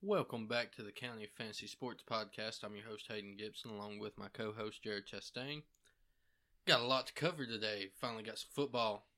Welcome 0.00 0.46
back 0.46 0.70
to 0.76 0.84
the 0.84 0.92
County 0.92 1.26
Fantasy 1.36 1.66
Sports 1.66 2.04
Podcast. 2.08 2.62
I'm 2.62 2.76
your 2.76 2.84
host 2.84 3.06
Hayden 3.08 3.34
Gibson, 3.36 3.72
along 3.72 3.98
with 3.98 4.16
my 4.16 4.28
co-host 4.32 4.80
Jared 4.80 5.08
Chastain. 5.08 5.62
Got 6.68 6.82
a 6.82 6.86
lot 6.86 7.08
to 7.08 7.12
cover 7.14 7.44
today. 7.44 7.88
Finally 8.00 8.22
got 8.22 8.38
some 8.38 8.50
football. 8.54 9.08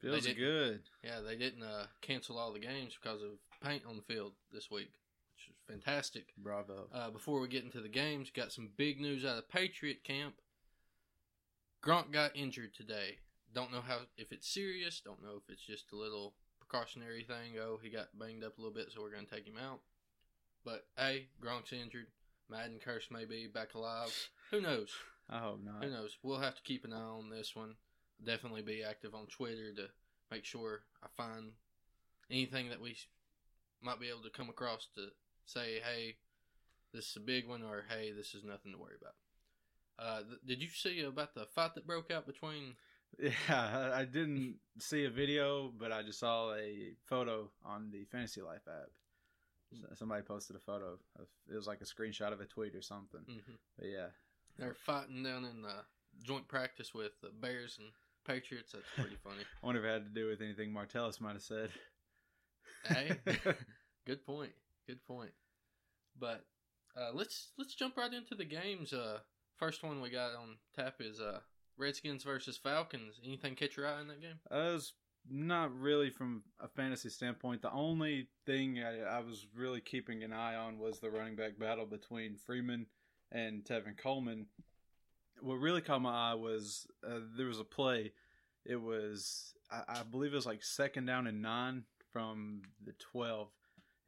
Feels 0.00 0.26
good. 0.26 0.80
Yeah, 1.04 1.20
they 1.24 1.36
didn't 1.36 1.62
uh, 1.62 1.86
cancel 2.00 2.36
all 2.36 2.52
the 2.52 2.58
games 2.58 2.98
because 3.00 3.22
of 3.22 3.38
paint 3.62 3.84
on 3.88 3.94
the 3.94 4.02
field 4.02 4.32
this 4.52 4.68
week, 4.72 4.90
which 5.36 5.50
is 5.50 5.54
fantastic. 5.68 6.34
Bravo. 6.36 6.88
Uh, 6.92 7.10
before 7.10 7.38
we 7.38 7.46
get 7.46 7.62
into 7.62 7.80
the 7.80 7.88
games, 7.88 8.32
got 8.34 8.50
some 8.50 8.70
big 8.76 9.00
news 9.00 9.24
out 9.24 9.38
of 9.38 9.48
Patriot 9.48 10.02
camp. 10.02 10.34
Gronk 11.80 12.10
got 12.10 12.34
injured 12.34 12.74
today. 12.74 13.18
Don't 13.54 13.70
know 13.70 13.82
how 13.86 13.98
if 14.16 14.32
it's 14.32 14.52
serious. 14.52 15.00
Don't 15.00 15.22
know 15.22 15.36
if 15.36 15.48
it's 15.48 15.64
just 15.64 15.92
a 15.92 15.96
little 15.96 16.34
precautionary 16.58 17.22
thing. 17.22 17.56
Oh, 17.62 17.78
he 17.80 17.88
got 17.88 18.18
banged 18.18 18.42
up 18.42 18.58
a 18.58 18.60
little 18.60 18.74
bit, 18.74 18.88
so 18.92 19.00
we're 19.00 19.14
gonna 19.14 19.26
take 19.32 19.46
him 19.46 19.58
out. 19.64 19.78
But 20.64 20.86
hey, 20.96 21.26
Gronk's 21.42 21.72
injured. 21.72 22.06
Madden 22.50 22.78
curse 22.84 23.08
may 23.10 23.24
be 23.24 23.46
back 23.52 23.74
alive. 23.74 24.12
Who 24.50 24.60
knows? 24.60 24.90
I 25.30 25.38
hope 25.38 25.60
not. 25.64 25.82
Who 25.84 25.90
knows? 25.90 26.16
We'll 26.22 26.40
have 26.40 26.54
to 26.56 26.62
keep 26.62 26.84
an 26.84 26.92
eye 26.92 26.96
on 26.96 27.30
this 27.30 27.54
one. 27.56 27.74
Definitely 28.24 28.62
be 28.62 28.82
active 28.84 29.14
on 29.14 29.26
Twitter 29.26 29.72
to 29.76 29.86
make 30.30 30.44
sure 30.44 30.80
I 31.02 31.06
find 31.16 31.52
anything 32.30 32.68
that 32.68 32.80
we 32.80 32.96
might 33.82 34.00
be 34.00 34.08
able 34.08 34.22
to 34.22 34.30
come 34.30 34.48
across 34.48 34.88
to 34.94 35.06
say, 35.46 35.80
hey, 35.84 36.16
this 36.92 37.10
is 37.10 37.16
a 37.16 37.20
big 37.20 37.48
one, 37.48 37.62
or 37.62 37.84
hey, 37.88 38.12
this 38.12 38.34
is 38.34 38.44
nothing 38.44 38.72
to 38.72 38.78
worry 38.78 38.94
about. 39.00 39.14
Uh, 39.98 40.20
th- 40.22 40.40
did 40.46 40.62
you 40.62 40.68
see 40.68 41.00
about 41.02 41.34
the 41.34 41.46
fight 41.54 41.74
that 41.74 41.86
broke 41.86 42.10
out 42.10 42.26
between? 42.26 42.74
Yeah, 43.20 43.30
I- 43.48 44.00
I 44.00 44.04
didn't 44.06 44.56
see 44.80 45.04
a 45.04 45.10
video, 45.10 45.70
but 45.78 45.92
I 45.92 46.02
just 46.02 46.18
saw 46.18 46.52
a 46.54 46.94
photo 47.06 47.48
on 47.64 47.90
the 47.92 48.04
Fantasy 48.10 48.42
Life 48.42 48.66
app. 48.68 48.88
Somebody 49.94 50.22
posted 50.22 50.56
a 50.56 50.60
photo. 50.60 50.98
Of, 51.18 51.26
it 51.50 51.54
was 51.54 51.66
like 51.66 51.80
a 51.80 51.84
screenshot 51.84 52.32
of 52.32 52.40
a 52.40 52.46
tweet 52.46 52.74
or 52.74 52.82
something. 52.82 53.20
Mhm. 53.28 53.58
But 53.78 53.86
yeah, 53.88 54.06
They're 54.58 54.74
fighting 54.74 55.22
down 55.22 55.44
in 55.44 55.62
the 55.62 55.84
joint 56.22 56.46
practice 56.48 56.94
with 56.94 57.12
the 57.20 57.30
Bears 57.30 57.78
and 57.78 57.88
Patriots. 58.24 58.72
That's 58.72 58.84
pretty 58.94 59.16
funny. 59.16 59.42
I 59.62 59.66
wonder 59.66 59.80
if 59.80 59.86
it 59.86 59.92
had 59.92 60.04
to 60.04 60.20
do 60.20 60.28
with 60.28 60.40
anything 60.40 60.72
Martellus 60.72 61.20
might 61.20 61.32
have 61.32 61.42
said. 61.42 61.70
hey, 62.84 63.16
good 64.06 64.24
point. 64.24 64.52
Good 64.86 65.04
point. 65.06 65.32
But 66.18 66.44
uh, 66.96 67.10
let's 67.12 67.48
let's 67.58 67.74
jump 67.74 67.96
right 67.96 68.12
into 68.12 68.34
the 68.34 68.44
games. 68.44 68.92
Uh, 68.92 69.18
first 69.56 69.82
one 69.82 70.00
we 70.00 70.10
got 70.10 70.34
on 70.34 70.56
tap 70.76 70.96
is 71.00 71.20
uh, 71.20 71.40
Redskins 71.76 72.22
versus 72.22 72.56
Falcons. 72.56 73.18
Anything 73.24 73.56
catch 73.56 73.76
your 73.76 73.88
eye 73.88 74.00
in 74.00 74.08
that 74.08 74.20
game? 74.20 74.38
I 74.50 74.70
was 74.72 74.92
not 75.30 75.78
really 75.78 76.10
from 76.10 76.42
a 76.60 76.68
fantasy 76.68 77.08
standpoint. 77.08 77.62
The 77.62 77.72
only 77.72 78.28
thing 78.46 78.82
I, 78.82 79.16
I 79.16 79.20
was 79.20 79.46
really 79.54 79.80
keeping 79.80 80.22
an 80.22 80.32
eye 80.32 80.54
on 80.54 80.78
was 80.78 80.98
the 80.98 81.10
running 81.10 81.36
back 81.36 81.58
battle 81.58 81.86
between 81.86 82.36
Freeman 82.36 82.86
and 83.32 83.64
Tevin 83.64 83.96
Coleman. 83.96 84.46
What 85.40 85.54
really 85.54 85.80
caught 85.80 86.02
my 86.02 86.32
eye 86.32 86.34
was 86.34 86.86
uh, 87.06 87.20
there 87.36 87.46
was 87.46 87.60
a 87.60 87.64
play. 87.64 88.12
It 88.64 88.80
was, 88.80 89.54
I, 89.70 90.00
I 90.00 90.02
believe 90.02 90.32
it 90.32 90.36
was 90.36 90.46
like 90.46 90.62
second 90.62 91.06
down 91.06 91.26
and 91.26 91.42
nine 91.42 91.84
from 92.12 92.62
the 92.84 92.92
12. 93.12 93.48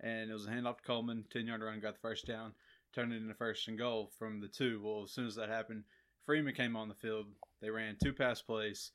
And 0.01 0.31
it 0.31 0.35
was 0.35 0.47
a 0.47 0.51
handoff 0.51 0.79
to 0.79 0.83
Coleman, 0.85 1.25
10 1.33 1.47
yard 1.47 1.63
run, 1.63 1.81
got 1.81 1.95
the 1.95 2.01
first 2.01 2.27
down, 2.27 2.53
turned 2.95 3.13
it 3.13 3.17
into 3.17 3.35
first 3.35 3.67
and 3.69 3.79
goal 3.79 4.11
from 4.19 4.41
the 4.41 4.49
two. 4.49 4.81
Well, 4.83 5.05
as 5.05 5.11
soon 5.11 5.27
as 5.27 5.35
that 5.37 5.49
happened, 5.49 5.85
Freeman 6.27 6.55
came 6.55 6.77
on 6.77 6.89
the 6.89 6.95
field. 6.95 7.27
They 7.63 7.71
ran 7.71 7.97
two 8.03 8.13
pass 8.13 8.43
plays. 8.43 8.93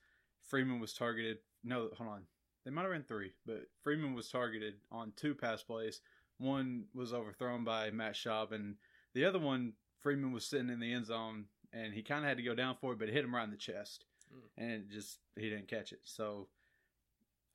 Freeman 0.48 0.80
was 0.80 0.94
targeted. 0.94 1.38
No, 1.64 1.90
hold 1.98 2.10
on. 2.10 2.22
They 2.66 2.72
might 2.72 2.84
have 2.84 2.92
ran 2.92 3.04
three, 3.04 3.32
but 3.46 3.68
Freeman 3.84 4.14
was 4.14 4.30
targeted 4.30 4.76
on 4.92 5.14
two 5.16 5.34
pass 5.36 5.64
plays. 5.64 6.02
One 6.38 6.86
was 6.94 7.14
overthrown 7.14 7.64
by 7.64 7.90
Matt 7.92 8.14
Schaub, 8.14 8.52
and 8.52 8.76
the 9.14 9.26
other 9.26 9.40
one, 9.40 9.74
Freeman 10.00 10.32
was 10.32 10.46
sitting 10.46 10.70
in 10.70 10.80
the 10.80 10.94
end 10.94 11.06
zone, 11.08 11.46
and 11.74 11.94
he 11.94 12.02
kind 12.04 12.24
of 12.24 12.28
had 12.28 12.38
to 12.38 12.44
go 12.44 12.56
down 12.56 12.76
for 12.80 12.94
it, 12.94 13.00
but 13.00 13.08
it 13.10 13.14
hit 13.14 13.24
him 13.24 13.34
right 13.36 13.44
in 13.44 13.52
the 13.52 13.58
chest, 13.58 14.06
Mm. 14.34 14.48
and 14.58 14.72
it 14.72 14.90
just 14.90 15.20
he 15.36 15.50
didn't 15.50 15.68
catch 15.68 15.92
it. 15.92 16.00
So 16.04 16.48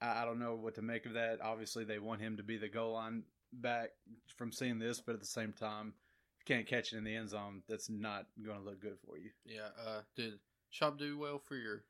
I, 0.01 0.23
I 0.23 0.25
don't 0.25 0.39
know 0.39 0.55
what 0.57 0.75
to 0.75 0.83
make 0.83 1.07
of 1.07 1.15
that. 1.15 1.41
Obviously, 1.41 1.85
they 1.85 1.99
want 1.99 2.21
him 2.21 2.37
to 2.37 2.43
be 2.43 2.57
the 2.59 2.69
goal 2.69 2.93
line 2.93 3.23
back 3.53 3.91
from 4.37 4.53
seeing 4.53 4.79
this, 4.79 5.01
but 5.01 5.15
at 5.15 5.21
the 5.21 5.27
same 5.27 5.53
time, 5.53 5.95
if 6.39 6.49
you 6.49 6.55
can't 6.55 6.67
catch 6.67 6.93
it 6.93 6.99
in 6.99 7.05
the 7.05 7.15
end 7.17 7.31
zone, 7.31 7.63
that's 7.69 7.89
not 7.89 8.27
going 8.45 8.59
to 8.59 8.65
look 8.65 8.81
good 8.81 8.99
for 9.07 9.17
you. 9.17 9.31
Yeah. 9.47 9.69
Uh, 9.87 10.01
did 10.17 10.35
Schaub 10.73 10.99
do 10.99 11.17
well 11.19 11.39
for 11.39 11.57
your 11.57 11.85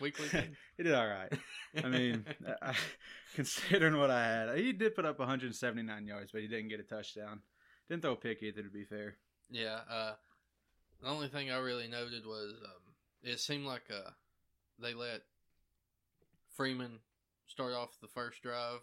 weekly 0.00 0.28
thing? 0.28 0.56
he 0.76 0.82
did 0.82 0.94
all 0.94 1.06
right. 1.06 1.32
I 1.82 1.88
mean, 1.88 2.24
I, 2.62 2.74
considering 3.34 3.96
what 3.98 4.10
I 4.10 4.24
had, 4.24 4.58
he 4.58 4.72
did 4.72 4.94
put 4.94 5.04
up 5.04 5.18
179 5.18 6.06
yards, 6.06 6.30
but 6.32 6.42
he 6.42 6.48
didn't 6.48 6.68
get 6.68 6.80
a 6.80 6.84
touchdown. 6.84 7.40
Didn't 7.88 8.02
throw 8.02 8.12
a 8.12 8.16
pick 8.16 8.42
either, 8.42 8.62
to 8.62 8.70
be 8.70 8.84
fair. 8.84 9.16
yeah. 9.50 9.80
Uh, 9.90 10.12
the 11.02 11.08
only 11.08 11.28
thing 11.28 11.50
I 11.50 11.56
really 11.58 11.88
noted 11.88 12.26
was 12.26 12.54
um, 12.62 12.94
it 13.22 13.40
seemed 13.40 13.64
like 13.64 13.84
uh, 13.90 14.10
they 14.78 14.92
let 14.92 15.22
Freeman 16.54 16.98
start 17.46 17.72
off 17.72 17.98
the 18.00 18.08
first 18.08 18.42
drive. 18.42 18.80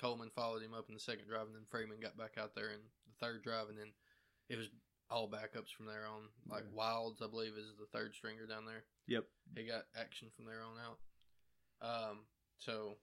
Coleman 0.00 0.30
followed 0.34 0.62
him 0.62 0.74
up 0.74 0.86
in 0.88 0.94
the 0.94 1.00
second 1.00 1.28
drive, 1.28 1.46
and 1.46 1.54
then 1.54 1.62
Freeman 1.70 2.00
got 2.00 2.18
back 2.18 2.32
out 2.36 2.54
there 2.54 2.70
in 2.70 2.80
the 3.06 3.24
third 3.24 3.42
drive, 3.44 3.68
and 3.68 3.78
then 3.78 3.92
it 4.48 4.58
was 4.58 4.68
all 5.10 5.28
backups 5.28 5.70
from 5.76 5.86
there 5.86 6.06
on. 6.06 6.28
Like 6.48 6.64
Yeah. 6.64 6.76
Wilds, 6.76 7.22
I 7.22 7.26
believe, 7.28 7.52
is 7.56 7.74
the 7.78 7.86
third 7.86 8.14
stringer 8.14 8.46
down 8.46 8.64
there. 8.66 8.84
Yep. 9.06 9.24
He 9.56 9.64
got 9.64 9.84
action 9.96 10.28
from 10.34 10.46
there 10.46 10.62
on 10.62 10.78
out. 10.78 10.98
Um, 12.10 12.18
so 12.58 12.96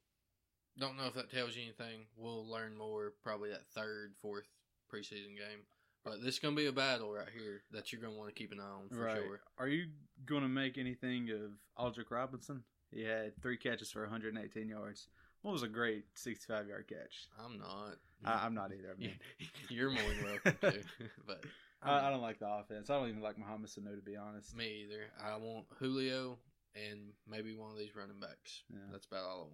don't 0.77 0.97
know 0.97 1.07
if 1.07 1.13
that 1.13 1.29
tells 1.29 1.55
you 1.55 1.63
anything. 1.63 2.05
We'll 2.15 2.49
learn 2.49 2.77
more 2.77 3.13
probably 3.21 3.49
that 3.49 3.67
third, 3.75 4.13
fourth 4.21 4.47
preseason 4.91 5.35
game. 5.37 5.65
But 6.05 6.23
this 6.23 6.35
is 6.35 6.39
gonna 6.39 6.55
be 6.55 6.67
a 6.67 6.71
battle 6.71 7.11
right 7.11 7.27
here 7.33 7.61
that 7.71 7.91
you're 7.91 8.01
gonna 8.01 8.15
want 8.17 8.29
to 8.29 8.35
keep 8.35 8.51
an 8.53 8.59
eye 8.61 8.63
on 8.63 8.89
for 8.89 9.03
right. 9.03 9.17
sure. 9.17 9.41
Are 9.57 9.67
you 9.67 9.87
going 10.25 10.43
to 10.43 10.47
make 10.47 10.77
anything 10.77 11.29
of 11.29 11.51
Aldrick 11.77 12.09
Robinson? 12.09 12.63
He 12.91 13.03
had 13.03 13.39
three 13.41 13.57
catches 13.57 13.91
for 13.91 14.01
118 14.01 14.67
yards. 14.69 15.07
What 15.41 15.51
was 15.51 15.63
a 15.63 15.67
great 15.67 16.05
65 16.15 16.67
yard 16.67 16.87
catch? 16.87 17.27
I'm 17.43 17.59
not. 17.59 17.97
I, 18.25 18.45
I'm 18.45 18.53
not 18.53 18.71
either. 18.73 18.95
I 18.95 18.99
mean, 18.99 19.13
you're 19.69 19.91
more 19.91 20.01
than 20.03 20.23
welcome 20.25 20.57
to. 20.61 20.83
But 21.27 21.43
I, 21.81 22.07
I 22.07 22.09
don't 22.09 22.21
like 22.21 22.39
the 22.39 22.47
offense. 22.49 22.89
I 22.89 22.99
don't 22.99 23.09
even 23.09 23.21
like 23.21 23.37
Mohamed 23.37 23.69
Sanu, 23.69 23.95
to 23.95 24.01
be 24.01 24.17
honest. 24.17 24.55
me 24.55 24.85
either. 24.85 25.05
I 25.23 25.37
want 25.37 25.65
Julio 25.79 26.37
and 26.75 27.11
maybe 27.29 27.55
one 27.55 27.71
of 27.71 27.77
these 27.77 27.95
running 27.95 28.19
backs. 28.19 28.63
Yeah. 28.69 28.79
That's 28.91 29.05
about 29.05 29.23
all 29.23 29.49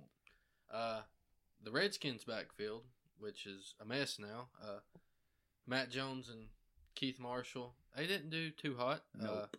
I 0.74 0.74
want. 0.80 0.94
Uh, 0.98 1.02
the 1.64 1.72
Redskins 1.72 2.24
backfield, 2.24 2.84
which 3.20 3.46
is 3.46 3.76
a 3.82 3.86
mess 3.86 4.18
now. 4.20 4.48
Uh, 4.62 4.80
Matt 5.68 5.90
Jones 5.92 6.30
and 6.30 6.48
Keith 6.96 7.20
Marshall, 7.20 7.74
they 7.96 8.08
didn't 8.08 8.30
do 8.30 8.50
too 8.50 8.76
hot. 8.78 9.04
Nope. 9.20 9.50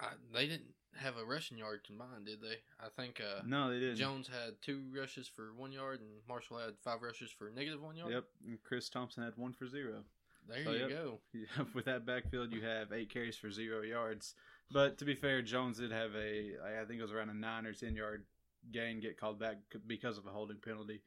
Uh, 0.00 0.04
I, 0.04 0.08
they 0.34 0.46
didn't 0.46 0.74
have 0.96 1.16
a 1.16 1.24
rushing 1.24 1.58
yard 1.58 1.80
combined, 1.86 2.26
did 2.26 2.40
they? 2.40 2.56
I 2.80 2.88
think 2.94 3.20
uh, 3.20 3.42
No, 3.46 3.70
they 3.70 3.80
didn't. 3.80 3.96
Jones 3.96 4.28
had 4.28 4.54
two 4.62 4.82
rushes 4.94 5.28
for 5.28 5.52
one 5.56 5.72
yard, 5.72 6.00
and 6.00 6.08
Marshall 6.28 6.58
had 6.58 6.74
five 6.84 7.02
rushes 7.02 7.30
for 7.30 7.50
negative 7.50 7.82
one 7.82 7.96
yard. 7.96 8.12
Yep. 8.12 8.24
And 8.46 8.58
Chris 8.62 8.88
Thompson 8.88 9.22
had 9.22 9.34
one 9.36 9.52
for 9.52 9.66
zero. 9.66 10.04
There 10.48 10.64
So, 10.64 10.70
you 10.72 10.78
yep. 10.78 10.88
go. 10.90 11.20
Yeah, 11.32 11.64
with 11.74 11.84
that 11.86 12.06
backfield, 12.06 12.52
you 12.52 12.62
have 12.62 12.92
eight 12.92 13.10
carries 13.10 13.36
for 13.36 13.50
zero 13.50 13.82
yards. 13.82 14.34
But 14.70 14.98
to 14.98 15.04
be 15.04 15.14
fair, 15.14 15.42
Jones 15.42 15.78
did 15.78 15.92
have 15.92 16.14
a, 16.14 16.52
I 16.80 16.84
think 16.86 16.98
it 16.98 17.02
was 17.02 17.12
around 17.12 17.30
a 17.30 17.34
nine 17.34 17.66
or 17.66 17.72
ten 17.72 17.94
yard 17.94 18.24
gain 18.72 19.00
get 19.00 19.18
called 19.18 19.38
back 19.38 19.56
because 19.86 20.18
of 20.18 20.26
a 20.26 20.30
holding 20.30 20.56
penalty. 20.58 21.02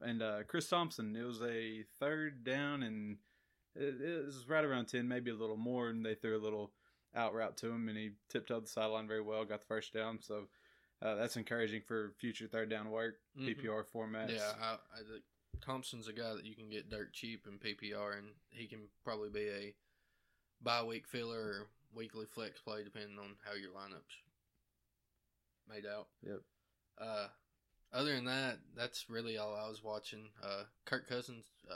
And 0.00 0.22
uh, 0.22 0.42
Chris 0.48 0.68
Thompson, 0.68 1.14
it 1.14 1.22
was 1.24 1.40
a 1.42 1.84
third 2.00 2.44
down, 2.44 2.82
and 2.82 3.18
it, 3.76 4.00
it 4.00 4.24
was 4.26 4.46
right 4.48 4.64
around 4.64 4.86
ten, 4.86 5.06
maybe 5.06 5.30
a 5.30 5.34
little 5.36 5.56
more, 5.56 5.88
and 5.88 6.04
they 6.04 6.14
threw 6.14 6.36
a 6.36 6.42
little 6.42 6.72
out 7.14 7.34
route 7.34 7.56
to 7.58 7.68
him, 7.70 7.88
and 7.88 7.96
he 7.96 8.10
tiptoed 8.28 8.64
the 8.64 8.68
sideline 8.68 9.06
very 9.06 9.20
well, 9.22 9.44
got 9.44 9.60
the 9.60 9.66
first 9.66 9.92
down. 9.92 10.18
So 10.20 10.48
uh, 11.02 11.14
that's 11.14 11.36
encouraging 11.36 11.82
for 11.86 12.12
future 12.18 12.46
third 12.48 12.70
down 12.70 12.90
work, 12.90 13.16
Mhm. 13.38 13.56
PPR 13.56 13.84
formats. 13.94 14.30
Yeah, 14.34 14.52
I, 14.60 14.74
I 14.94 14.98
think 14.98 15.22
Thompson's 15.60 16.08
a 16.08 16.12
guy 16.12 16.34
that 16.34 16.44
you 16.46 16.54
can 16.54 16.70
get 16.70 16.90
dirt 16.90 17.12
cheap 17.12 17.46
in 17.46 17.58
PPR, 17.58 18.18
and 18.18 18.28
he 18.50 18.66
can 18.66 18.88
probably 19.04 19.30
be 19.30 19.48
a 19.48 19.74
bye 20.62 20.82
week 20.82 21.06
filler 21.06 21.38
or 21.38 21.66
weekly 21.94 22.26
flex 22.26 22.60
play 22.60 22.82
depending 22.84 23.18
on 23.18 23.36
how 23.44 23.54
your 23.54 23.70
lineups 23.70 24.22
made 25.68 25.84
out. 25.86 26.06
Yep. 26.26 26.40
Uh, 27.00 27.26
other 27.92 28.14
than 28.14 28.24
that, 28.24 28.58
that's 28.76 29.08
really 29.08 29.38
all 29.38 29.54
I 29.54 29.68
was 29.68 29.82
watching. 29.82 30.28
Uh, 30.42 30.64
Kirk 30.84 31.08
Cousins, 31.08 31.44
uh, 31.70 31.74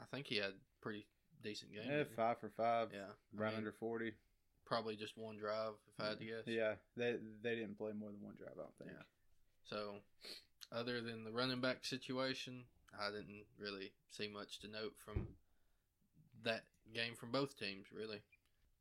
I 0.00 0.04
think 0.10 0.26
he 0.26 0.36
had 0.36 0.52
pretty 0.80 1.06
decent 1.42 1.72
game. 1.72 1.82
Yeah, 1.88 2.04
five 2.16 2.38
for 2.40 2.50
five, 2.56 2.88
Yeah, 2.92 3.00
I 3.00 3.40
right 3.42 3.50
mean, 3.50 3.58
under 3.58 3.72
forty. 3.72 4.12
Probably 4.66 4.96
just 4.96 5.16
one 5.16 5.38
drive, 5.38 5.72
if 5.94 6.04
I 6.04 6.08
had 6.10 6.18
to 6.18 6.24
guess. 6.24 6.42
Yeah, 6.46 6.74
they 6.96 7.16
they 7.42 7.54
didn't 7.54 7.78
play 7.78 7.92
more 7.98 8.10
than 8.10 8.20
one 8.22 8.34
drive. 8.36 8.52
I 8.54 8.62
don't 8.62 8.76
think. 8.78 8.90
Yeah. 8.92 9.04
So, 9.64 9.94
other 10.72 11.00
than 11.00 11.24
the 11.24 11.32
running 11.32 11.60
back 11.60 11.84
situation, 11.84 12.64
I 12.98 13.10
didn't 13.10 13.44
really 13.58 13.92
see 14.10 14.28
much 14.28 14.60
to 14.60 14.68
note 14.68 14.94
from 15.04 15.26
that 16.44 16.64
game 16.94 17.14
from 17.14 17.30
both 17.32 17.58
teams, 17.58 17.86
really. 17.92 18.20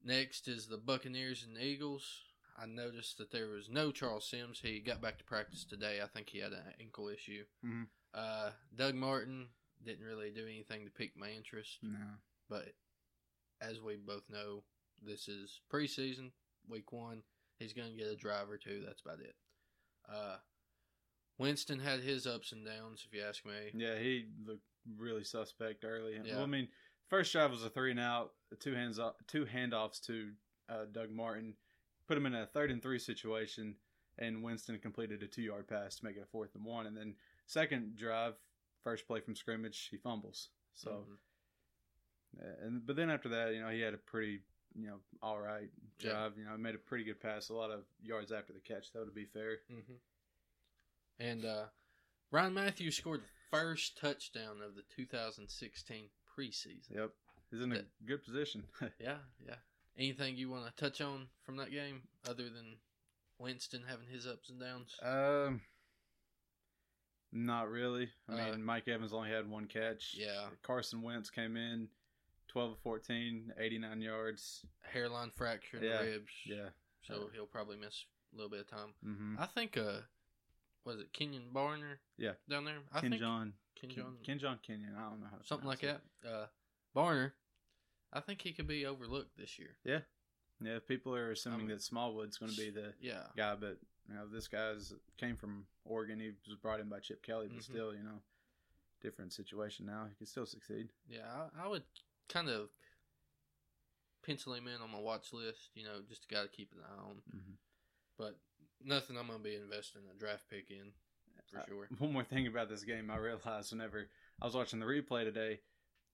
Next 0.03 0.47
is 0.47 0.67
the 0.67 0.77
Buccaneers 0.77 1.43
and 1.43 1.57
Eagles. 1.57 2.21
I 2.59 2.65
noticed 2.65 3.17
that 3.17 3.31
there 3.31 3.47
was 3.47 3.69
no 3.69 3.91
Charles 3.91 4.27
Sims. 4.29 4.59
He 4.61 4.79
got 4.79 5.01
back 5.01 5.17
to 5.19 5.23
practice 5.23 5.63
today. 5.63 6.01
I 6.01 6.07
think 6.07 6.29
he 6.29 6.39
had 6.39 6.53
an 6.53 6.73
ankle 6.79 7.07
issue. 7.09 7.45
Mhm. 7.63 7.87
Uh, 8.13 8.51
Doug 8.75 8.95
Martin 8.95 9.49
didn't 9.83 10.05
really 10.05 10.31
do 10.31 10.45
anything 10.47 10.85
to 10.85 10.91
pique 10.91 11.15
my 11.15 11.29
interest. 11.31 11.77
No. 11.83 12.17
But 12.49 12.73
as 13.61 13.79
we 13.81 13.95
both 13.97 14.29
know, 14.29 14.63
this 15.01 15.27
is 15.27 15.61
preseason, 15.69 16.31
week 16.67 16.91
one. 16.91 17.23
He's 17.59 17.73
going 17.73 17.91
to 17.91 17.97
get 17.97 18.07
a 18.07 18.15
drive 18.15 18.49
or 18.49 18.57
two. 18.57 18.81
That's 18.85 19.01
about 19.01 19.19
it. 19.19 19.35
Uh, 20.07 20.37
Winston 21.37 21.79
had 21.79 21.99
his 21.99 22.25
ups 22.25 22.51
and 22.51 22.65
downs, 22.65 23.05
if 23.07 23.13
you 23.17 23.23
ask 23.23 23.45
me. 23.45 23.71
Yeah, 23.73 23.97
he 23.97 24.25
looked 24.45 24.63
really 24.97 25.23
suspect 25.23 25.83
early. 25.85 26.19
Yeah. 26.23 26.35
Well, 26.35 26.43
I 26.43 26.47
mean, 26.47 26.67
first 27.09 27.31
drive 27.31 27.51
was 27.51 27.63
a 27.63 27.69
three 27.69 27.91
and 27.91 27.99
out, 27.99 28.33
two 28.59 28.73
hands 28.73 28.99
off, 28.99 29.15
two 29.27 29.45
handoffs 29.45 30.01
to 30.07 30.31
uh, 30.69 30.85
Doug 30.91 31.11
Martin, 31.11 31.53
put 32.07 32.17
him 32.17 32.25
in 32.25 32.35
a 32.35 32.45
third 32.47 32.71
and 32.71 32.81
three 32.81 32.99
situation, 32.99 33.75
and 34.17 34.41
Winston 34.43 34.79
completed 34.79 35.21
a 35.23 35.27
two 35.27 35.41
yard 35.43 35.67
pass 35.67 35.95
to 35.97 36.05
make 36.05 36.17
it 36.17 36.23
a 36.23 36.25
fourth 36.25 36.55
and 36.55 36.65
one. 36.65 36.87
And 36.87 36.97
then 36.97 37.15
second 37.45 37.95
drive, 37.97 38.33
first 38.83 39.05
play 39.07 39.19
from 39.19 39.35
scrimmage, 39.35 39.87
he 39.91 39.97
fumbles. 39.97 40.49
So, 40.73 41.05
Mhm. 42.39 42.41
uh, 42.41 42.65
and 42.65 42.85
but 42.85 42.95
then 42.95 43.09
after 43.09 43.29
that, 43.29 43.53
you 43.53 43.61
know, 43.61 43.69
he 43.69 43.81
had 43.81 43.93
a 43.93 43.97
pretty, 43.97 44.41
you 44.75 44.87
know, 44.87 44.99
all 45.21 45.39
right 45.39 45.69
Yeah. 45.99 46.29
You 46.37 46.45
know, 46.45 46.57
made 46.57 46.75
a 46.75 46.79
pretty 46.79 47.03
good 47.03 47.19
pass, 47.19 47.49
a 47.49 47.53
lot 47.53 47.71
of 47.71 47.85
yards 48.01 48.31
after 48.31 48.53
the 48.53 48.59
catch. 48.59 48.91
Though 48.91 49.05
to 49.05 49.11
be 49.11 49.25
fair, 49.25 49.57
Mm-hmm. 49.71 49.93
And 51.19 51.45
uh, 51.45 51.65
Ryan 52.31 52.53
Mathews 52.53 52.97
scored 52.97 53.21
the 53.21 53.57
first 53.57 53.97
touchdown 53.99 54.57
of 54.65 54.75
the 54.75 54.83
2016 54.95 56.09
preseason. 56.37 56.95
yep, 56.95 57.11
he's 57.51 57.61
in 57.61 57.71
a 57.71 57.75
That- 57.75 58.05
good 58.05 58.23
position. 58.23 58.63
Yeah, 58.99 59.17
yeah. 59.45 59.55
Anything 59.97 60.37
you 60.37 60.49
want 60.51 60.65
to 60.67 60.83
touch 60.83 61.01
on 61.01 61.27
from 61.43 61.57
that 61.57 61.71
game 61.71 62.03
other 62.29 62.43
than 62.43 62.77
Winston 63.39 63.83
having 63.87 64.07
his 64.07 64.27
ups 64.27 64.49
and 64.49 64.59
downs? 64.59 64.95
Um, 65.01 65.61
not 67.31 67.69
really. 67.69 68.09
I 68.29 68.35
mean, 68.35 68.53
Uh, 68.53 68.57
Mike 68.57 68.87
Evans 68.87 69.13
only 69.13 69.29
had 69.31 69.49
one 69.49 69.65
catch. 69.65 70.13
yeah, 70.15 70.49
Carson 70.61 71.01
Wentz 71.01 71.29
came 71.31 71.57
in 71.57 71.89
12 72.49 72.71
of 72.73 72.79
14, 72.79 73.53
89 73.57 74.01
yards. 74.01 74.65
hairline 74.83 75.31
fracture 75.35 75.77
in 75.77 75.83
Yeah, 75.83 76.01
the 76.03 76.11
ribs. 76.11 76.31
Yeah. 76.45 76.69
So 77.03 77.29
he'll 77.33 77.45
probably 77.47 77.77
miss 77.77 78.05
a 78.33 78.35
little 78.35 78.49
bit 78.49 78.61
of 78.61 78.67
time. 78.67 78.93
Mm-hmm. 79.05 79.35
I 79.39 79.45
think, 79.47 79.77
uh, 79.77 80.01
was 80.87 80.99
it 80.99 81.13
Kenyon 81.13 81.43
Barner? 81.53 81.97
Yeah. 82.17 82.31
Down 82.49 82.65
there? 82.65 82.77
I 82.93 83.01
Ken 83.01 83.09
think 83.11 83.21
John. 83.21 83.53
Ken 83.79 83.89
Ken, 83.89 84.03
John. 84.03 84.17
Ken 84.23 84.39
John 84.39 84.59
Kenyon. 84.65 84.93
I 84.97 85.09
don't 85.09 85.19
know 85.19 85.27
how 85.29 85.37
to 85.37 85.45
something 85.45 85.67
like 85.67 85.79
pronounce 85.79 86.01
that. 86.23 86.29
Uh, 86.29 86.45
Barner, 86.95 87.31
I 88.13 88.21
think 88.21 88.41
he 88.41 88.53
could 88.53 88.67
be 88.67 88.85
overlooked 88.85 89.37
this 89.37 89.59
year. 89.59 89.75
Yeah, 89.83 89.99
Yeah, 90.61 90.79
people 90.87 91.13
are 91.13 91.31
assuming 91.31 91.59
I'm- 91.61 91.69
that 91.69 91.81
Smallwood's 91.83 92.37
going 92.37 92.51
to 92.51 92.57
be 92.57 92.69
the 92.71 92.93
Yeah. 92.99 93.27
guy, 93.35 93.55
but 93.55 93.77
you 94.07 94.15
know, 94.15 94.25
this 94.27 94.47
guy's 94.47 94.93
came 95.17 95.35
from 95.35 95.67
Oregon. 95.83 96.19
He 96.19 96.31
was 96.47 96.55
brought 96.57 96.79
in 96.79 96.87
by 96.89 96.99
Chip 97.01 97.21
Kelly, 97.21 97.47
but 97.49 97.57
Mhm. 97.59 97.63
still, 97.63 97.93
you 97.93 98.01
know, 98.03 98.21
different 99.01 99.33
situation 99.33 99.85
now. 99.85 100.05
He 100.07 100.15
can 100.15 100.25
still 100.25 100.45
succeed. 100.45 100.89
Yeah, 101.07 101.49
I, 101.55 101.65
I 101.65 101.67
would 101.67 101.83
kind 102.29 102.49
of 102.49 102.69
pencil 104.23 104.53
him 104.53 104.67
in 104.67 104.81
on 104.81 104.91
my 104.91 104.99
watch 104.99 105.33
list, 105.33 105.69
you 105.75 105.83
know, 105.83 106.01
just 106.07 106.25
a 106.25 106.27
guy 106.33 106.41
to 106.43 106.47
keep 106.49 106.71
an 106.73 106.79
eye 106.81 107.01
on. 107.03 107.15
Mm-hmm. 107.35 107.53
But 108.17 108.39
nothing 108.83 109.17
I'm 109.17 109.27
going 109.27 109.39
to 109.39 109.43
be 109.43 109.55
investing 109.55 110.01
a 110.13 110.17
draft 110.19 110.43
pick 110.49 110.69
in, 110.71 110.91
for 111.51 111.59
Uh, 111.59 111.65
sure. 111.67 111.87
One 111.99 112.13
more 112.13 112.23
thing 112.23 112.47
about 112.47 112.69
this 112.69 112.83
game, 112.83 113.09
I 113.11 113.17
realized 113.17 113.71
whenever 113.71 114.09
I 114.41 114.45
was 114.45 114.55
watching 114.55 114.79
the 114.79 114.85
replay 114.85 115.23
today, 115.23 115.59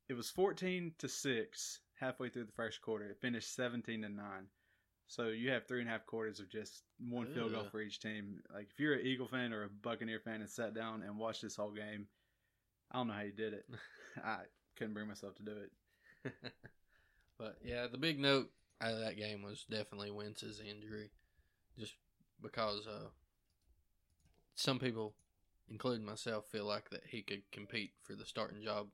it 0.09 0.13
was 0.13 0.29
fourteen 0.29 0.93
to 0.99 1.07
six 1.07 1.79
halfway 1.99 2.29
through 2.29 2.45
the 2.45 2.51
first 2.51 2.81
quarter. 2.81 3.09
It 3.09 3.21
finished 3.21 3.55
seventeen 3.55 4.01
to 4.01 4.09
nine. 4.09 4.47
So 5.07 5.27
you 5.27 5.51
have 5.51 5.67
three 5.67 5.81
and 5.81 5.89
a 5.89 5.91
half 5.91 6.05
quarters 6.05 6.39
of 6.39 6.49
just 6.49 6.83
one 6.97 7.27
field 7.27 7.51
goal 7.51 7.65
for 7.69 7.81
each 7.81 7.99
team. 7.99 8.41
Like 8.53 8.69
if 8.71 8.79
you're 8.79 8.93
an 8.95 9.05
Eagle 9.05 9.27
fan 9.27 9.53
or 9.53 9.63
a 9.63 9.69
Buccaneer 9.69 10.19
fan 10.19 10.41
and 10.41 10.49
sat 10.49 10.73
down 10.73 11.03
and 11.03 11.17
watched 11.17 11.41
this 11.41 11.55
whole 11.55 11.71
game, 11.71 12.07
I 12.91 12.97
don't 12.97 13.07
know 13.07 13.13
how 13.13 13.21
you 13.21 13.31
did 13.33 13.53
it. 13.53 13.65
I 14.23 14.39
couldn't 14.75 14.93
bring 14.93 15.07
myself 15.07 15.35
to 15.35 15.43
do 15.43 15.51
it. 15.51 16.33
but 17.37 17.57
yeah, 17.63 17.87
the 17.87 17.97
big 17.97 18.19
note 18.19 18.49
out 18.81 18.93
of 18.93 18.99
that 19.01 19.17
game 19.17 19.43
was 19.43 19.65
definitely 19.69 20.09
Wentz's 20.09 20.59
injury, 20.61 21.11
just 21.77 21.93
because 22.43 22.85
uh, 22.87 23.07
some 24.55 24.79
people, 24.79 25.15
including 25.69 26.05
myself, 26.05 26.45
feel 26.51 26.65
like 26.65 26.89
that 26.91 27.01
he 27.09 27.21
could 27.21 27.41
compete 27.51 27.91
for 28.03 28.15
the 28.15 28.25
starting 28.25 28.61
job 28.61 28.87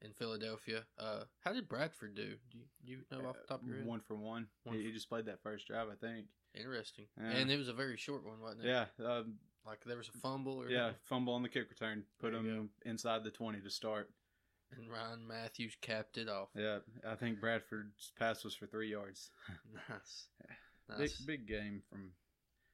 in 0.00 0.12
Philadelphia. 0.12 0.82
Uh, 0.98 1.24
how 1.44 1.52
did 1.52 1.68
Bradford 1.68 2.14
do? 2.14 2.34
Do 2.50 2.58
you, 2.58 2.64
you 2.84 2.98
know 3.10 3.28
off 3.28 3.36
the 3.40 3.46
top 3.48 3.62
of 3.62 3.68
your 3.68 3.78
head? 3.78 3.86
One 3.86 4.00
for 4.00 4.14
one. 4.16 4.46
One 4.64 4.76
he, 4.76 4.82
for- 4.82 4.86
he 4.88 4.92
just 4.92 5.08
played 5.08 5.26
that 5.26 5.42
first 5.42 5.66
drive, 5.66 5.88
I 5.90 5.94
think. 6.06 6.26
Interesting, 6.54 7.06
Yeah. 7.18 7.30
and 7.30 7.50
it 7.50 7.56
was 7.56 7.68
a 7.68 7.72
very 7.72 7.96
short 7.96 8.26
one, 8.26 8.38
wasn't 8.42 8.66
it? 8.66 8.68
Yeah, 8.68 8.84
um, 9.06 9.36
like 9.66 9.78
there 9.86 9.96
was 9.96 10.10
a 10.14 10.18
fumble 10.18 10.60
or 10.60 10.68
yeah. 10.68 10.90
Fumble 11.04 11.32
on 11.32 11.42
the 11.42 11.48
kick 11.48 11.70
return, 11.70 12.02
put 12.20 12.34
him 12.34 12.68
inside 12.84 13.24
the 13.24 13.30
twenty 13.30 13.58
to 13.62 13.70
start. 13.70 14.10
and 14.76 14.90
Ryan 14.90 15.26
Mathews 15.26 15.78
capped 15.80 16.18
it 16.18 16.28
off. 16.28 16.48
Yeah, 16.54 16.80
I 17.08 17.14
think 17.14 17.40
Bradford's 17.40 18.12
pass 18.18 18.44
was 18.44 18.54
for 18.54 18.66
three 18.66 18.90
yards. 18.90 19.30
nice, 19.88 20.26
Big 20.98 21.10
big 21.26 21.46
game 21.48 21.80
from 21.88 22.10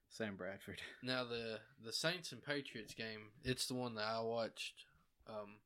Sam 0.09 0.37
Bradford. 0.37 0.81
Now 1.03 1.25
the 1.25 1.61
the 1.85 1.93
Saints 1.93 2.33
and 2.33 2.43
Patriots 2.43 2.95
game, 2.95 3.31
it's 3.45 3.67
the 3.67 3.75
one 3.75 3.95
that 3.95 4.05
I 4.05 4.21
watched. 4.21 4.85
Um, 5.29 5.57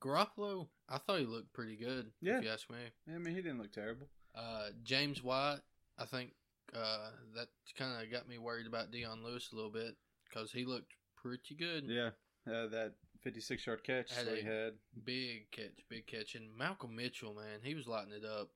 Garoppolo, 0.00 0.68
I 0.88 0.98
thought 0.98 1.20
he 1.20 1.26
looked 1.26 1.52
pretty 1.52 1.76
good. 1.76 2.10
Yeah. 2.20 2.38
if 2.38 2.44
you 2.44 2.50
ask 2.50 2.70
me. 2.70 2.76
I 3.14 3.18
mean, 3.18 3.34
he 3.34 3.42
didn't 3.42 3.58
look 3.58 3.72
terrible. 3.72 4.08
Uh, 4.34 4.68
James 4.82 5.22
White, 5.22 5.60
I 5.98 6.06
think 6.06 6.32
uh, 6.74 7.10
that 7.34 7.48
kind 7.76 8.02
of 8.02 8.10
got 8.10 8.28
me 8.28 8.38
worried 8.38 8.66
about 8.66 8.90
Dion 8.90 9.22
Lewis 9.22 9.50
a 9.52 9.56
little 9.56 9.70
bit 9.70 9.96
because 10.28 10.50
he 10.52 10.64
looked 10.64 10.92
pretty 11.16 11.54
good. 11.54 11.84
Yeah, 11.86 12.10
uh, 12.46 12.68
that 12.68 12.94
fifty-six 13.22 13.66
yard 13.66 13.84
catch 13.84 14.12
Had 14.14 14.26
that 14.26 14.38
he 14.38 14.44
had. 14.44 14.72
Big 15.04 15.50
catch, 15.50 15.84
big 15.88 16.06
catch, 16.06 16.34
and 16.34 16.56
Malcolm 16.56 16.96
Mitchell, 16.96 17.34
man, 17.34 17.60
he 17.62 17.74
was 17.74 17.86
lighting 17.86 18.14
it 18.14 18.24
up. 18.24 18.48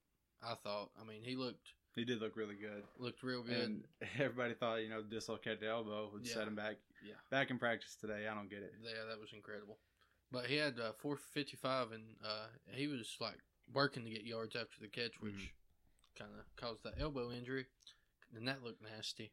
I 0.42 0.54
thought. 0.54 0.90
I 1.00 1.04
mean, 1.04 1.22
he 1.22 1.36
looked 1.36 1.72
He 1.94 2.04
did 2.04 2.20
look 2.20 2.36
really 2.36 2.56
good. 2.56 2.82
looked 2.98 3.22
real 3.22 3.42
good. 3.42 3.56
And 3.56 3.84
everybody 4.18 4.54
thought, 4.54 4.76
you 4.82 4.88
know, 4.88 5.02
dislocated 5.02 5.60
the 5.60 5.68
elbow 5.68 6.10
would 6.12 6.26
Yeah. 6.26 6.34
set 6.34 6.48
him 6.48 6.54
back. 6.56 6.76
yeah. 7.04 7.14
Back 7.30 7.50
in 7.50 7.58
practice 7.58 7.96
today. 7.96 8.26
I 8.28 8.34
don't 8.34 8.50
get 8.50 8.62
it. 8.62 8.74
Yeah, 8.82 9.04
that 9.08 9.20
was 9.20 9.32
incredible. 9.32 9.78
But 10.32 10.46
he 10.46 10.56
had 10.56 10.80
uh, 10.80 10.92
455, 10.98 11.92
and 11.92 12.02
uh, 12.24 12.46
he 12.72 12.88
was 12.88 13.16
like 13.20 13.38
working 13.72 14.04
to 14.04 14.10
get 14.10 14.24
yards 14.24 14.56
after 14.56 14.80
the 14.80 14.88
catch, 14.88 15.20
which 15.20 15.32
Mhm. 15.34 16.18
kind 16.18 16.30
of 16.38 16.44
caused 16.56 16.82
that 16.84 16.94
elbow 16.98 17.30
injury. 17.30 17.66
And 18.34 18.48
that 18.48 18.62
looked 18.64 18.82
nasty. 18.82 19.32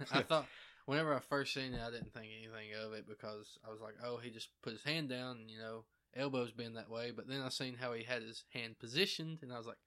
I 0.12 0.22
thought 0.22 0.46
whenever 0.86 1.12
I 1.14 1.18
first 1.18 1.52
seen 1.54 1.74
it, 1.74 1.80
I 1.82 1.90
didn't 1.90 2.12
think 2.14 2.30
anything 2.38 2.74
of 2.74 2.92
it 2.92 3.06
because 3.08 3.58
I 3.66 3.70
was 3.70 3.80
like, 3.80 3.94
oh, 4.04 4.18
he 4.18 4.30
just 4.30 4.48
put 4.62 4.72
his 4.72 4.84
hand 4.84 5.08
down, 5.08 5.38
and 5.38 5.50
you 5.50 5.58
know, 5.58 5.84
elbow's 6.14 6.52
been 6.52 6.74
that 6.74 6.88
way. 6.90 7.10
But 7.10 7.26
then 7.26 7.40
I 7.40 7.48
seen 7.48 7.74
how 7.74 7.92
he 7.94 8.04
had 8.04 8.22
his 8.22 8.44
hand 8.52 8.78
positioned, 8.78 9.38
and 9.42 9.52
I 9.52 9.58
was 9.58 9.66
like, 9.66 9.78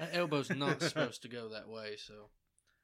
that 0.00 0.10
elbow's 0.16 0.50
not 0.50 0.82
supposed 0.82 1.22
to 1.22 1.28
go 1.28 1.50
that 1.50 1.68
way. 1.68 1.94
So 1.96 2.30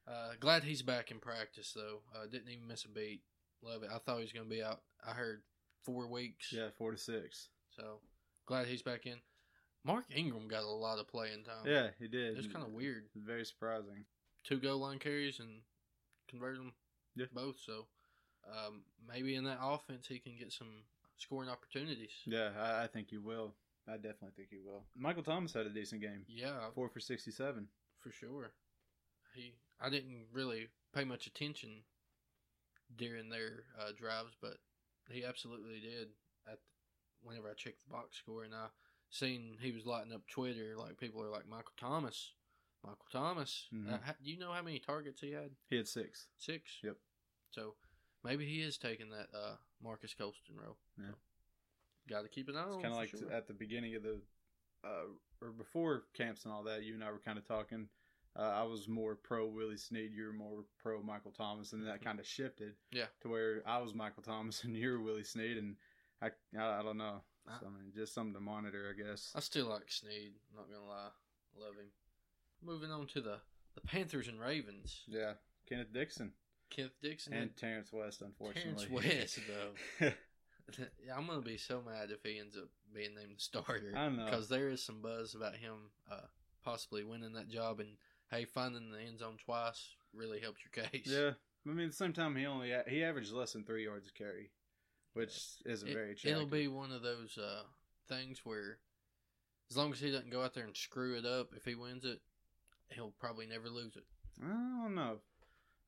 uh, 0.07 0.35
glad 0.39 0.63
he's 0.63 0.83
back 0.83 1.11
in 1.11 1.19
practice 1.19 1.73
though. 1.75 2.03
Uh, 2.15 2.27
didn't 2.31 2.51
even 2.51 2.69
miss 2.69 2.85
a 2.85 2.89
beat. 2.89 3.23
Love 3.63 3.83
it. 3.83 3.91
I 3.93 3.99
thought 3.99 4.19
he 4.19 4.23
was 4.23 4.33
going 4.33 4.47
to 4.49 4.55
be 4.55 4.63
out. 4.63 4.83
I 5.05 5.11
heard 5.13 5.43
four 5.85 6.07
weeks. 6.07 6.53
Yeah, 6.53 6.69
four 6.79 6.93
to 6.93 6.99
six. 6.99 7.49
So 7.77 8.01
glad 8.47 8.67
he's 8.69 8.83
back 8.83 9.07
in. 9.07 9.17
Mark 9.85 10.05
Ingram 10.15 10.47
got 10.49 10.63
a 10.63 10.69
lot 10.69 10.99
of 10.99 11.09
playing 11.09 11.45
time. 11.45 11.65
Yeah, 11.65 11.89
he 11.99 12.07
did. 12.09 12.37
It's 12.39 12.49
kind 12.53 12.65
of 12.65 12.73
weird. 12.73 13.05
Very 13.17 13.45
surprising. 13.45 14.05
Two 14.45 14.59
goal 14.59 14.79
line 14.79 14.99
carries 14.99 15.41
and 15.41 15.63
converted 16.29 16.61
them 16.61 16.73
Yeah. 17.17 17.27
both. 17.33 17.57
So 17.65 17.87
um, 18.51 18.83
maybe 19.09 19.35
in 19.35 19.45
that 19.45 19.59
offense 19.63 20.07
he 20.09 20.19
can 20.19 20.37
get 20.39 20.53
some 20.53 20.83
scoring 21.19 21.49
opportunities. 21.49 22.11
Yeah, 22.27 22.51
I, 22.61 22.85
I 22.85 22.87
think 22.89 23.09
he 23.11 23.19
will. 23.19 23.55
I 23.89 23.95
definitely 23.97 24.33
think 24.37 24.49
he 24.51 24.59
will. 24.59 24.85
Michael 24.97 25.23
Thomas 25.23 25.53
had 25.53 25.67
a 25.67 25.71
decent 25.71 26.01
game. 26.03 26.25
Yeah, 26.29 26.71
Four 26.75 26.89
for 26.89 27.01
sixty-seven. 27.01 27.69
for 28.01 28.11
sure. 28.11 28.53
He, 29.35 29.55
I 29.81 29.91
didn't 29.91 30.27
really 30.33 30.69
pay 30.95 31.05
much 31.05 31.27
attention 31.27 31.83
during 32.97 33.29
their 33.29 33.65
uh, 33.79 33.91
drives, 33.97 34.35
but 34.41 34.57
he 35.11 35.25
absolutely 35.25 35.81
did. 35.81 36.09
At 36.51 36.59
whenever 37.23 37.49
I 37.51 37.55
checked 37.55 37.79
the 37.87 37.93
box 37.93 38.17
score, 38.19 38.45
and 38.45 38.55
I 38.55 38.67
seen 39.11 39.57
he 39.61 39.73
was 39.73 39.87
lighting 39.87 40.13
up 40.13 40.23
Twitter, 40.29 40.75
like 40.77 40.99
people 40.99 41.23
are 41.23 41.31
like 41.31 41.49
Michael 41.49 41.73
Thomas, 41.77 42.33
Michael 42.83 43.07
Thomas. 43.13 43.67
Mhm. 43.75 43.93
Uh, 43.93 43.99
ha- 44.05 44.15
do 44.23 44.31
you 44.31 44.39
know 44.39 44.53
how 44.53 44.63
many 44.63 44.79
targets 44.79 45.21
he 45.21 45.33
had? 45.33 45.51
He 45.69 45.77
had 45.77 45.87
six. 45.89 46.29
Six. 46.39 46.79
Yep. 46.83 46.97
So 47.51 47.75
maybe 48.25 48.47
he 48.47 48.63
is 48.63 48.79
taking 48.79 49.11
that 49.11 49.29
uh, 49.37 49.57
Marques 49.83 50.15
Colston 50.15 50.57
role. 50.57 50.79
Yeah. 50.99 51.15
Got 52.09 52.23
to 52.23 52.29
keep 52.29 52.49
an 52.49 52.57
eye 52.57 52.61
on. 52.63 52.75
It's 52.75 52.83
kind 52.83 52.95
of 52.95 52.99
like 53.01 53.11
sure. 53.11 53.33
at 53.33 53.47
the 53.49 53.55
beginning 53.55 53.95
of 53.97 54.03
the, 54.03 54.21
uh, 54.85 55.07
or 55.43 55.51
before 55.51 56.05
camps 56.15 56.45
and 56.45 56.53
all 56.53 56.63
that. 56.65 56.83
You 56.85 56.95
and 56.95 57.03
I 57.05 57.11
were 57.11 57.19
kind 57.19 57.39
of 57.39 57.47
talking. 57.47 57.89
Uh, 58.39 58.43
I 58.55 58.63
was 58.65 58.87
more 58.87 59.15
pro 59.17 59.47
Willie 59.47 59.77
Snead. 59.79 60.13
You 60.13 60.27
were 60.27 60.33
more 60.33 60.65
pro 60.83 61.03
Michael 61.03 61.31
Thomas, 61.33 61.73
and 61.73 61.87
that 61.87 62.01
Mhm. 62.01 62.05
kind 62.05 62.21
of 62.21 62.27
shifted. 62.27 62.75
Yeah. 62.93 63.07
To 63.23 63.29
where 63.29 63.63
I 63.67 63.79
was 63.79 63.95
Michael 63.95 64.23
Thomas 64.23 64.63
and 64.65 64.77
you 64.77 64.91
were 64.93 65.01
Willie 65.01 65.25
Snead, 65.25 65.57
and 65.57 65.77
I, 66.23 66.31
I, 66.59 66.81
I 66.81 66.83
don't 66.83 66.99
know. 66.99 67.23
I- 67.49 67.59
So, 67.61 67.67
I 67.67 67.71
mean, 67.71 67.93
just 67.95 68.13
something 68.13 68.35
to 68.35 68.41
monitor, 68.41 68.93
I 68.95 69.03
guess. 69.03 69.33
I 69.35 69.41
still 69.41 69.67
like 69.67 69.91
Snead. 69.91 70.35
Not 70.55 70.69
gonna 70.71 70.85
lie, 70.87 71.11
love 71.59 71.77
him. 71.77 71.91
Moving 72.63 72.91
on 72.91 73.07
to 73.09 73.21
the 73.21 73.41
the 73.75 73.81
Panthers 73.83 74.29
and 74.29 74.41
Ravens. 74.41 75.03
Yeah. 75.07 75.35
Kenneth 75.69 75.93
Dixon 75.93 76.33
Kenneth 76.71 76.99
Dixon 77.01 77.33
and 77.35 77.43
and 77.43 77.57
Terrance 77.57 77.93
West, 77.93 78.21
unfortunately. 78.23 78.87
Terrance 78.87 79.39
West, 79.39 79.41
though. 80.01 80.13
Yeah, 80.79 81.17
I'm 81.17 81.27
gonna 81.27 81.41
be 81.43 81.57
so 81.59 81.83
mad 81.87 82.11
if 82.11 82.23
he 82.23 82.39
ends 82.39 82.57
up 82.57 82.69
being 82.93 83.15
named 83.15 83.37
the 83.37 83.41
starter. 83.41 83.93
I 83.97 84.09
know. 84.09 84.25
because 84.25 84.49
there 84.49 84.69
is 84.69 84.83
some 84.83 85.01
buzz 85.01 85.35
about 85.35 85.55
him 85.57 85.91
uh, 86.11 86.27
possibly 86.65 87.05
winning 87.05 87.35
that 87.35 87.49
job, 87.49 87.81
and 87.81 87.91
hey, 88.31 88.45
finding 88.45 88.91
the 88.91 89.01
end 89.01 89.21
zone 89.21 89.37
twice 89.45 89.95
really 90.13 90.41
helps 90.41 90.61
your 90.65 90.85
case. 90.85 91.07
Yeah, 91.07 91.31
I 91.67 91.75
mean, 91.75 91.87
at 91.87 91.91
the 91.93 91.97
same 91.97 92.13
time, 92.13 92.35
he 92.37 92.47
only 92.47 92.73
he 92.89 93.05
averaged 93.05 93.33
less 93.33 93.53
than 93.53 93.65
three 93.65 93.85
yards 93.85 94.09
a 94.09 94.13
carry, 94.13 94.51
which 95.13 95.37
isn't 95.65 95.89
It- 95.89 95.95
very 95.95 96.13
attractive. 96.13 96.33
It'll 96.33 96.47
be 96.47 96.69
one 96.69 96.91
of 96.93 97.03
those 97.03 97.39
uh, 97.39 97.63
things 98.09 98.41
where, 98.45 98.79
as 99.71 99.77
long 99.77 99.93
as 99.93 100.01
he 100.01 100.11
doesn't 100.11 100.31
go 100.31 100.43
out 100.43 100.55
there 100.55 100.65
and 100.65 100.77
screw 100.77 101.17
it 101.17 101.25
up, 101.25 101.51
if 101.57 101.65
he 101.65 101.75
wins 101.75 102.05
it, 102.05 102.21
he'll 102.91 103.15
probably 103.21 103.47
never 103.47 103.69
lose 103.69 103.97
it. 103.97 104.05
I 104.43 104.49
don't 104.49 104.95
know. 104.95 105.19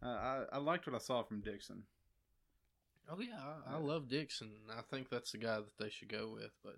Uh, 0.01 0.07
I 0.07 0.45
I 0.53 0.59
liked 0.59 0.87
what 0.87 0.95
I 0.95 0.99
saw 0.99 1.23
from 1.25 1.41
Dixon. 1.41 1.83
Oh 3.11 3.21
yeah, 3.21 3.41
I, 3.67 3.77
I 3.77 3.79
love 3.79 4.09
Dixon. 4.09 4.51
I 4.71 4.83
think 4.83 5.09
that's 5.09 5.33
the 5.33 5.39
guy 5.39 5.57
that 5.57 5.79
they 5.79 5.89
should 5.91 6.09
go 6.09 6.31
with, 6.35 6.53
but 6.63 6.77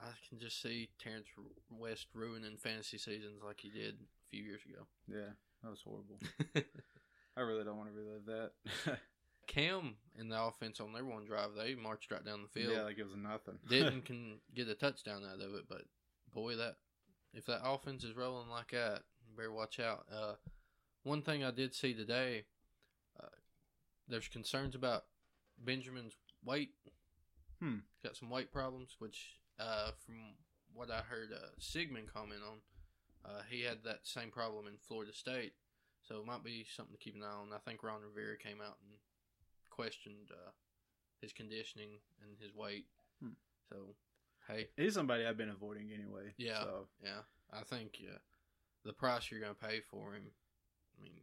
I 0.00 0.10
can 0.28 0.38
just 0.38 0.60
see 0.60 0.88
Terrance 0.98 1.28
West 1.70 2.08
ruining 2.14 2.56
fantasy 2.56 2.98
seasons 2.98 3.42
like 3.44 3.60
he 3.60 3.70
did 3.70 3.94
a 3.94 4.28
few 4.28 4.42
years 4.42 4.60
ago. 4.68 4.86
Yeah, 5.08 5.32
that 5.62 5.70
was 5.70 5.82
horrible. 5.84 6.18
I 7.36 7.40
really 7.40 7.64
don't 7.64 7.76
want 7.76 7.90
to 7.90 7.94
relive 7.94 8.26
that. 8.26 8.98
Cam 9.46 9.96
in 10.18 10.28
the 10.28 10.42
offense 10.42 10.80
on 10.80 10.92
their 10.92 11.04
one 11.04 11.26
drive, 11.26 11.50
they 11.56 11.74
marched 11.74 12.10
right 12.10 12.24
down 12.24 12.42
the 12.42 12.60
field. 12.60 12.74
yeah, 12.74 12.82
like 12.82 12.98
it 12.98 13.04
was 13.04 13.16
nothing. 13.16 13.58
Didn't 13.68 14.04
can 14.04 14.38
get 14.54 14.68
a 14.68 14.74
touchdown 14.74 15.22
out 15.24 15.44
of 15.44 15.54
it, 15.54 15.64
but 15.68 15.82
boy, 16.32 16.56
that 16.56 16.76
if 17.32 17.46
that 17.46 17.60
offense 17.64 18.04
is 18.04 18.16
rolling 18.16 18.48
like 18.48 18.70
that, 18.72 19.02
better 19.36 19.52
watch 19.52 19.78
out. 19.80 20.06
Uh, 20.12 20.34
one 21.02 21.22
thing 21.22 21.44
I 21.44 21.50
did 21.50 21.74
see 21.74 21.92
today, 21.92 22.44
there's 24.08 24.28
concerns 24.28 24.74
about 24.74 25.04
Benjamin's 25.58 26.14
weight. 26.44 26.70
Hmm. 27.60 27.78
Got 28.02 28.16
some 28.16 28.30
weight 28.30 28.52
problems, 28.52 28.96
which 28.98 29.40
uh, 29.58 29.90
from 30.04 30.16
what 30.74 30.90
I 30.90 31.00
heard, 31.00 31.30
uh, 31.32 31.48
Sigmund 31.58 32.12
comment 32.12 32.40
on, 32.46 32.58
uh, 33.30 33.42
he 33.48 33.62
had 33.62 33.78
that 33.84 34.00
same 34.02 34.30
problem 34.30 34.66
in 34.66 34.74
Florida 34.76 35.12
State, 35.12 35.52
so 36.02 36.16
it 36.18 36.26
might 36.26 36.44
be 36.44 36.66
something 36.76 36.94
to 36.94 37.02
keep 37.02 37.14
an 37.14 37.22
eye 37.22 37.40
on. 37.40 37.52
I 37.54 37.58
think 37.58 37.82
Ron 37.82 38.00
Rivera 38.02 38.36
came 38.36 38.60
out 38.60 38.76
and 38.82 38.98
questioned 39.70 40.30
uh, 40.30 40.50
his 41.20 41.32
conditioning 41.32 42.00
and 42.22 42.36
his 42.40 42.54
weight. 42.54 42.86
Hmm. 43.22 43.34
So, 43.70 43.94
hey, 44.48 44.68
He's 44.76 44.94
somebody 44.94 45.24
I've 45.24 45.38
been 45.38 45.48
avoiding 45.48 45.90
anyway. 45.94 46.34
Yeah. 46.36 46.60
So 46.60 46.88
yeah, 47.02 47.20
I 47.52 47.62
think 47.62 47.98
yeah, 48.00 48.18
the 48.84 48.92
price 48.92 49.30
you're 49.30 49.40
gonna 49.40 49.54
pay 49.54 49.80
for 49.80 50.14
him, 50.14 50.24
I 50.98 51.02
mean, 51.02 51.20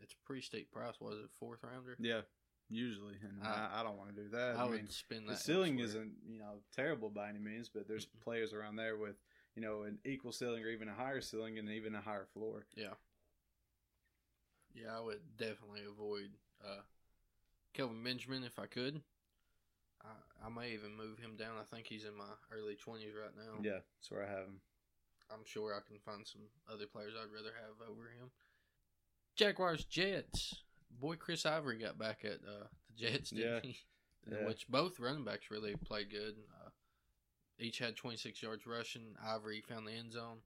it's 0.00 0.12
a 0.12 0.26
pretty 0.26 0.42
steep 0.42 0.70
price. 0.72 0.94
Was 1.00 1.18
it 1.18 1.30
fourth 1.38 1.60
rounder? 1.62 1.96
yeah, 1.98 2.20
usually, 2.68 3.14
and 3.22 3.42
I- 3.46 3.70
I, 3.76 3.80
I 3.80 3.82
don't 3.82 3.96
want 3.98 4.14
to 4.14 4.22
do 4.22 4.28
that. 4.30 4.56
I, 4.56 4.62
I, 4.62 4.64
would 4.64 4.76
mean, 4.76 4.88
spend 4.90 5.28
the 5.28 5.36
ceiling 5.36 5.80
elsewhere. 5.80 6.02
isn't 6.02 6.12
you 6.28 6.38
know 6.38 6.60
terrible 6.74 7.10
by 7.10 7.28
any 7.28 7.38
means, 7.38 7.68
but 7.72 7.86
there's 7.88 8.06
Mm-mm. 8.06 8.22
players 8.22 8.52
around 8.52 8.76
there 8.76 8.96
with 8.96 9.16
you 9.56 9.62
know 9.62 9.82
an 9.82 9.98
equal 10.04 10.32
ceiling 10.32 10.62
or 10.64 10.68
even 10.68 10.88
a 10.88 10.94
higher 10.94 11.20
ceiling 11.20 11.58
and 11.58 11.68
even 11.70 11.94
a 11.94 12.00
higher 12.00 12.26
floor. 12.32 12.66
Yeah. 12.76 12.94
Yeah, 14.74 14.96
I 14.96 15.00
would 15.00 15.20
definitely 15.38 15.82
avoid 15.88 16.30
uh, 16.64 16.82
Kelvin 17.74 18.02
Benjamin 18.02 18.42
if 18.42 18.58
I 18.58 18.66
could. 18.66 19.00
I, 20.02 20.46
I 20.46 20.48
may 20.50 20.72
even 20.74 20.96
move 20.96 21.18
him 21.18 21.36
down. 21.38 21.54
I 21.60 21.64
think 21.64 21.86
he's 21.86 22.04
in 22.04 22.16
my 22.16 22.26
early 22.50 22.74
twenties 22.74 23.14
right 23.14 23.30
now. 23.36 23.62
Yeah, 23.62 23.78
that's 23.96 24.10
where 24.10 24.24
I 24.24 24.28
have 24.28 24.50
him. 24.50 24.60
I'm 25.32 25.44
sure 25.46 25.72
I 25.72 25.80
can 25.86 25.98
find 26.04 26.26
some 26.26 26.42
other 26.70 26.86
players 26.86 27.14
I'd 27.16 27.32
rather 27.32 27.54
have 27.56 27.78
over 27.88 28.10
him. 28.18 28.30
Jaguars 29.36 29.84
Jets. 29.84 30.62
Boy, 31.00 31.16
Chris 31.16 31.44
Ivory 31.46 31.78
got 31.78 31.98
back 31.98 32.24
at 32.24 32.34
uh, 32.46 32.66
the 32.88 32.94
Jets, 32.96 33.30
didn't 33.30 33.50
Yeah. 33.52 33.60
he? 33.62 33.76
Yeah. 34.30 34.46
Which 34.46 34.66
both 34.68 34.98
running 34.98 35.22
backs 35.22 35.50
really 35.50 35.76
played 35.76 36.08
good. 36.10 36.36
Uh, 36.64 36.70
each 37.58 37.78
had 37.78 37.94
26 37.94 38.42
yards 38.42 38.66
rushing. 38.66 39.14
Ivory 39.22 39.60
found 39.60 39.86
the 39.86 39.92
end 39.92 40.12
zone. 40.12 40.38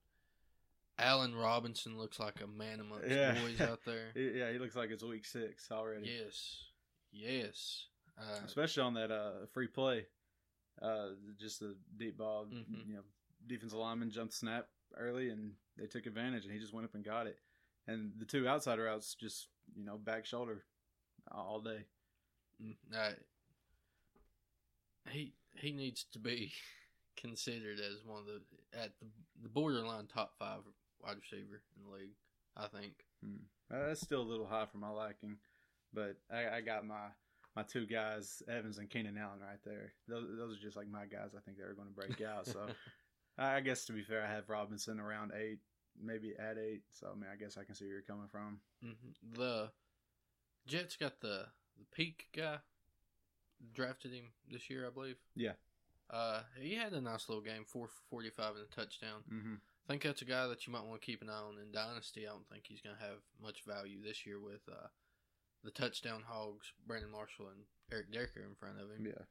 Allen 0.99 1.33
Robinson 1.37 1.97
looks 1.97 2.18
like 2.18 2.40
a 2.42 2.49
man 2.49 2.80
amongst 2.80 3.09
Yeah. 3.09 3.40
boys 3.40 3.61
out 3.61 3.78
there. 3.87 4.09
Yeah, 4.16 4.50
he 4.50 4.59
looks 4.59 4.75
like 4.75 4.90
it's 4.90 5.04
week 5.04 5.25
six 5.25 5.71
already. 5.71 6.09
yes, 6.21 6.64
yes. 7.12 7.85
Uh, 8.21 8.40
especially 8.45 8.83
on 8.83 8.95
that 8.95 9.12
uh 9.12 9.47
free 9.54 9.68
play. 9.68 10.07
Uh, 10.83 11.11
just 11.38 11.62
a 11.62 11.75
deep 11.97 12.18
ball. 12.18 12.47
Mhm. 12.47 12.85
You 12.88 12.95
know, 12.97 13.02
defensive 13.47 13.78
lineman 13.78 14.11
jumped 14.11 14.35
snap 14.35 14.66
early, 14.97 15.30
and 15.30 15.52
they 15.76 15.87
took 15.87 16.07
advantage, 16.07 16.42
and 16.47 16.52
he 16.52 16.59
just 16.59 16.73
went 16.73 16.85
up 16.85 16.97
and 16.97 17.04
got 17.04 17.28
it. 17.28 17.38
And 17.88 18.12
the 18.18 18.25
two 18.26 18.47
outside 18.47 18.78
routes, 18.78 19.14
just 19.14 19.49
you 19.75 19.85
know, 19.85 19.97
back 19.97 20.26
shoulder 20.26 20.62
all 21.33 21.61
day. 21.61 21.87
mm, 22.62 22.75
uh, 22.95 23.12
he 25.11 25.33
he 25.54 25.73
needs 25.73 26.04
to 26.12 26.18
be 26.18 26.52
considered 27.16 27.80
as 27.80 28.04
one 28.04 28.21
of 28.21 28.26
the 28.26 28.78
at 28.78 28.92
the, 29.00 29.07
the 29.42 29.49
borderline 29.49 30.07
top 30.07 30.35
five 30.38 30.61
wide 31.02 31.16
receiver 31.21 31.62
in 31.76 31.85
the 31.90 31.97
league. 31.97 32.14
I 32.57 32.66
think. 32.68 32.92
Uh, 33.25 33.87
That's 33.88 34.00
still 34.00 34.21
a 34.21 34.30
little 34.30 34.47
high 34.47 34.66
for 34.66 34.78
my 34.78 34.90
liking, 34.90 35.37
but 35.95 36.16
I, 36.30 36.57
I 36.57 36.61
got 36.61 36.87
my 36.87 37.07
my 37.57 37.62
two 37.62 37.87
guys, 37.87 38.42
Evans 38.49 38.78
and 38.78 38.90
Keenan 38.90 39.18
Allen, 39.18 39.40
right 39.40 39.59
there. 39.64 39.92
Those, 40.07 40.26
those 40.37 40.57
are 40.57 40.61
just 40.61 40.76
like 40.76 40.88
my 40.88 41.07
guys. 41.07 41.30
I 41.37 41.40
think 41.40 41.57
they're 41.57 41.75
going 41.75 41.88
to 41.88 41.95
break 41.95 42.21
out. 42.21 42.47
So 42.47 42.66
I 43.38 43.61
guess 43.61 43.85
to 43.87 43.92
be 43.92 44.02
fair, 44.02 44.25
I 44.25 44.30
have 44.30 44.49
Robinson 44.49 45.00
around 45.00 45.33
eight, 45.37 45.59
maybe 46.02 46.34
at 46.38 46.58
eight. 46.58 46.82
So 46.92 47.08
I 47.12 47.14
mean, 47.14 47.30
I 47.32 47.36
guess 47.36 47.56
I 47.56 47.64
can 47.64 47.74
see 47.74 47.84
where 47.84 47.94
you're 47.94 48.02
coming 48.02 48.28
from. 48.28 48.60
Mhm. 48.84 49.34
The 49.36 49.72
Jets 50.66 50.96
got 50.96 51.20
the 51.20 51.46
the 51.78 51.84
Peake 51.92 52.28
guy 52.34 52.58
drafted 53.72 54.12
him 54.12 54.32
this 54.50 54.68
year, 54.70 54.86
I 54.86 54.90
believe. 54.90 55.18
Yeah. 55.34 55.54
Uh, 56.10 56.42
he 56.58 56.74
had 56.74 56.92
a 56.92 57.00
nice 57.00 57.28
little 57.28 57.42
game, 57.42 57.64
four 57.64 57.88
forty 58.08 58.30
five 58.30 58.56
and 58.56 58.64
a 58.64 58.74
touchdown. 58.74 59.22
Mm-hmm. 59.30 59.54
I 59.54 59.92
think 59.92 60.02
that's 60.02 60.22
a 60.22 60.26
guy 60.26 60.46
that 60.46 60.66
you 60.66 60.72
might 60.72 60.84
want 60.84 61.00
to 61.00 61.06
keep 61.06 61.22
an 61.22 61.30
eye 61.30 61.32
on 61.32 61.58
in 61.58 61.72
Dynasty. 61.72 62.26
I 62.26 62.30
don't 62.30 62.48
think 62.48 62.64
he's 62.66 62.80
going 62.82 62.96
to 62.96 63.02
have 63.02 63.18
much 63.42 63.64
value 63.66 64.02
this 64.02 64.26
year 64.26 64.38
with 64.38 64.60
uh, 64.70 64.88
the 65.64 65.70
touchdown 65.70 66.22
hogs, 66.26 66.72
Brandon 66.86 67.10
Marshall 67.10 67.48
and 67.48 67.64
Eric 67.90 68.12
Decker 68.12 68.40
in 68.40 68.54
front 68.54 68.80
of 68.80 68.90
him. 68.90 69.06
Yeah. 69.06 69.24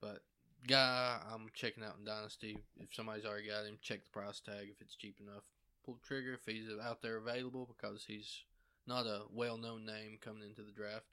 But 0.00 0.22
guy, 0.66 1.18
I'm 1.32 1.46
checking 1.54 1.84
out 1.84 1.96
in 1.98 2.04
Dynasty. 2.04 2.58
If 2.80 2.94
somebody's 2.94 3.24
already 3.24 3.48
got 3.48 3.64
him, 3.64 3.78
check 3.80 4.04
the 4.04 4.10
price 4.10 4.40
tag. 4.40 4.68
If 4.70 4.80
it's 4.80 4.96
cheap 4.96 5.18
enough, 5.20 5.44
pull 5.86 5.94
the 5.94 6.06
trigger. 6.06 6.34
If 6.34 6.44
he's 6.44 6.68
out 6.84 7.00
there 7.00 7.16
available, 7.16 7.66
because 7.66 8.04
he's 8.06 8.42
not 8.86 9.06
a 9.06 9.22
well-known 9.32 9.86
name 9.86 10.18
coming 10.20 10.42
into 10.42 10.62
the 10.62 10.72
draft, 10.72 11.06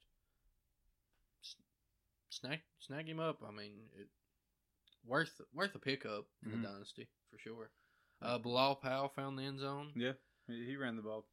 snag 2.30 2.60
snag 2.78 3.08
him 3.08 3.20
up. 3.20 3.38
I 3.46 3.50
mean, 3.50 3.72
it, 3.98 4.08
worth 5.06 5.40
worth 5.52 5.74
a 5.74 5.78
pickup 5.78 6.26
in 6.44 6.50
Mhm. 6.50 6.62
the 6.62 6.68
Dynasty 6.68 7.08
for 7.30 7.38
sure. 7.38 7.70
Uh, 8.20 8.38
Bilal 8.38 8.76
Powell 8.76 9.08
found 9.08 9.38
the 9.38 9.42
end 9.44 9.60
zone. 9.60 9.92
Yeah, 9.94 10.12
he 10.46 10.76
ran 10.76 10.96
the 10.96 11.02
ball 11.02 11.26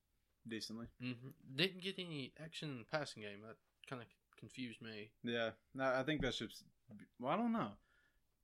decently. 0.47 0.87
hmm 0.99 1.29
Didn't 1.55 1.81
get 1.81 1.99
any 1.99 2.33
action 2.39 2.69
in 2.69 2.79
the 2.79 2.85
passing 2.85 3.23
game. 3.23 3.41
That 3.41 3.57
kind 3.87 4.01
of 4.01 4.07
confused 4.37 4.81
me. 4.81 5.11
Yeah, 5.23 5.51
I 5.79 6.03
think 6.03 6.21
that's 6.21 6.37
just. 6.37 6.63
Well, 7.19 7.31
I 7.31 7.37
don't 7.37 7.51
know. 7.51 7.71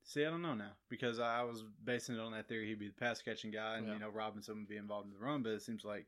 See, 0.04 0.24
I 0.24 0.30
don't 0.30 0.40
know 0.42 0.54
now 0.54 0.72
because 0.88 1.18
I 1.18 1.42
was 1.42 1.62
basing 1.84 2.14
it 2.14 2.20
on 2.20 2.32
that 2.32 2.48
theory 2.48 2.66
he'd 2.66 2.78
be 2.78 2.88
the 2.88 2.94
pass 2.94 3.20
catching 3.20 3.50
guy, 3.50 3.76
and 3.76 3.86
Yeah. 3.86 3.92
you 3.94 3.98
know 3.98 4.08
Robinson 4.08 4.56
would 4.58 4.68
be 4.68 4.76
involved 4.78 5.06
in 5.06 5.12
the 5.12 5.18
run, 5.18 5.42
but 5.42 5.52
it 5.52 5.62
seems 5.62 5.84
like 5.84 6.06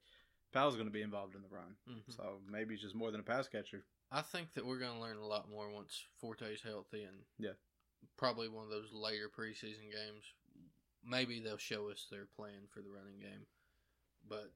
Powell's 0.53 0.75
going 0.75 0.87
to 0.89 0.93
be 0.93 1.03
involved 1.03 1.35
in 1.37 1.43
the 1.43 1.49
run, 1.49 1.77
Mhm. 1.87 2.11
so 2.13 2.41
maybe 2.47 2.75
he's 2.75 2.83
just 2.83 2.95
more 2.95 3.11
than 3.11 3.21
a 3.21 3.25
pass 3.25 3.47
catcher. 3.47 3.85
I 4.11 4.23
think 4.23 4.53
that 4.55 4.65
we're 4.67 4.79
going 4.79 4.95
to 4.95 5.01
learn 5.01 5.19
a 5.19 5.27
lot 5.27 5.49
more 5.49 5.71
once 5.71 6.07
Forte's 6.19 6.63
healthy 6.63 7.05
and 7.05 7.25
Yeah. 7.39 7.55
probably 8.17 8.49
one 8.49 8.65
of 8.65 8.71
those 8.71 8.91
later 8.93 9.29
preseason 9.29 9.91
games. 9.93 10.33
Maybe 11.03 11.39
they'll 11.41 11.57
show 11.59 11.89
us 11.91 12.07
their 12.07 12.27
plan 12.27 12.67
for 12.69 12.83
the 12.83 12.91
running 12.91 13.21
game. 13.21 13.47
But 14.27 14.53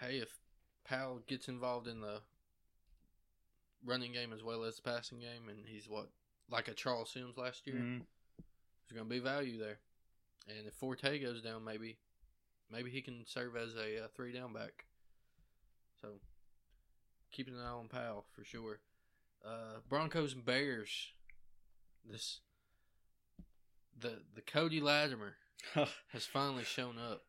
hey, 0.00 0.18
if 0.18 0.38
Powell 0.84 1.20
gets 1.20 1.48
involved 1.48 1.86
in 1.88 2.00
the 2.00 2.22
running 3.82 4.12
game 4.12 4.32
as 4.32 4.42
well 4.42 4.64
as 4.64 4.76
the 4.76 4.82
passing 4.82 5.20
game, 5.20 5.48
and 5.48 5.66
he's 5.66 5.88
what 5.88 6.10
like 6.48 6.68
a 6.68 6.74
Charles 6.74 7.10
Sims 7.10 7.36
last 7.36 7.66
year, 7.66 7.76
Mhm. 7.76 8.06
There's 8.88 8.96
going 8.98 9.08
to 9.08 9.14
be 9.14 9.20
value 9.20 9.58
there. 9.58 9.78
And 10.48 10.66
if 10.66 10.74
Forte 10.74 11.18
goes 11.18 11.42
down, 11.42 11.64
maybe 11.64 11.96
maybe 12.70 12.90
he 12.90 13.00
can 13.02 13.24
serve 13.26 13.56
as 13.56 13.74
a, 13.74 14.04
uh 14.04 14.08
three 14.14 14.32
down 14.32 14.52
back. 14.52 14.84
So 16.00 16.08
keeping 17.32 17.54
an 17.54 17.60
eye 17.60 17.70
on 17.70 17.88
Powell 17.88 18.26
for 18.32 18.44
sure. 18.44 18.78
Uh, 19.44 19.80
Broncos 19.88 20.34
and 20.34 20.44
Bears. 20.44 21.12
This 22.08 22.40
the 23.98 24.20
the 24.34 24.42
Cody 24.42 24.80
Latimer 24.80 25.34
has 25.74 26.26
finally 26.26 26.64
shown 26.64 26.96
up. 26.98 27.22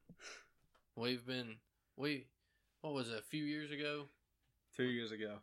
We've 0.96 1.26
been 1.26 1.56
we 1.96 2.28
what 2.82 2.94
was 2.94 3.10
it 3.10 3.18
a 3.18 3.24
few 3.24 3.44
years 3.44 3.72
ago? 3.72 4.06
Two 4.76 4.84
years 4.84 5.12
ago, 5.12 5.38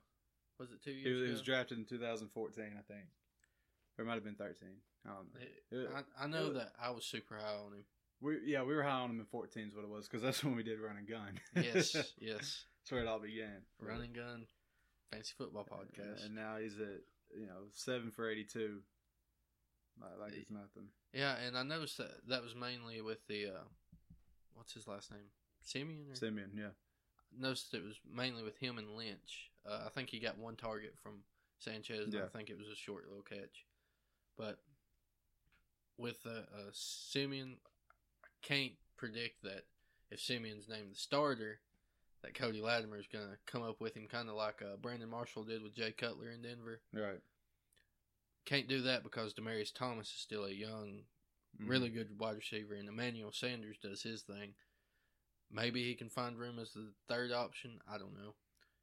Was 0.60 0.70
it 0.70 0.80
two 0.84 0.92
he 0.92 1.00
years 1.00 1.20
was, 1.20 1.26
he 1.26 1.32
was 1.32 1.42
drafted 1.42 1.78
in 1.78 1.84
2014, 1.84 2.64
I 2.78 2.82
think, 2.92 3.06
or 3.98 4.04
it 4.04 4.06
might 4.06 4.14
have 4.14 4.22
been 4.24 4.36
13. 4.36 4.54
I 5.06 5.10
don't 5.10 5.34
know. 5.34 5.40
It- 5.80 5.90
I, 6.18 6.24
I 6.24 6.26
know 6.26 6.46
it- 6.48 6.54
that 6.54 6.72
I 6.80 6.90
was 6.90 7.04
super 7.04 7.36
high 7.36 7.54
on 7.54 7.72
him. 7.72 7.84
we 8.20 8.38
yeah, 8.46 8.62
we 8.62 8.74
were 8.74 8.82
high 8.82 9.00
on 9.00 9.10
him 9.10 9.20
in 9.20 9.26
14 9.26 9.68
is 9.68 9.74
what 9.74 9.84
it 9.84 9.90
was 9.90 10.06
because 10.08 10.22
that's 10.22 10.42
when 10.44 10.56
we 10.56 10.62
did 10.62 10.80
run 10.80 10.96
and 10.96 11.08
gun. 11.08 11.38
Yes, 11.56 11.94
yes. 12.18 12.64
that's 12.82 12.90
where 12.92 13.02
it 13.02 13.06
all 13.08 13.18
began. 13.20 13.62
Running 13.80 14.12
gun, 14.12 14.46
fancy 15.12 15.32
football 15.36 15.64
podcast. 15.70 16.24
And 16.24 16.34
now 16.34 16.56
he's 16.60 16.78
at 16.78 17.02
you 17.38 17.46
know 17.46 17.68
seven 17.72 18.10
for 18.10 18.28
82, 18.30 18.80
Like, 20.00 20.10
like 20.20 20.32
it's 20.34 20.50
nothing. 20.50 20.88
Yeah, 21.12 21.36
and 21.46 21.56
I 21.56 21.62
noticed 21.62 21.98
that 21.98 22.12
that 22.28 22.42
was 22.42 22.54
mainly 22.54 23.00
with 23.00 23.26
the 23.28 23.46
uh, 23.46 23.64
what's 24.54 24.72
his 24.74 24.86
last 24.88 25.10
name, 25.10 25.28
Siemian. 25.62 26.10
Or? 26.10 26.14
Siemian, 26.16 26.50
yeah. 26.56 26.68
Noticed 27.36 27.74
it 27.74 27.82
was 27.84 27.96
mainly 28.10 28.42
with 28.42 28.56
him 28.58 28.78
and 28.78 28.96
Lynch. 28.96 29.50
Uh, 29.68 29.82
I 29.86 29.88
think 29.90 30.08
he 30.10 30.20
got 30.20 30.38
one 30.38 30.54
target 30.56 30.94
from 31.02 31.22
Sanchez. 31.58 32.04
And 32.04 32.14
Yeah. 32.14 32.24
I 32.24 32.28
think 32.28 32.48
it 32.50 32.56
was 32.58 32.68
a 32.68 32.76
short 32.76 33.06
little 33.08 33.22
catch, 33.24 33.64
but 34.38 34.58
with 35.98 36.18
uh, 36.26 36.30
uh, 36.30 36.70
Siemian, 36.72 37.56
I 38.24 38.28
can't 38.42 38.72
predict 38.96 39.42
that 39.42 39.64
if 40.10 40.20
Siemian's 40.20 40.68
named 40.68 40.92
the 40.92 40.96
starter, 40.96 41.60
that 42.22 42.34
Cody 42.34 42.60
Latimer 42.60 42.98
is 42.98 43.06
going 43.06 43.26
to 43.26 43.36
come 43.52 43.62
up 43.62 43.80
with 43.80 43.96
him, 43.96 44.06
kind 44.08 44.28
of 44.28 44.34
like 44.34 44.62
uh, 44.62 44.76
Brandon 44.80 45.08
Marshall 45.10 45.44
did 45.44 45.62
with 45.62 45.74
Jay 45.74 45.92
Cutler 45.92 46.30
in 46.30 46.42
Denver. 46.42 46.80
Right. 46.92 47.20
Can't 48.46 48.68
do 48.68 48.82
that 48.82 49.02
because 49.02 49.34
Demaryius 49.34 49.72
Thomas 49.74 50.08
is 50.08 50.20
still 50.20 50.44
a 50.44 50.50
young 50.50 51.02
Mhm. 51.60 51.68
really 51.68 51.88
good 51.88 52.18
wide 52.18 52.36
receiver, 52.36 52.74
and 52.74 52.88
Emmanuel 52.88 53.30
Sanders 53.30 53.78
does 53.78 54.02
his 54.02 54.22
thing. 54.22 54.54
Maybe 55.50 55.84
he 55.84 55.94
can 55.94 56.10
find 56.10 56.36
room 56.36 56.58
as 56.58 56.72
the 56.72 56.92
third 57.06 57.30
option. 57.30 57.80
I 57.86 57.96
don't 57.96 58.14
know 58.16 58.34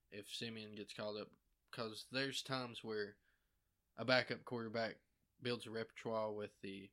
if 0.10 0.34
Siemian 0.34 0.76
gets 0.76 0.94
called 0.94 1.18
up 1.20 1.28
because 1.70 2.06
there's 2.12 2.42
times 2.42 2.82
where 2.82 3.18
a 3.98 4.06
backup 4.06 4.46
quarterback 4.46 4.96
builds 5.42 5.66
a 5.68 5.70
repertoire 5.72 6.32
with 6.32 6.52
the, 6.62 6.90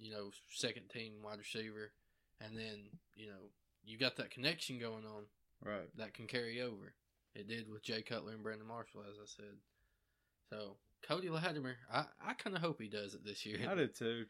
you 0.00 0.10
know, 0.12 0.30
second 0.50 0.88
team 0.88 1.12
wide 1.22 1.38
receiver, 1.38 1.92
and 2.40 2.56
then 2.56 2.78
you 3.14 3.26
know 3.28 3.50
you 3.84 3.98
got 3.98 4.16
that 4.16 4.30
connection 4.30 4.78
going 4.78 5.04
on 5.04 5.24
Right. 5.64 5.88
that 5.96 6.14
can 6.14 6.26
carry 6.26 6.60
over. 6.62 6.94
It 7.34 7.46
did 7.48 7.70
with 7.70 7.82
Jay 7.82 8.02
Cutler 8.02 8.32
and 8.32 8.42
Brandon 8.42 8.66
Marshall, 8.66 9.02
as 9.08 9.16
I 9.22 9.26
said. 9.26 9.56
So 10.50 10.76
Cody 11.02 11.28
Latimer, 11.28 11.76
I, 11.92 12.04
I 12.24 12.32
kind 12.34 12.56
of 12.56 12.62
hope 12.62 12.80
he 12.80 12.88
does 12.88 13.14
it 13.14 13.24
this 13.24 13.44
year. 13.46 13.58
I 13.70 13.74
did 13.74 13.94
too. 13.94 14.24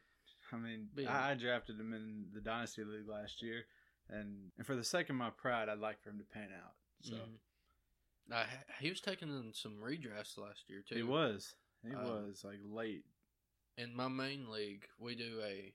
I 0.52 0.56
mean, 0.56 0.88
yeah. 0.96 1.10
I, 1.16 1.30
I 1.30 1.34
drafted 1.34 1.78
him 1.78 1.92
in 1.94 2.26
the 2.34 2.40
Dynasty 2.40 2.82
League 2.84 3.08
last 3.08 3.40
year, 3.42 3.62
and, 4.10 4.50
and 4.58 4.66
for 4.66 4.74
the 4.76 4.84
sake 4.84 5.08
of 5.08 5.16
my 5.16 5.30
pride, 5.30 5.68
I'd 5.68 5.78
like 5.78 6.02
for 6.02 6.10
him 6.10 6.18
to 6.18 6.24
pan 6.24 6.48
out. 6.64 6.72
So 7.02 7.14
Mhm. 7.14 7.38
Uh, 8.32 8.44
he 8.80 8.90
was 8.90 9.00
taking 9.00 9.28
in 9.28 9.52
some 9.54 9.76
redrafts 9.82 10.38
last 10.38 10.68
year 10.68 10.82
too. 10.88 10.94
he 10.94 11.02
was. 11.02 11.54
He 11.84 11.92
Um, 11.94 12.04
was 12.04 12.44
like 12.44 12.58
late. 12.64 13.04
In 13.76 13.94
my 13.94 14.08
main 14.08 14.50
league, 14.50 14.86
we 14.98 15.14
do 15.14 15.40
a 15.44 15.72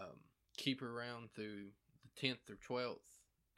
um, 0.00 0.16
keeper 0.56 0.92
round 0.92 1.30
through 1.32 1.66
the 2.02 2.20
tenth 2.20 2.38
through 2.46 2.56
twelfth. 2.56 3.00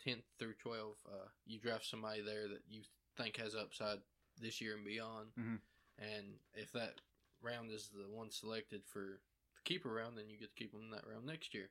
Tenth 0.05 0.25
through 0.38 0.55
twelve, 0.62 0.97
uh, 1.07 1.26
you 1.47 1.59
draft 1.59 1.87
somebody 1.87 2.21
there 2.21 2.49
that 2.49 2.62
you 2.69 2.83
think 3.17 3.37
has 3.38 3.55
upside 3.55 3.99
this 4.40 4.61
year 4.61 4.76
and 4.76 4.85
beyond. 4.85 5.28
Mhm. 5.37 5.61
And 5.99 6.38
if 6.55 6.71
that 6.73 7.00
round 7.43 7.71
is 7.73 7.88
the 7.88 8.09
one 8.09 8.31
selected 8.31 8.83
for 8.87 9.21
the 9.55 9.61
keeper 9.64 9.93
round, 9.93 10.17
then 10.17 10.28
you 10.28 10.38
get 10.38 10.50
to 10.50 10.55
keep 10.57 10.73
him 10.73 10.83
in 10.83 10.90
that 10.90 11.07
round 11.07 11.26
next 11.26 11.52
year. 11.55 11.71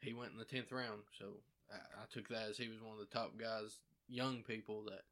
He 0.00 0.12
went 0.12 0.32
in 0.32 0.38
the 0.38 0.44
tenth 0.44 0.70
round, 0.70 1.02
so 1.18 1.42
I, 1.72 2.02
I 2.02 2.06
took 2.10 2.28
that 2.28 2.48
as 2.50 2.56
he 2.56 2.68
was 2.68 2.80
one 2.80 2.92
of 2.92 2.98
the 3.00 3.06
top 3.06 3.36
guys, 3.36 3.80
young 4.08 4.42
people 4.44 4.84
that 4.84 5.02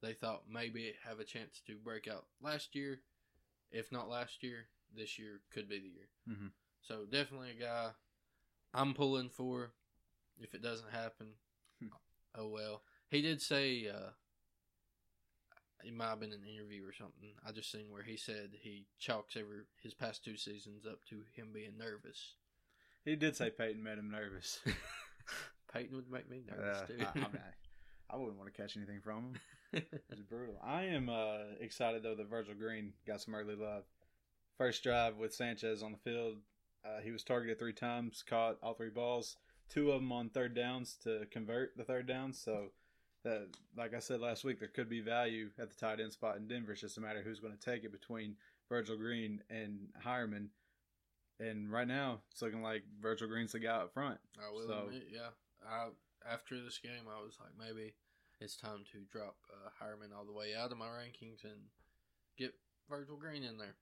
they 0.00 0.12
thought 0.14 0.48
maybe 0.48 0.94
have 1.02 1.18
a 1.18 1.24
chance 1.24 1.60
to 1.66 1.76
break 1.76 2.06
out 2.06 2.26
last 2.40 2.76
year. 2.76 3.00
If 3.72 3.90
not 3.90 4.08
last 4.08 4.42
year, 4.44 4.68
this 4.96 5.18
year 5.18 5.40
could 5.50 5.68
be 5.68 5.78
the 5.78 5.88
year. 5.88 6.08
Mhm. 6.28 6.50
So 6.82 7.04
definitely 7.10 7.50
a 7.50 7.62
guy 7.62 7.90
I'm 8.74 8.94
pulling 8.94 9.28
for. 9.30 9.72
If 10.40 10.54
it 10.54 10.62
doesn't 10.62 10.90
happen, 10.90 11.34
Hmm. 11.80 11.88
oh 12.36 12.48
well. 12.48 12.82
He 13.10 13.22
did 13.22 13.42
say 13.42 13.88
uh, 13.88 14.10
it 15.84 15.94
might 15.94 16.10
have 16.10 16.20
been 16.20 16.32
an 16.32 16.44
interview 16.44 16.84
or 16.86 16.92
something. 16.92 17.30
I 17.46 17.52
just 17.52 17.70
seen 17.70 17.90
where 17.90 18.02
he 18.02 18.16
said 18.16 18.50
he 18.60 18.86
chalks 18.98 19.36
every 19.36 19.62
his 19.82 19.94
past 19.94 20.24
two 20.24 20.36
seasons 20.36 20.86
up 20.86 21.04
to 21.06 21.22
him 21.34 21.48
being 21.52 21.76
nervous. 21.78 22.34
He 23.04 23.16
did 23.16 23.36
say 23.36 23.50
Peyton 23.50 23.82
made 23.82 23.98
him 23.98 24.10
nervous. 24.10 24.60
Peyton 25.72 25.96
would 25.96 26.10
make 26.10 26.28
me 26.30 26.42
nervous 26.48 26.78
Uh, 26.82 26.86
too. 26.86 26.96
I, 27.00 27.10
I, 27.10 27.14
mean, 27.14 27.26
I, 28.10 28.14
I 28.14 28.16
wouldn't 28.16 28.38
want 28.38 28.52
to 28.52 28.60
catch 28.62 28.76
anything 28.76 29.00
from 29.00 29.16
him. 29.24 29.34
It's 30.10 30.22
brutal. 30.22 30.58
I 30.64 30.84
am 30.84 31.10
uh, 31.10 31.38
excited 31.60 32.02
though 32.02 32.14
that 32.14 32.28
Virgil 32.30 32.54
Green 32.54 32.94
got 33.06 33.20
some 33.20 33.34
early 33.34 33.54
love. 33.54 33.84
First 34.58 34.82
drive 34.82 35.16
with 35.16 35.32
Sanchez 35.34 35.82
on 35.82 35.92
the 35.92 35.98
field, 35.98 36.36
uh, 36.84 37.00
he 37.02 37.10
was 37.12 37.22
targeted 37.22 37.58
three 37.58 37.72
times, 37.72 38.24
caught 38.28 38.56
all 38.62 38.74
three 38.74 38.90
balls, 38.90 39.36
two 39.68 39.92
of 39.92 40.00
them 40.00 40.10
on 40.12 40.28
third 40.30 40.54
downs 40.54 40.96
to 41.04 41.26
convert 41.30 41.76
the 41.76 41.84
third 41.84 42.06
down. 42.06 42.32
So, 42.32 42.72
that, 43.24 43.48
like 43.76 43.94
I 43.94 43.98
said 43.98 44.20
last 44.20 44.44
week, 44.44 44.58
there 44.60 44.68
could 44.68 44.88
be 44.88 45.00
value 45.00 45.50
at 45.58 45.70
the 45.70 45.76
tight 45.76 46.00
end 46.00 46.12
spot 46.12 46.36
in 46.36 46.46
Denver. 46.46 46.72
It's 46.72 46.80
just 46.80 46.98
a 46.98 47.00
matter 47.00 47.18
of 47.18 47.24
who's 47.24 47.40
going 47.40 47.56
to 47.56 47.60
take 47.60 47.82
it 47.84 47.90
between 47.92 48.36
Virgil 48.68 48.96
Green 48.96 49.42
and 49.50 49.88
Heuerman. 50.04 50.48
And 51.40 51.70
right 51.70 51.86
now, 51.86 52.20
it's 52.30 52.42
looking 52.42 52.62
like 52.62 52.82
Virgil 53.00 53.28
Green's 53.28 53.52
the 53.52 53.58
guy 53.60 53.76
up 53.76 53.92
front. 53.92 54.18
I 54.40 54.50
will 54.52 54.66
So- 54.66 54.86
admit, 54.86 55.08
yeah. 55.12 55.30
I 55.68 55.88
after 56.28 56.60
this 56.62 56.78
game, 56.78 57.06
I 57.08 57.20
was 57.22 57.36
like, 57.40 57.50
maybe 57.58 57.94
it's 58.40 58.56
time 58.56 58.84
to 58.92 58.98
drop 59.10 59.36
uh, 59.52 59.70
Heuerman 59.84 60.16
all 60.16 60.24
the 60.24 60.32
way 60.32 60.54
out 60.54 60.72
of 60.72 60.78
my 60.78 60.86
rankings 60.86 61.42
and 61.44 61.58
get 62.36 62.54
Virgil 62.88 63.16
Green 63.16 63.42
in 63.44 63.56
there. 63.58 63.74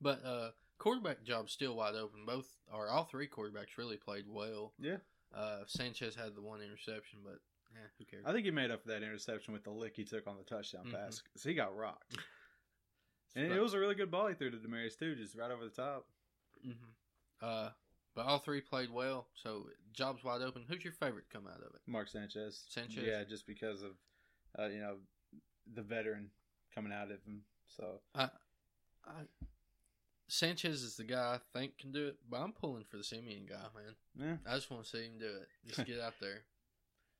But 0.00 0.24
uh, 0.24 0.50
quarterback 0.78 1.22
job's 1.24 1.52
still 1.52 1.76
wide 1.76 1.94
open. 1.94 2.20
Both 2.26 2.48
or 2.72 2.88
all 2.88 3.04
three 3.04 3.28
quarterbacks 3.28 3.76
really 3.76 3.96
played 3.96 4.24
well. 4.28 4.72
Yeah. 4.80 4.96
Uh, 5.34 5.60
Sanchez 5.66 6.14
had 6.14 6.34
the 6.34 6.40
one 6.42 6.60
interception, 6.62 7.20
but 7.24 7.38
yeah, 7.72 7.86
who 7.98 8.04
cares? 8.04 8.24
I 8.26 8.32
think 8.32 8.44
he 8.46 8.50
made 8.50 8.70
up 8.70 8.82
for 8.82 8.88
that 8.88 9.02
interception 9.02 9.52
with 9.52 9.62
the 9.64 9.70
lick 9.70 9.92
he 9.94 10.04
took 10.04 10.26
on 10.26 10.36
the 10.36 10.42
touchdown 10.42 10.86
Mhm. 10.86 10.92
pass 10.94 11.20
because 11.22 11.42
he 11.44 11.54
got 11.54 11.76
rocked. 11.76 12.16
And 13.36 13.48
But- 13.48 13.58
it 13.58 13.60
was 13.60 13.74
a 13.74 13.78
really 13.78 13.94
good 13.94 14.10
ball 14.10 14.26
he 14.26 14.34
threw 14.34 14.50
to 14.50 14.56
Demaryius 14.56 14.98
too, 14.98 15.14
just 15.14 15.36
right 15.36 15.52
over 15.52 15.62
the 15.64 15.70
top. 15.70 16.04
Mhm. 16.66 16.74
Uh, 17.40 17.70
but 18.14 18.26
all 18.26 18.40
three 18.40 18.60
played 18.60 18.90
well, 18.90 19.28
so 19.34 19.70
job's 19.92 20.24
wide 20.24 20.42
open. 20.42 20.64
Who's 20.68 20.82
your 20.82 20.92
favorite 20.94 21.30
to 21.30 21.36
come 21.38 21.46
out 21.46 21.60
of 21.62 21.72
it? 21.74 21.80
Mark 21.86 22.08
Sanchez. 22.08 22.64
Sanchez? 22.68 23.04
Yeah, 23.04 23.22
just 23.22 23.46
because 23.46 23.82
of 23.82 23.92
uh, 24.58 24.66
you 24.66 24.80
know 24.80 24.98
the 25.74 25.82
veteran 25.82 26.32
coming 26.74 26.92
out 26.92 27.12
of 27.12 27.22
him. 27.22 27.44
So 27.68 28.00
I, 28.16 28.30
Sanchez 30.30 30.82
is 30.82 30.96
the 30.96 31.04
guy 31.04 31.34
I 31.34 31.58
think 31.58 31.78
can 31.78 31.90
do 31.90 32.06
it, 32.06 32.16
but 32.30 32.40
I'm 32.40 32.52
pulling 32.52 32.84
for 32.84 32.96
the 32.96 33.04
Siemian 33.04 33.46
guy, 33.46 33.66
man. 33.74 33.94
yeah, 34.46 34.50
I 34.50 34.54
just 34.54 34.70
want 34.70 34.84
to 34.84 34.88
see 34.88 35.04
him 35.04 35.18
do 35.18 35.26
it. 35.26 35.48
Just 35.66 35.86
get 35.86 36.00
out 36.00 36.14
there. 36.20 36.42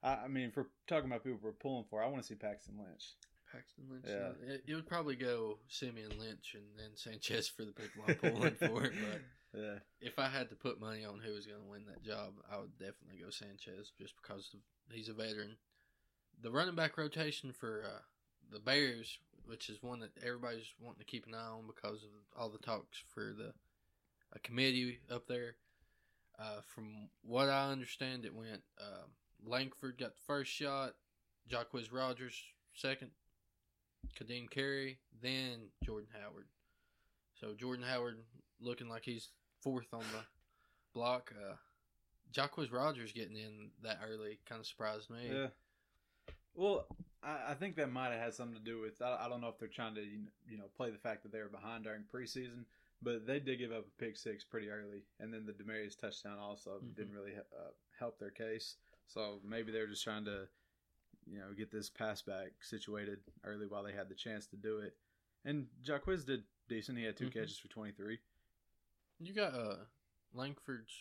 I, 0.03 0.25
I 0.25 0.29
mean, 0.29 0.45
if 0.45 0.57
we're 0.57 0.67
talking 0.87 1.11
about 1.11 1.25
people 1.25 1.41
we're 1.43 1.53
pulling 1.53 1.85
for, 1.91 2.03
I 2.03 2.07
want 2.07 2.23
to 2.23 2.27
see 2.27 2.37
Paxton 2.37 2.77
Lynch. 2.79 3.15
Paxton 3.53 3.85
Lynch. 3.91 4.05
Yeah. 4.07 4.55
It, 4.55 4.63
it 4.67 4.75
would 4.75 4.87
probably 4.87 5.17
go 5.17 5.59
Siemian 5.69 6.19
Lynch 6.19 6.55
and 6.55 6.65
then 6.79 6.91
Sanchez 6.95 7.49
for 7.49 7.65
the 7.65 7.73
people 7.73 8.05
I'm 8.07 8.15
pulling 8.15 8.55
for 8.55 8.85
it. 8.85 8.93
But 8.95 9.21
yeah, 9.61 9.75
if 10.01 10.19
I 10.19 10.29
had 10.29 10.49
to 10.51 10.55
put 10.55 10.81
money 10.81 11.05
on 11.05 11.19
who 11.19 11.33
was 11.33 11.47
going 11.47 11.61
to 11.61 11.69
win 11.69 11.85
that 11.89 12.05
job, 12.05 12.35
I 12.51 12.59
would 12.59 12.79
definitely 12.79 13.19
go 13.23 13.31
Sanchez 13.31 13.93
just 13.99 14.15
because 14.23 14.51
of, 14.55 14.61
he's 14.95 15.09
a 15.09 15.15
veteran. 15.15 15.57
The 16.41 16.51
running 16.51 16.77
back 16.77 16.97
rotation 16.97 17.53
for 17.53 17.83
uh, 17.85 18.01
the 18.53 18.61
Bears, 18.61 19.19
which 19.51 19.69
is 19.69 19.83
one 19.83 20.01
that 20.01 20.11
everybody's 20.25 20.73
wanting 20.81 21.01
to 21.01 21.05
keep 21.05 21.27
an 21.27 21.35
eye 21.35 21.39
on 21.39 21.67
because 21.67 22.03
of 22.05 22.11
all 22.39 22.49
the 22.49 22.59
talks 22.59 23.03
for 23.13 23.35
the 23.37 23.53
a 24.33 24.39
committee 24.39 25.01
up 25.11 25.27
there. 25.27 25.57
Uh, 26.39 26.61
from 26.75 27.09
what 27.23 27.49
I 27.49 27.71
understand, 27.71 28.25
it 28.25 28.35
went 28.35 28.63
uh, 28.81 29.05
Langford 29.45 29.99
got 29.99 30.15
the 30.15 30.23
first 30.27 30.53
shot, 30.53 30.95
Jacquizz 31.51 31.93
Rodgers 31.93 32.41
second, 32.75 33.11
Ka'Deem 34.17 34.49
Carey, 34.49 34.99
then 35.21 35.69
Jordan 35.85 36.09
Howard. 36.19 36.47
So 37.41 37.55
Jordan 37.55 37.85
Howard 37.85 38.19
looking 38.61 38.89
like 38.89 39.05
he's 39.05 39.29
fourth 39.61 39.93
on 39.93 40.01
the 40.01 40.25
block. 40.95 41.33
Uh, 41.37 41.57
Jacquizz 42.33 42.73
Rodgers 42.73 43.13
getting 43.13 43.37
in 43.37 43.71
that 43.83 43.99
early 44.09 44.39
kind 44.49 44.61
of 44.61 44.67
surprised 44.67 45.11
me. 45.11 45.31
yeah. 45.31 45.47
Well, 46.55 46.87
I, 47.23 47.51
I 47.51 47.55
think 47.55 47.77
that 47.77 47.91
might 47.93 48.11
have 48.13 48.21
had 48.21 48.35
something 48.35 48.59
to 48.59 48.65
do 48.65 48.81
with. 48.81 49.01
I, 49.03 49.25
I 49.25 49.29
don't 49.29 49.41
know 49.41 49.49
if 49.49 49.59
they're 49.59 49.69
trying 49.69 49.95
to 49.95 50.03
you 50.03 50.59
know 50.59 50.65
play 50.77 50.91
the 50.91 50.99
fact 50.99 51.23
that 51.23 51.33
they 51.33 51.41
were 51.41 51.49
behind 51.49 51.85
during 51.85 52.03
preseason, 52.03 52.65
but 53.03 53.27
they 53.27 53.41
did 53.41 53.59
give 53.59 53.73
up 53.73 53.87
a 53.87 54.03
pick 54.03 54.17
six 54.17 54.45
pretty 54.45 54.71
early, 54.71 55.03
and 55.21 55.33
then 55.33 55.47
the 55.47 55.53
Demaryius 55.53 55.99
touchdown 55.99 56.39
also 56.39 56.81
Mhm. 56.81 56.95
didn't 56.97 57.15
really 57.15 57.35
uh, 57.37 57.71
help 57.99 58.19
their 58.19 58.31
case. 58.31 58.77
So 59.07 59.41
maybe 59.45 59.73
they're 59.73 59.87
just 59.89 60.05
trying 60.05 60.25
to, 60.27 60.47
you 61.27 61.39
know, 61.41 61.53
get 61.57 61.71
this 61.71 61.89
pass 61.91 62.23
back 62.23 62.53
situated 62.63 63.19
early 63.45 63.67
while 63.67 63.83
they 63.83 63.93
had 63.93 64.09
the 64.09 64.15
chance 64.15 64.47
to 64.47 64.57
do 64.57 64.79
it. 64.79 64.97
And 65.45 65.67
Jacquizz 65.83 66.25
did 66.25 66.45
decent. 66.69 66.99
He 66.99 67.05
had 67.05 67.17
2 67.17 67.27
Mhm. 67.27 67.33
catches 67.33 67.59
for 67.59 67.69
twenty 67.69 67.93
three. 67.93 68.19
You 69.19 69.33
got 69.35 69.53
uh, 69.55 69.77
Langford's 70.33 70.93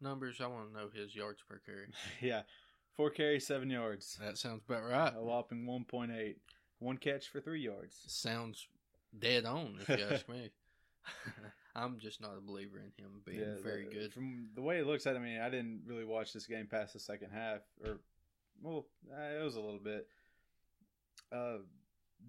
numbers. 0.00 0.40
I 0.40 0.46
want 0.46 0.68
to 0.72 0.78
know 0.78 0.88
his 0.88 1.14
yards 1.14 1.42
per 1.42 1.58
carry. 1.58 1.88
yeah, 2.22 2.42
four 2.96 3.10
carries, 3.10 3.46
seven 3.46 3.70
yards, 3.70 4.18
That 4.22 4.38
sounds 4.38 4.62
about 4.68 4.84
right. 4.84 5.12
a 5.16 5.22
whopping 5.22 5.66
one 5.66 5.84
point 5.84 6.12
eight. 6.12 6.38
One 6.78 6.98
catch 6.98 7.28
for 7.28 7.40
three 7.40 7.62
yards. 7.62 7.96
Sounds 8.06 8.66
dead 9.18 9.44
on, 9.46 9.78
if 9.80 9.88
you 9.88 10.04
ask 10.10 10.28
me. 10.28 10.50
I'm 11.74 11.98
just 11.98 12.20
not 12.22 12.36
a 12.36 12.40
believer 12.40 12.78
in 12.78 13.04
him 13.04 13.20
being 13.24 13.56
very 13.62 13.86
the- 13.86 13.94
good. 13.94 14.12
From 14.12 14.48
the 14.54 14.62
way 14.62 14.78
it 14.78 14.86
looks 14.86 15.06
at, 15.06 15.16
I 15.16 15.18
mean, 15.18 15.40
I 15.40 15.48
didn't 15.50 15.82
really 15.86 16.04
watch 16.04 16.32
this 16.32 16.46
game 16.46 16.66
past 16.66 16.92
the 16.94 16.98
second 17.00 17.30
half, 17.32 17.60
or 17.84 17.98
well, 18.62 18.86
uh, 19.12 19.38
it 19.40 19.44
was 19.44 19.56
a 19.56 19.60
little 19.60 19.78
bit. 19.80 20.06
Uh, 21.32 21.58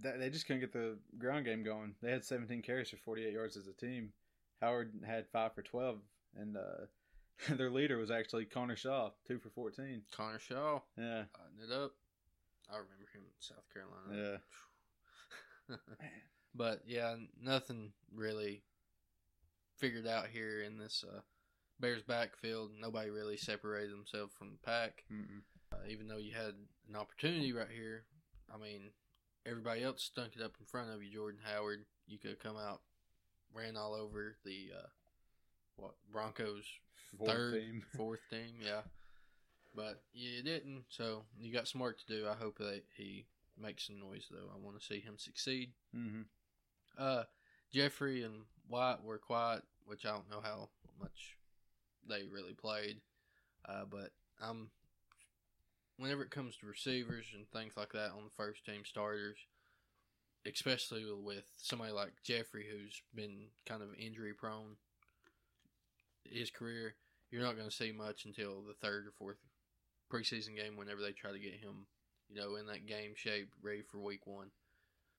that 0.02 0.20
they 0.20 0.30
just 0.30 0.46
couldn't 0.48 0.60
get 0.62 0.74
the 0.74 0.98
ground 1.18 1.46
game 1.46 1.64
going. 1.64 1.94
They 2.02 2.12
had 2.12 2.26
17 2.26 2.62
carries 2.62 2.90
for 2.90 2.98
48 2.98 3.32
yards 3.34 3.56
as 3.58 3.68
a 3.68 3.74
team, 3.74 4.12
Howard 4.62 4.92
had 5.06 5.28
five 5.28 5.54
for 5.54 5.62
twelve, 5.62 6.00
and 6.36 6.58
uh, 6.58 6.86
their 7.50 7.70
leader 7.70 7.98
was 7.98 8.12
actually 8.12 8.46
Connor 8.46 8.76
Shaw, 8.76 9.12
two 9.28 9.40
for 9.40 9.50
fourteen. 9.50 10.02
Connor 10.16 10.40
Shaw, 10.40 10.80
Yeah, 10.98 11.24
it 11.64 11.72
up. 11.72 11.94
I 12.70 12.76
remember 12.76 13.08
him 13.14 13.22
in 13.24 13.40
South 13.40 13.64
Carolina. 13.74 14.40
yeah. 15.70 15.76
but 16.56 16.82
yeah, 16.86 17.16
nothing 17.42 17.92
really 18.14 18.64
figured 19.78 20.08
out 20.08 20.28
here 20.28 20.62
in 20.62 20.78
this 20.78 21.04
uh, 21.08 21.20
Bears 21.80 22.02
backfield. 22.04 22.72
Nobody 22.80 23.10
really 23.10 23.38
separated 23.38 23.92
themselves 23.92 24.34
from 24.38 24.52
the 24.52 24.58
pack. 24.70 25.04
Uh, 25.72 25.78
even 25.90 26.08
though 26.08 26.18
you 26.18 26.34
had 26.34 26.56
an 26.90 26.96
opportunity 26.96 27.54
right 27.54 27.68
here, 27.74 28.04
I 28.54 28.58
mean, 28.58 28.92
everybody 29.46 29.84
else 29.84 30.04
stunk 30.04 30.34
it 30.36 30.42
up 30.42 30.56
in 30.60 30.66
front 30.66 30.90
of 30.90 31.04
you. 31.04 31.12
Jordan 31.12 31.40
Howard, 31.44 31.86
you 32.08 32.18
could 32.18 32.32
have 32.32 32.40
come 32.40 32.58
out, 32.58 32.82
ran 33.54 33.78
all 33.78 33.94
over 33.94 34.38
the 34.44 34.70
uh, 34.78 34.88
what 35.78 35.94
Broncos 36.12 36.66
Fourth 37.18 37.32
third, 37.32 37.54
team. 37.54 37.84
fourth 37.96 38.20
team, 38.30 38.56
yeah. 38.62 38.82
But 39.76 40.02
you 40.14 40.44
didn't, 40.44 40.86
so 40.90 41.24
you 41.40 41.54
got 41.54 41.68
some 41.68 41.82
work 41.82 42.00
to 42.00 42.08
do. 42.08 42.28
I 42.28 42.34
hope 42.34 42.58
that 42.58 42.84
he 42.96 43.26
makes 43.60 43.88
some 43.88 44.00
noise, 44.00 44.26
though. 44.30 44.50
I 44.54 44.64
want 44.64 44.80
to 44.80 44.86
see 44.86 45.00
him 45.00 45.16
succeed. 45.18 45.72
Mm-hmm. 45.96 46.22
Uh, 46.98 47.24
Jeffery 47.72 48.24
and 48.24 48.44
White 48.68 49.04
were 49.04 49.20
quiet, 49.20 49.64
which 49.86 50.06
I 50.06 50.12
don't 50.12 50.30
know 50.30 50.42
how 50.42 50.70
much 51.00 51.38
they 52.08 52.24
really 52.24 52.54
played. 52.54 52.98
Uh, 53.68 53.84
but 53.90 54.12
I'm 54.42 54.70
whenever 55.98 56.24
it 56.24 56.32
comes 56.32 56.56
to 56.58 56.68
receivers 56.68 57.26
and 57.34 57.50
things 57.50 57.74
like 57.76 57.92
that 57.94 58.12
on 58.12 58.24
the 58.24 58.36
first 58.36 58.66
team 58.66 58.82
starters, 58.86 59.38
especially 60.46 61.06
with 61.12 61.46
somebody 61.58 61.92
like 61.92 62.14
Jeffery 62.24 62.66
who's 62.70 63.02
been 63.16 63.48
kind 63.66 63.82
of 63.82 63.90
injury 63.98 64.34
prone 64.34 64.78
his 66.32 66.50
career, 66.52 66.96
you're 67.32 67.42
not 67.44 67.56
going 67.58 67.70
to 67.70 67.76
see 67.76 67.92
much 67.92 68.26
until 68.26 68.62
the 68.62 68.74
third 68.74 69.08
or 69.08 69.12
fourth 69.12 69.38
preseason 70.12 70.56
game 70.56 70.76
whenever 70.78 71.02
they 71.02 71.12
try 71.12 71.32
to 71.32 71.40
get 71.40 71.54
him, 71.54 71.88
you 72.30 72.36
know, 72.40 72.56
in 72.56 72.68
that 72.68 72.86
game 72.86 73.14
shape, 73.16 73.50
ready 73.62 73.82
for 73.82 74.00
week 74.00 74.26
one. 74.26 74.52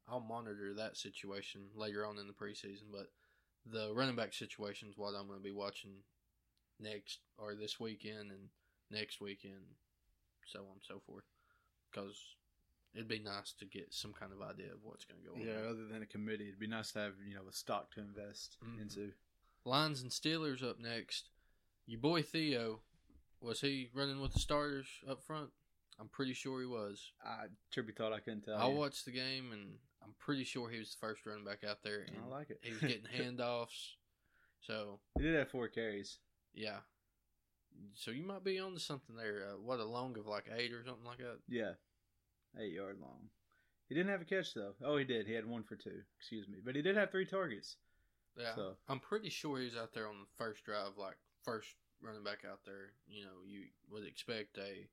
I'll 0.09 0.21
monitor 0.21 0.73
that 0.75 0.97
situation 0.97 1.63
later 1.75 2.07
on 2.07 2.19
in 2.19 2.27
the 2.27 2.33
preseason, 2.33 2.85
but 2.91 3.11
the 3.71 3.93
running 3.95 4.17
back 4.17 4.33
situation 4.33 4.89
is 4.89 4.97
what 4.97 5.15
I'm 5.15 5.27
going 5.27 5.39
to 5.39 5.45
be 5.45 5.53
watching 5.53 5.91
next 6.81 7.19
or 7.37 7.55
this 7.55 7.79
weekend 7.79 8.31
and 8.31 8.49
next 8.91 9.21
weekend, 9.21 9.61
so 10.47 10.61
on 10.61 10.73
and 10.75 10.83
so 10.87 11.01
forth. 11.07 11.25
Because 11.91 12.17
it'd 12.95 13.09
be 13.09 13.19
nice 13.19 13.53
to 13.59 13.67
get 13.67 13.93
some 13.93 14.15
kind 14.15 14.33
of 14.33 14.41
idea 14.41 14.73
of 14.73 14.79
what's 14.83 15.05
going 15.05 15.21
to 15.21 15.27
go 15.29 15.35
on. 15.35 15.41
Yeah, 15.43 15.69
other 15.69 15.87
than 15.87 16.01
a 16.03 16.07
committee, 16.07 16.49
it'd 16.49 16.59
be 16.61 16.67
nice 16.67 16.93
to 16.93 17.01
have 17.01 17.13
you 17.27 17.35
know 17.35 17.43
a 17.49 17.53
stock 17.53 17.91
to 17.95 18.01
invest 18.01 18.57
Mhm. 18.65 18.81
into. 18.81 19.13
Lions 19.65 20.03
and 20.03 20.11
Steelers 20.11 20.63
up 20.63 20.79
next. 20.81 21.29
Your 21.87 22.01
boy 22.01 22.23
Theo, 22.23 22.81
was 23.41 23.61
he 23.61 23.89
running 23.95 24.21
with 24.21 24.33
the 24.33 24.39
starters 24.41 24.87
up 25.09 25.23
front? 25.23 25.51
I'm 26.01 26.09
pretty 26.09 26.35
sure 26.35 26.61
he 26.61 26.67
was. 26.67 27.13
I 27.25 27.47
truly 27.73 27.93
thought 27.93 28.13
I 28.13 28.21
couldn't 28.21 28.43
tell. 28.43 28.57
I 28.59 28.69
you. 28.69 28.75
watched 28.77 29.05
the 29.05 29.11
game 29.11 29.53
and 29.53 29.73
I'm 30.03 30.15
pretty 30.19 30.45
sure 30.45 30.69
he 30.71 30.79
was 30.79 30.91
the 30.91 30.99
first 31.07 31.27
running 31.27 31.45
back 31.45 31.65
out 31.69 31.83
there. 31.83 32.03
And 32.07 32.17
I 32.25 32.29
like 32.29 32.51
it. 32.51 32.61
he 32.63 32.71
was 32.71 32.81
getting 32.81 33.03
handoffs. 33.37 33.95
So 34.61 35.01
he 35.17 35.25
did 35.25 35.35
have 35.35 35.51
four 35.51 35.69
carries. 35.69 36.19
yeah. 36.55 36.79
So 37.95 38.11
you 38.11 38.25
might 38.25 38.43
be 38.43 38.59
on 38.59 38.75
to 38.75 38.81
something 38.81 39.15
there. 39.15 39.45
Uh, 39.51 39.57
what 39.63 39.79
a 39.79 39.85
long 39.85 40.17
of 40.19 40.27
like 40.27 40.47
eight 40.57 40.73
or 40.73 40.83
something 40.85 41.05
like 41.05 41.19
that. 41.19 41.39
Yeah, 41.49 41.73
eight 42.61 42.73
yard 42.73 42.97
long. 43.01 43.29
He 43.89 43.95
didn't 43.95 44.11
have 44.11 44.21
a 44.21 44.25
catch 44.25 44.53
though. 44.55 44.73
Oh, 44.85 44.97
he 44.97 45.05
did. 45.05 45.27
He 45.29 45.33
had 45.35 45.47
one 45.47 45.63
for 45.63 45.77
two. 45.77 46.01
Excuse 46.19 46.49
me, 46.49 46.59
but 46.65 46.75
he 46.75 46.83
did 46.83 46.97
have 46.97 47.11
three 47.13 47.25
targets. 47.27 47.77
Yeah, 48.37 48.55
So- 48.55 48.77
I'm 48.89 49.01
pretty 49.01 49.31
sure 49.31 49.59
he's 49.59 49.77
out 49.77 49.93
there 49.93 50.09
on 50.09 50.21
the 50.21 50.27
first 50.37 50.65
drive, 50.65 50.97
like 50.97 51.17
first 51.43 51.75
running 52.01 52.23
back 52.25 52.45
out 52.45 52.65
there. 52.65 52.93
You 53.09 53.25
know, 53.25 53.43
you 53.45 53.67
would 53.91 54.05
expect 54.05 54.59
a 54.59 54.89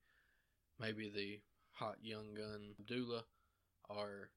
maybe 0.80 1.10
the 1.10 1.42
hot 1.72 1.98
young 2.04 2.34
gun 2.34 2.76
Abdullah, 2.80 3.26
or 3.90 4.30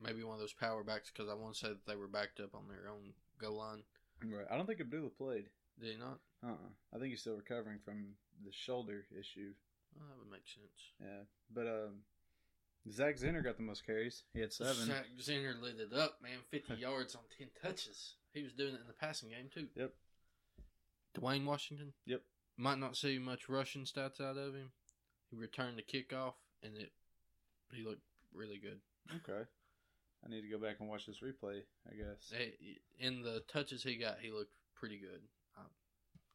maybe 0.00 0.22
one 0.22 0.34
of 0.34 0.40
those 0.40 0.52
power 0.52 0.84
backs 0.84 1.10
because 1.10 1.28
I 1.30 1.34
want 1.34 1.54
to 1.54 1.60
say 1.60 1.68
that 1.68 1.86
they 1.86 1.96
were 1.96 2.08
backed 2.08 2.40
up 2.40 2.54
on 2.54 2.68
their 2.68 2.88
own 2.90 3.14
goal 3.38 3.56
line. 3.58 3.82
Right. 4.24 4.46
I 4.50 4.56
don't 4.56 4.66
think 4.66 4.80
Abdullah 4.80 5.10
played. 5.10 5.48
Did 5.80 5.92
he 5.92 5.98
not? 5.98 6.18
Uh. 6.42 6.52
uh 6.52 6.70
I 6.94 6.98
think 6.98 7.10
he's 7.10 7.20
still 7.20 7.36
recovering 7.36 7.78
from 7.84 8.14
the 8.44 8.52
shoulder 8.52 9.06
issue. 9.18 9.54
Well, 9.96 10.06
that 10.08 10.18
would 10.18 10.30
make 10.30 10.46
sense. 10.46 10.92
Yeah, 11.00 11.24
but 11.52 11.66
um, 11.66 12.02
Zach 12.90 13.16
Zenner 13.16 13.42
got 13.42 13.56
the 13.56 13.62
most 13.62 13.84
carries. 13.84 14.24
He 14.32 14.40
had 14.40 14.52
seven. 14.52 14.86
Zach 14.86 15.06
Zenner 15.20 15.60
lit 15.60 15.76
it 15.80 15.96
up, 15.96 16.18
man. 16.22 16.38
50 16.50 16.74
yards 16.78 17.14
on 17.14 17.22
10 17.36 17.48
touches. 17.62 18.14
He 18.32 18.42
was 18.42 18.52
doing 18.52 18.74
it 18.74 18.80
in 18.80 18.86
the 18.86 18.92
passing 18.92 19.30
game, 19.30 19.48
too. 19.52 19.68
Yep. 19.74 19.92
Dwayne 21.18 21.44
Washington? 21.44 21.92
Yep. 22.06 22.22
Might 22.56 22.78
not 22.78 22.96
see 22.96 23.18
much 23.18 23.48
rushing 23.48 23.84
stats 23.84 24.20
out 24.20 24.36
of 24.36 24.54
him. 24.54 24.72
He 25.30 25.36
returned 25.36 25.78
the 25.78 25.82
kickoff, 25.82 26.34
and 26.62 26.76
it 26.76 26.92
he 27.72 27.84
looked 27.84 28.02
really 28.32 28.58
good. 28.58 28.80
Okay. 29.16 29.42
I 30.24 30.28
need 30.28 30.42
to 30.42 30.48
go 30.48 30.58
back 30.58 30.76
and 30.80 30.88
watch 30.88 31.06
this 31.06 31.20
replay. 31.20 31.60
I 31.86 31.94
guess. 31.94 32.32
In 32.98 33.22
the 33.22 33.42
touches 33.52 33.82
he 33.82 33.96
got, 33.96 34.18
he 34.20 34.30
looked 34.30 34.52
pretty 34.74 34.98
good. 34.98 35.20
I'm, 35.56 35.66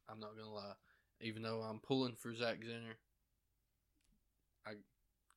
I'm 0.08 0.20
not 0.20 0.34
going 0.34 0.46
to 0.46 0.54
lie. 0.54 0.74
Even 1.20 1.42
though 1.42 1.60
I'm 1.60 1.80
pulling 1.80 2.14
for 2.14 2.34
Zach 2.34 2.60
Zenner, 2.60 2.94
I 2.94 3.03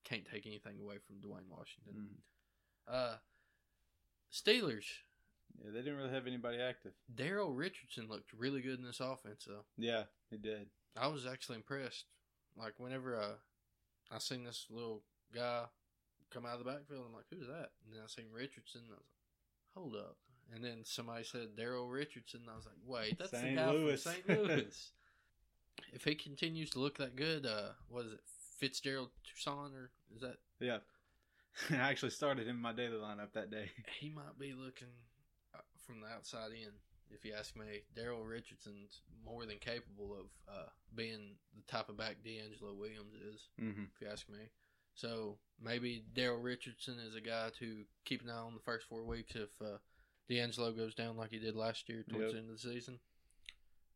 can't 0.08 0.26
take 0.32 0.46
anything 0.46 0.80
away 0.82 0.96
from 1.06 1.18
Dwayne 1.18 1.50
Washington. 1.50 2.08
Mm. 2.90 2.94
Uh, 2.94 3.16
Steelers. 4.32 4.86
Yeah, 5.64 5.72
they 5.72 5.80
didn't 5.80 5.98
really 5.98 6.14
have 6.14 6.28
anybody 6.28 6.60
active. 6.60 6.94
Daryl 7.14 7.52
Richardson 7.56 8.08
looked 8.08 8.32
really 8.34 8.62
good 8.62 8.80
in 8.80 8.86
this 8.86 9.00
offense, 9.00 9.46
though. 9.48 9.66
Yeah, 9.78 10.04
he 10.30 10.38
did. 10.38 10.68
I 10.96 11.08
was 11.08 11.26
actually 11.26 11.58
impressed. 11.58 12.06
Like 12.58 12.74
whenever 12.78 13.18
uh, 13.18 13.36
I 14.12 14.20
seen 14.20 14.44
this 14.44 14.66
little 14.70 15.04
guy 15.34 15.64
come 16.32 16.46
out 16.46 16.60
of 16.60 16.66
the 16.66 16.72
backfield, 16.72 17.06
I'm 17.08 17.14
like, 17.14 17.26
"Who's 17.30 17.48
that?" 17.48 17.72
And 17.86 17.94
then 17.94 18.02
I 18.04 18.08
seen 18.08 18.26
Richardson. 18.32 18.82
And 18.86 18.92
I 18.92 18.98
was 18.98 19.08
like, 19.08 19.76
"Hold 19.76 19.96
up!" 19.96 20.18
And 20.54 20.64
then 20.64 20.82
somebody 20.84 21.24
said 21.24 21.56
Daryl 21.58 21.92
Richardson. 21.92 22.42
And 22.42 22.50
I 22.50 22.56
was 22.56 22.66
like, 22.66 22.76
"Wait, 22.86 23.20
that's 23.20 23.32
St. 23.32 23.56
the 23.56 23.62
guy 23.62 23.72
Louis. 23.72 24.04
from 24.04 24.14
St. 24.14 24.30
Louis." 24.30 24.92
if 25.94 26.04
he 26.04 26.16
continues 26.16 26.70
to 26.72 26.80
look 26.80 26.98
that 26.98 27.16
good, 27.16 27.46
uh, 27.46 27.72
what 27.90 28.06
is 28.06 28.14
it, 28.14 28.22
Fitzgerald 28.58 29.10
Toussaint, 29.24 29.74
or 29.76 29.92
is 30.16 30.22
that 30.22 30.38
Yeah. 30.60 30.80
I 31.72 31.76
actually 31.90 32.12
started 32.12 32.48
him 32.48 32.58
in 32.58 32.62
my 32.62 32.74
daily 32.74 32.98
lineup 32.98 33.34
that 33.34 33.50
day. 33.50 33.72
he 34.00 34.10
might 34.10 34.38
be 34.40 34.54
looking 34.54 34.94
uh, 35.56 35.60
from 35.86 36.02
the 36.02 36.08
outside 36.08 36.52
in. 36.52 36.72
If 37.10 37.24
you 37.24 37.34
ask 37.34 37.56
me, 37.56 37.84
Daryl 37.98 38.28
Richardson's 38.28 39.02
more 39.26 39.46
than 39.46 39.58
capable 39.60 40.14
of 40.14 40.26
uh, 40.54 40.68
being 40.94 41.36
the 41.56 41.64
type 41.72 41.88
of 41.90 41.98
back 41.98 42.18
DeAngelo 42.26 42.76
Williams 42.78 43.14
is. 43.34 43.48
Mm-hmm. 43.62 43.84
If 43.96 44.02
you 44.02 44.08
ask 44.12 44.28
me, 44.30 44.50
so 44.94 45.38
maybe 45.64 46.04
Daryl 46.14 46.44
Richardson 46.44 46.98
is 47.00 47.16
a 47.16 47.22
guy 47.22 47.50
to 47.60 47.84
keep 48.04 48.22
an 48.24 48.30
eye 48.30 48.34
on 48.34 48.54
the 48.54 48.60
first 48.60 48.88
four 48.88 49.04
weeks. 49.06 49.36
If 49.36 49.50
uh, 49.62 49.78
DeAngelo 50.30 50.76
goes 50.76 50.94
down 50.96 51.16
like 51.16 51.32
he 51.32 51.40
did 51.40 51.56
last 51.56 51.88
year 51.88 52.04
towards 52.10 52.26
Yep. 52.26 52.32
the 52.34 52.40
end 52.40 52.50
of 52.52 52.62
the 52.62 52.70
season, 52.74 53.00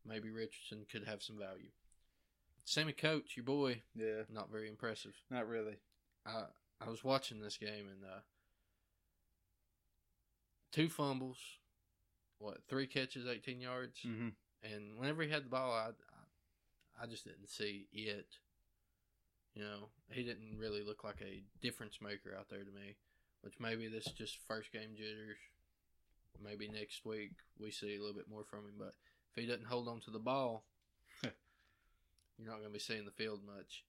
maybe 0.06 0.30
Richardson 0.30 0.86
could 0.90 1.06
have 1.06 1.22
some 1.22 1.38
value. 1.38 1.68
Sammie 2.64 2.92
Coates, 2.94 3.36
your 3.36 3.44
boy, 3.44 3.82
Yeah, 3.94 4.22
not 4.32 4.50
very 4.50 4.68
impressive. 4.68 5.12
not 5.30 5.46
really. 5.48 5.76
I 6.26 6.44
I 6.80 6.88
was 6.88 7.04
watching 7.04 7.40
this 7.40 7.56
game 7.56 7.86
and 7.90 8.04
uh, 8.04 8.20
two 10.72 10.88
fumbles, 10.88 11.38
what 12.38 12.58
three 12.68 12.86
catches, 12.86 13.26
eighteen 13.26 13.60
yards, 13.60 13.98
Mm-hmm. 14.06 14.28
and 14.62 14.98
whenever 14.98 15.22
he 15.22 15.30
had 15.30 15.44
the 15.44 15.50
ball, 15.50 15.72
I, 15.72 15.88
I 15.88 17.04
I 17.04 17.06
just 17.06 17.24
didn't 17.24 17.48
see 17.48 17.86
it. 17.92 18.26
You 19.54 19.62
know, 19.64 19.88
he 20.10 20.22
didn't 20.22 20.56
really 20.58 20.82
look 20.82 21.04
like 21.04 21.20
a 21.20 21.42
difference 21.60 21.98
maker 22.00 22.34
out 22.38 22.48
there 22.48 22.64
to 22.64 22.70
me. 22.70 22.96
Which 23.42 23.54
maybe 23.58 23.88
this 23.88 24.06
is 24.06 24.12
just 24.12 24.38
first 24.46 24.72
game 24.72 24.94
jitters. 24.96 25.36
Maybe 26.42 26.68
next 26.68 27.04
week 27.04 27.32
we 27.58 27.70
see 27.72 27.96
a 27.96 27.98
little 28.00 28.14
bit 28.14 28.30
more 28.30 28.44
from 28.44 28.60
him. 28.60 28.74
But 28.78 28.94
if 29.30 29.34
he 29.42 29.46
doesn't 29.46 29.66
hold 29.66 29.88
on 29.88 30.00
to 30.02 30.10
the 30.10 30.18
ball, 30.20 30.64
you're 31.22 32.48
not 32.48 32.58
going 32.60 32.68
to 32.68 32.72
be 32.72 32.78
seeing 32.78 33.04
the 33.04 33.10
field 33.10 33.40
much. 33.44 33.84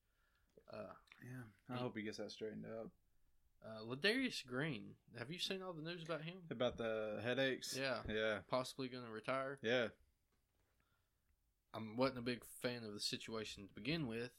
Uh, 0.73 0.93
Yeah, 1.21 1.43
I 1.69 1.73
He- 1.73 1.79
hope 1.79 1.95
he 1.95 2.03
gets 2.03 2.17
that 2.17 2.31
straightened 2.31 2.65
out. 2.65 2.89
Uh, 3.65 3.79
Ladarius 3.85 4.45
Green. 4.45 4.95
Have 5.17 5.31
you 5.31 5.39
seen 5.39 5.61
all 5.61 5.71
the 5.71 5.81
news 5.81 6.03
about 6.03 6.21
him? 6.23 6.35
About 6.49 6.77
the 6.77 7.21
headaches. 7.23 7.77
Yeah. 7.77 7.99
Yeah. 8.09 8.39
Possibly 8.49 8.89
going 8.89 9.05
to 9.05 9.11
retire. 9.11 9.57
Yeah. 9.61 9.87
I 11.73 11.79
wasn't 11.95 12.19
a 12.19 12.23
big 12.23 12.43
fan 12.61 12.83
of 12.83 12.93
the 12.93 12.99
situation 12.99 13.67
to 13.67 13.73
begin 13.73 14.05
with, 14.07 14.31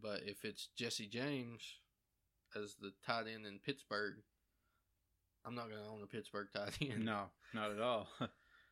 but 0.00 0.22
if 0.24 0.44
it's 0.44 0.66
Jesse 0.76 1.06
James 1.06 1.62
as 2.56 2.74
the 2.74 2.92
tight 3.06 3.26
end 3.26 3.46
in 3.46 3.58
Pittsburgh, 3.60 4.16
I'm 5.44 5.54
not 5.54 5.70
going 5.70 5.82
to 5.82 5.88
own 5.88 6.02
a 6.02 6.06
Pittsburgh 6.06 6.48
tight 6.52 6.76
end. 6.82 7.04
No, 7.04 7.30
not 7.54 7.70
at 7.70 7.80
all. 7.80 8.08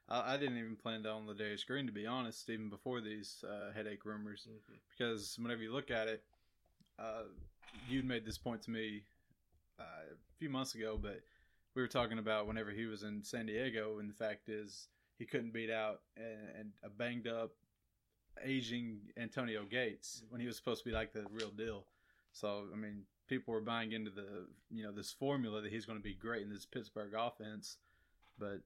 I, 0.08 0.34
I 0.34 0.36
didn't 0.36 0.58
even 0.58 0.76
plan 0.76 1.02
to 1.04 1.10
own 1.10 1.26
Ladarius 1.26 1.66
Green 1.66 1.86
to 1.86 1.92
be 1.92 2.06
honest, 2.06 2.48
even 2.50 2.68
before 2.68 3.00
these 3.00 3.44
uh, 3.48 3.72
headache 3.72 4.04
rumors. 4.04 4.46
Mhm. 4.50 4.78
Because 4.90 5.36
whenever 5.40 5.62
you 5.62 5.72
look 5.72 5.90
at 5.90 6.08
it, 6.08 6.22
uh, 6.98 7.24
you'd 7.88 8.04
made 8.04 8.24
this 8.24 8.38
point 8.38 8.62
to 8.62 8.70
me 8.70 9.02
uh, 9.78 9.82
a 10.12 10.38
few 10.38 10.50
months 10.50 10.74
ago, 10.74 10.98
but 11.00 11.20
we 11.74 11.82
were 11.82 11.88
talking 11.88 12.18
about 12.18 12.46
whenever 12.46 12.70
he 12.70 12.84
was 12.84 13.02
in 13.02 13.22
San 13.24 13.46
Diego, 13.46 13.98
and 13.98 14.08
the 14.08 14.14
fact 14.14 14.48
is 14.48 14.88
he 15.18 15.24
couldn't 15.24 15.52
beat 15.52 15.70
out 15.70 16.00
and, 16.16 16.48
and 16.58 16.72
a 16.82 16.90
banged 16.90 17.26
up, 17.26 17.52
aging 18.44 19.00
Antonio 19.16 19.64
Gates 19.64 20.22
when 20.28 20.40
he 20.40 20.46
was 20.46 20.56
supposed 20.56 20.82
to 20.82 20.88
be 20.88 20.94
like 20.94 21.12
the 21.12 21.26
real 21.30 21.50
deal. 21.50 21.84
So 22.32 22.64
I 22.72 22.76
mean, 22.76 23.02
people 23.28 23.52
were 23.54 23.60
buying 23.60 23.92
into 23.92 24.10
the 24.10 24.46
you 24.70 24.82
know 24.82 24.92
this 24.92 25.12
formula 25.12 25.60
that 25.62 25.72
he's 25.72 25.86
going 25.86 25.98
to 25.98 26.02
be 26.02 26.14
great 26.14 26.42
in 26.42 26.50
this 26.50 26.66
Pittsburgh 26.66 27.12
offense, 27.16 27.78
but 28.38 28.60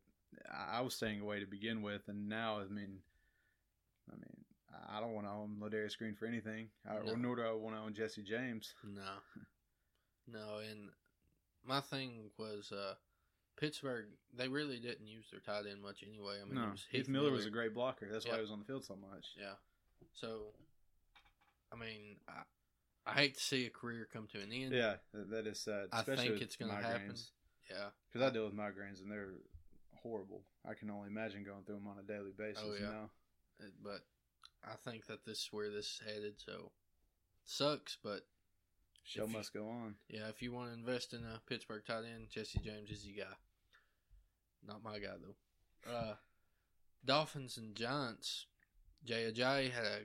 I 0.53 0.81
was 0.81 0.95
staying 0.95 1.21
away 1.21 1.41
to 1.41 1.47
begin 1.47 1.83
with, 1.83 2.03
and 2.09 2.29
now 2.29 2.59
I 2.59 2.73
mean, 2.73 2.99
I 4.11 4.15
mean, 4.15 4.45
I 4.89 5.01
don't 5.01 5.13
want 5.13 5.27
to 5.27 5.33
own 5.33 5.57
Ladarius 5.61 5.97
Green 5.97 6.15
for 6.15 6.27
anything, 6.27 6.69
I, 6.89 6.95
No. 6.95 7.13
or 7.13 7.17
nor 7.17 7.37
do 7.37 7.43
I 7.43 7.53
want 7.53 7.77
to 7.77 7.83
own 7.83 7.95
Jesse 7.95 8.23
James. 8.23 8.75
No, 8.85 9.03
no, 10.31 10.59
and 10.59 10.91
my 11.65 11.81
thing 11.81 12.31
was 12.39 12.73
uh, 12.73 12.95
Pittsburgh. 13.57 14.07
They 14.37 14.49
really 14.49 14.79
didn't 14.79 15.07
use 15.07 15.27
their 15.31 15.41
tight 15.41 15.69
end 15.71 15.83
much 15.83 16.05
anyway. 16.07 16.37
I 16.41 16.45
mean, 16.45 16.59
it 16.59 16.61
no, 16.61 16.71
was 16.71 16.87
Heath 16.91 17.09
Miller 17.09 17.31
was 17.31 17.47
a 17.47 17.51
great 17.51 17.75
blocker. 17.75 18.09
That's 18.11 18.27
why 18.27 18.37
he 18.37 18.41
was 18.41 18.51
on 18.51 18.61
the 18.61 18.65
field 18.65 18.85
so 18.85 18.97
much. 18.97 19.27
Yeah. 19.39 19.55
So, 20.13 20.53
I 21.73 21.77
mean, 21.77 22.17
I, 22.29 22.43
I 23.07 23.15
hate 23.15 23.35
to 23.35 23.43
see 23.43 23.67
a 23.67 23.71
career 23.71 24.09
come 24.13 24.27
to 24.33 24.41
an 24.41 24.53
end. 24.53 24.73
Yeah, 24.73 24.95
that, 25.13 25.31
that 25.31 25.47
is 25.47 25.61
sad. 25.61 25.89
I 25.93 26.03
think 26.03 26.41
it's 26.41 26.57
gonna 26.57 26.75
happen. 26.75 27.15
Yeah. 27.71 27.89
Because 28.13 28.27
I 28.27 28.33
deal 28.33 28.45
with 28.45 28.55
migraines 28.55 29.03
and 29.03 29.11
they're 29.11 29.35
horrible. 30.07 30.43
I 30.69 30.75
can 30.75 30.91
only 30.91 31.09
imagine 31.09 31.45
going 31.45 31.63
through 31.65 31.77
them 31.77 31.89
on 31.89 31.99
a 31.99 32.03
daily 32.07 32.33
basis. 32.37 32.63
Oh, 32.65 32.75
You 32.75 32.81
know? 32.81 33.11
But 33.83 34.01
I 34.65 34.75
think 34.89 35.07
that 35.07 35.25
this 35.25 35.39
is 35.39 35.49
where 35.53 35.71
this 35.71 35.87
is 35.87 36.01
headed. 36.07 36.35
So, 36.45 36.71
sucks, 37.45 37.97
but 38.03 38.27
Show 39.05 39.23
If 39.23 39.31
you- 39.31 39.37
must 39.37 39.53
go 39.55 39.69
on. 39.69 39.95
yeah, 40.09 40.29
if 40.29 40.43
you 40.43 40.51
want 40.53 40.71
to 40.73 40.75
invest 40.75 41.15
in 41.15 41.25
a 41.25 41.41
Pittsburgh 41.47 41.85
tight 41.87 42.05
end, 42.05 42.29
Jesse 42.29 42.59
James 42.59 42.91
is 42.91 43.07
your 43.07 43.25
guy. 43.25 43.35
Not 44.67 44.83
my 44.83 44.99
guy 44.99 45.15
though. 45.17 45.91
Uh, 45.91 46.17
Dolphins 47.05 47.57
and 47.57 47.77
Giants. 47.77 48.47
Jay 49.05 49.31
Ajayi 49.31 49.71
had 49.71 49.85
a 49.85 50.01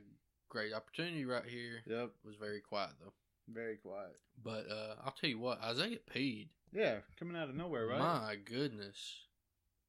great 0.49 0.71
opportunity 0.71 1.25
right 1.25 1.45
here. 1.45 1.81
Yep, 1.87 2.11
Was 2.23 2.35
very 2.35 2.61
quiet 2.61 2.91
though. 3.03 3.13
very 3.47 3.77
quiet. 3.77 4.19
But 4.43 4.69
uh, 4.69 4.97
I'll 5.03 5.13
tell 5.19 5.29
you 5.31 5.39
what, 5.39 5.59
Isaiah 5.63 5.97
Pead. 5.99 6.49
Yeah, 6.71 6.99
coming 7.17 7.35
out 7.35 7.49
of 7.49 7.55
nowhere, 7.55 7.87
right? 7.87 7.97
My 7.97 8.35
goodness. 8.35 9.25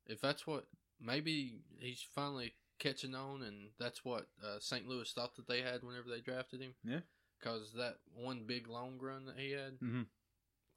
If 0.07 0.21
that's 0.21 0.47
what 0.47 0.67
maybe 1.01 1.61
he's 1.79 2.05
finally 2.15 2.55
catching 2.79 3.15
on 3.15 3.43
and 3.43 3.69
that's 3.79 4.05
what 4.05 4.27
uh, 4.45 4.59
St. 4.59 4.89
Louis 4.89 5.11
thought 5.13 5.37
that 5.37 5.47
they 5.47 5.61
had 5.63 5.83
whenever 5.85 6.09
they 6.11 6.21
drafted 6.21 6.61
him. 6.61 6.75
Yeah. 6.85 7.01
Cuz 7.41 7.73
that 7.75 7.99
one 8.15 8.45
big 8.45 8.69
long 8.69 8.99
run 8.99 9.27
that 9.27 9.39
he 9.39 9.51
had. 9.53 9.75
Mm-hmm. 9.81 10.03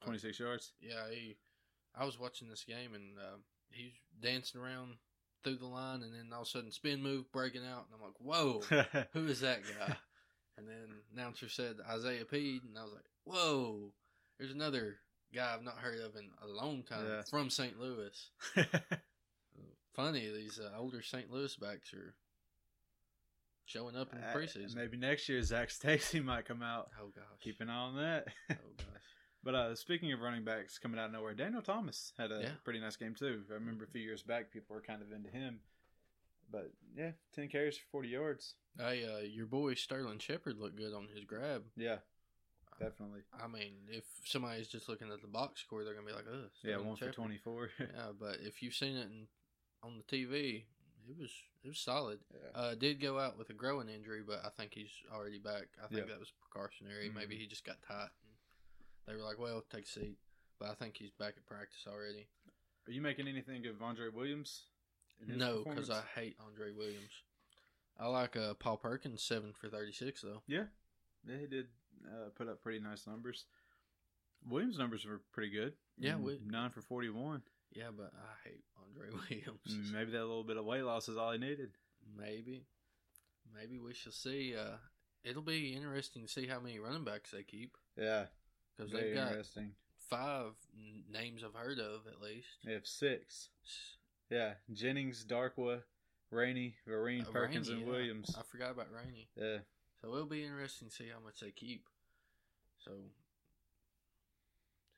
26 0.04 0.38
yards. 0.38 0.72
Yeah, 0.80 1.08
he 1.10 1.36
I 1.94 2.04
was 2.04 2.18
watching 2.18 2.48
this 2.48 2.64
game 2.64 2.94
and 2.94 3.18
uh, 3.18 3.36
he's 3.70 3.92
dancing 4.20 4.60
around 4.60 4.98
through 5.42 5.56
the 5.56 5.66
line 5.66 6.02
and 6.02 6.12
then 6.14 6.30
all 6.32 6.42
of 6.42 6.46
a 6.46 6.50
sudden 6.50 6.70
spin 6.72 7.02
move 7.02 7.30
breaking 7.32 7.64
out 7.64 7.86
and 7.86 7.94
I'm 7.94 8.02
like, 8.02 8.20
"Whoa, 8.20 9.06
who 9.12 9.26
is 9.26 9.40
that 9.40 9.60
guy?" 9.78 9.96
and 10.58 10.68
then 10.68 11.02
announcer 11.12 11.48
said 11.48 11.76
Isaiah 11.88 12.24
Pead 12.24 12.62
and 12.64 12.78
I 12.78 12.82
was 12.84 12.92
like, 12.92 13.08
"Whoa, 13.24 13.92
there's 14.38 14.52
another 14.52 14.98
guy 15.34 15.52
I've 15.54 15.62
not 15.64 15.78
heard 15.78 16.00
of 16.00 16.16
in 16.16 16.30
a 16.42 16.46
long 16.46 16.82
time 16.82 17.06
Yeah. 17.06 17.22
from 17.22 17.48
St. 17.50 17.78
Louis." 17.80 18.30
Funny, 19.96 20.30
these 20.30 20.60
uh, 20.60 20.76
older 20.78 21.00
St. 21.02 21.32
Louis 21.32 21.56
backs 21.56 21.92
are 21.94 22.14
showing 23.64 23.96
up 23.96 24.12
in 24.12 24.20
the 24.20 24.26
Uh, 24.26 24.34
preseason. 24.34 24.74
Maybe 24.76 24.96
next 24.96 25.28
year 25.28 25.42
Zach 25.42 25.70
Stacy 25.70 26.20
might 26.30 26.44
come 26.44 26.62
out. 26.62 26.90
Oh 27.00 27.08
gosh. 27.14 27.24
Keep 27.42 27.60
an 27.62 27.70
eye 27.70 27.74
on 27.74 27.96
that. 27.96 28.26
Oh 28.50 28.54
gosh. 28.76 28.86
but 29.42 29.54
uh, 29.54 29.74
speaking 29.74 30.12
of 30.12 30.20
running 30.20 30.44
backs 30.44 30.78
coming 30.78 30.98
out 31.00 31.06
of 31.06 31.12
nowhere, 31.12 31.34
Daniel 31.34 31.62
Thomas 31.62 32.12
had 32.18 32.30
a 32.30 32.40
Yeah. 32.42 32.50
pretty 32.64 32.80
nice 32.80 32.96
game 32.96 33.14
too. 33.14 33.42
I 33.50 33.54
remember 33.54 33.84
a 33.84 33.88
few 33.88 34.02
years 34.02 34.22
back, 34.22 34.52
people 34.52 34.76
were 34.76 34.82
kind 34.82 35.02
of 35.02 35.12
into 35.12 35.30
him. 35.30 35.60
But 36.50 36.70
yeah, 36.96 37.12
10 37.34 37.48
carries 37.48 37.76
for 37.76 37.84
40 37.90 38.08
yards. 38.08 38.54
Hey, 38.78 39.04
uh, 39.04 39.18
your 39.24 39.46
boy 39.46 39.74
Sterling 39.74 40.18
Shepard 40.20 40.58
looked 40.58 40.76
good 40.76 40.92
on 40.94 41.08
his 41.12 41.24
grab. 41.24 41.64
Yeah, 41.76 41.96
definitely. 42.78 43.22
I 43.42 43.48
mean, 43.48 43.72
if 43.88 44.04
somebody's 44.24 44.68
just 44.68 44.88
looking 44.88 45.10
at 45.10 45.22
the 45.22 45.26
box 45.26 45.62
score, 45.62 45.82
they're 45.82 45.94
gonna 45.94 46.06
be 46.06 46.12
like, 46.12 46.26
"Oh, 46.30 46.44
Yeah, 46.62 46.76
one 46.76 46.94
for 46.96 47.10
24. 47.10 47.70
Yeah, 47.80 47.86
but 48.20 48.36
if 48.42 48.62
you've 48.62 48.74
seen 48.74 48.96
it 48.96 49.06
in, 49.10 49.26
on 49.86 49.96
the 49.98 50.16
TV, 50.16 50.64
it 51.08 51.16
was 51.18 51.30
it 51.64 51.68
was 51.68 51.78
solid. 51.78 52.20
yeah. 52.32 52.60
Uh, 52.60 52.74
did 52.74 53.00
go 53.00 53.18
out 53.18 53.36
with 53.38 53.50
a 53.50 53.52
growing 53.54 53.88
injury, 53.88 54.22
but 54.26 54.40
I 54.44 54.50
think 54.50 54.72
he's 54.74 54.90
already 55.12 55.38
back. 55.38 55.66
I 55.82 55.88
think 55.88 56.02
Yeah. 56.02 56.06
that 56.12 56.20
was 56.20 56.30
precautionary. 56.40 57.08
Mhm. 57.10 57.14
Maybe 57.14 57.36
he 57.36 57.46
just 57.46 57.64
got 57.64 57.82
tight. 57.82 58.10
And 58.22 58.36
they 59.06 59.16
were 59.16 59.22
like, 59.26 59.38
"Well, 59.38 59.62
take 59.62 59.84
a 59.84 59.88
seat." 59.88 60.18
But 60.58 60.68
I 60.70 60.74
think 60.74 60.96
he's 60.96 61.10
back 61.10 61.34
at 61.36 61.46
practice 61.46 61.86
already. 61.86 62.28
Are 62.86 62.92
you 62.92 63.00
making 63.02 63.26
anything 63.28 63.66
of 63.66 63.82
Andre 63.82 64.08
Williams? 64.08 64.64
No, 65.20 65.64
because 65.64 65.90
I 65.90 66.02
hate 66.14 66.36
Andre 66.40 66.70
Williams. 66.72 67.22
I 67.98 68.06
like 68.06 68.36
uh, 68.36 68.54
Paul 68.54 68.76
Perkins 68.76 69.22
seven 69.22 69.52
for 69.54 69.68
thirty 69.68 69.92
six 69.92 70.20
though. 70.22 70.42
Yeah, 70.46 70.66
yeah, 71.26 71.38
he 71.38 71.46
did 71.46 71.68
uh, 72.06 72.28
put 72.34 72.48
up 72.48 72.60
pretty 72.62 72.78
nice 72.80 73.06
numbers. 73.06 73.46
Williams' 74.46 74.78
numbers 74.78 75.04
were 75.04 75.18
pretty 75.32 75.50
good. 75.50 75.76
Yeah, 75.98 76.12
Mm, 76.14 76.22
we- 76.22 76.38
nine 76.44 76.70
for 76.70 76.82
forty-one. 76.82 77.42
Yeah, 77.76 77.90
but 77.96 78.10
I 78.16 78.48
hate 78.48 78.64
Andre 78.88 79.10
Williams. 79.30 79.90
Mm, 79.90 79.92
Maybe 79.92 80.10
that 80.12 80.20
little 80.24 80.44
bit 80.44 80.56
of 80.56 80.64
weight 80.64 80.82
loss 80.82 81.08
is 81.08 81.16
all 81.18 81.32
he 81.32 81.38
needed. 81.38 81.70
Maybe, 82.18 82.64
maybe 83.54 83.78
we 83.78 83.92
shall 83.92 84.12
see. 84.12 84.54
Uh, 84.56 84.76
it'll 85.24 85.42
be 85.42 85.74
interesting 85.74 86.22
to 86.22 86.28
see 86.28 86.46
how 86.46 86.58
many 86.60 86.78
running 86.78 87.04
backs 87.04 87.32
they 87.32 87.42
keep 87.42 87.76
Yeah, 87.98 88.26
because 88.76 88.92
they've 88.92 89.14
got 89.14 89.28
interesting. 89.28 89.72
five 90.08 90.52
n- 90.74 91.04
names 91.12 91.42
I've 91.44 91.54
heard 91.60 91.78
of 91.78 92.06
at 92.06 92.22
least. 92.22 92.46
They 92.64 92.72
have 92.72 92.86
six. 92.86 93.50
Yeah, 94.30 94.54
Jennings, 94.72 95.24
Darkwa, 95.28 95.82
Rainey, 96.30 96.76
Vereen, 96.88 97.26
uh, 97.28 97.30
Perkins, 97.30 97.68
Rainey, 97.68 97.82
and 97.82 97.88
yeah. 97.90 97.96
Williams. 97.98 98.34
I 98.38 98.42
forgot 98.50 98.70
about 98.70 98.86
Rainey. 98.90 99.28
Yeah, 99.36 99.58
So 100.00 100.14
it'll 100.14 100.26
be 100.26 100.44
interesting 100.44 100.88
to 100.88 100.94
see 100.94 101.08
how 101.12 101.20
much 101.22 101.40
they 101.40 101.50
keep. 101.50 101.84
So 102.84 102.92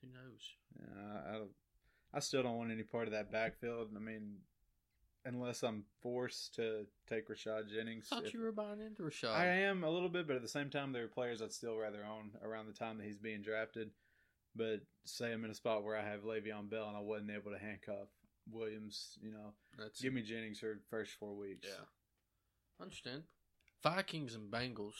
who 0.01 0.07
knows? 0.07 0.41
yeah 0.79 1.03
I, 1.25 1.29
I, 1.29 1.37
don't- 1.39 1.51
I 2.13 2.19
still 2.19 2.43
don't 2.43 2.57
want 2.57 2.71
any 2.71 2.83
part 2.83 3.07
of 3.07 3.11
that 3.13 3.31
backfield. 3.31 3.89
I 3.95 3.99
mean, 3.99 4.37
unless 5.25 5.63
I'm 5.63 5.83
forced 6.01 6.55
to 6.55 6.85
take 7.07 7.27
Rashad 7.29 7.69
Jennings. 7.71 8.07
I 8.11 8.15
thought 8.15 8.25
If- 8.25 8.33
you 8.33 8.41
were 8.41 8.51
buying 8.51 8.79
into 8.79 9.03
Rashad. 9.03 9.29
I 9.35 9.45
am 9.45 9.83
a 9.83 9.89
little 9.89 10.09
bit, 10.09 10.25
but 10.27 10.35
at 10.35 10.41
the 10.41 10.47
same 10.47 10.69
time, 10.69 10.91
there 10.91 11.03
are 11.03 11.07
players 11.09 11.41
I'd 11.41 11.53
still 11.53 11.77
rather 11.77 12.03
own 12.03 12.31
around 12.41 12.65
the 12.67 12.73
time 12.73 12.97
that 12.97 13.05
he's 13.05 13.17
being 13.19 13.41
drafted. 13.41 13.91
But 14.55 14.81
say 15.05 15.31
I'm 15.31 15.45
in 15.45 15.51
a 15.51 15.55
spot 15.55 15.83
where 15.83 15.95
I 15.95 16.03
have 16.03 16.21
Le'Veon 16.23 16.69
Bell 16.69 16.87
and 16.87 16.97
I 16.97 17.01
wasn't 17.01 17.29
able 17.31 17.51
to 17.51 17.59
handcuff 17.59 18.07
Williams, 18.51 19.17
you 19.21 19.31
know, 19.31 19.53
That's 19.77 20.01
give 20.01 20.11
me 20.13 20.23
Jennings 20.23 20.59
for 20.59 20.79
first 20.89 21.13
four 21.13 21.35
weeks. 21.35 21.67
yeah. 21.69 21.85
Understand. 22.81 23.23
Vikings 23.83 24.33
and 24.33 24.51
Bengals. 24.51 24.95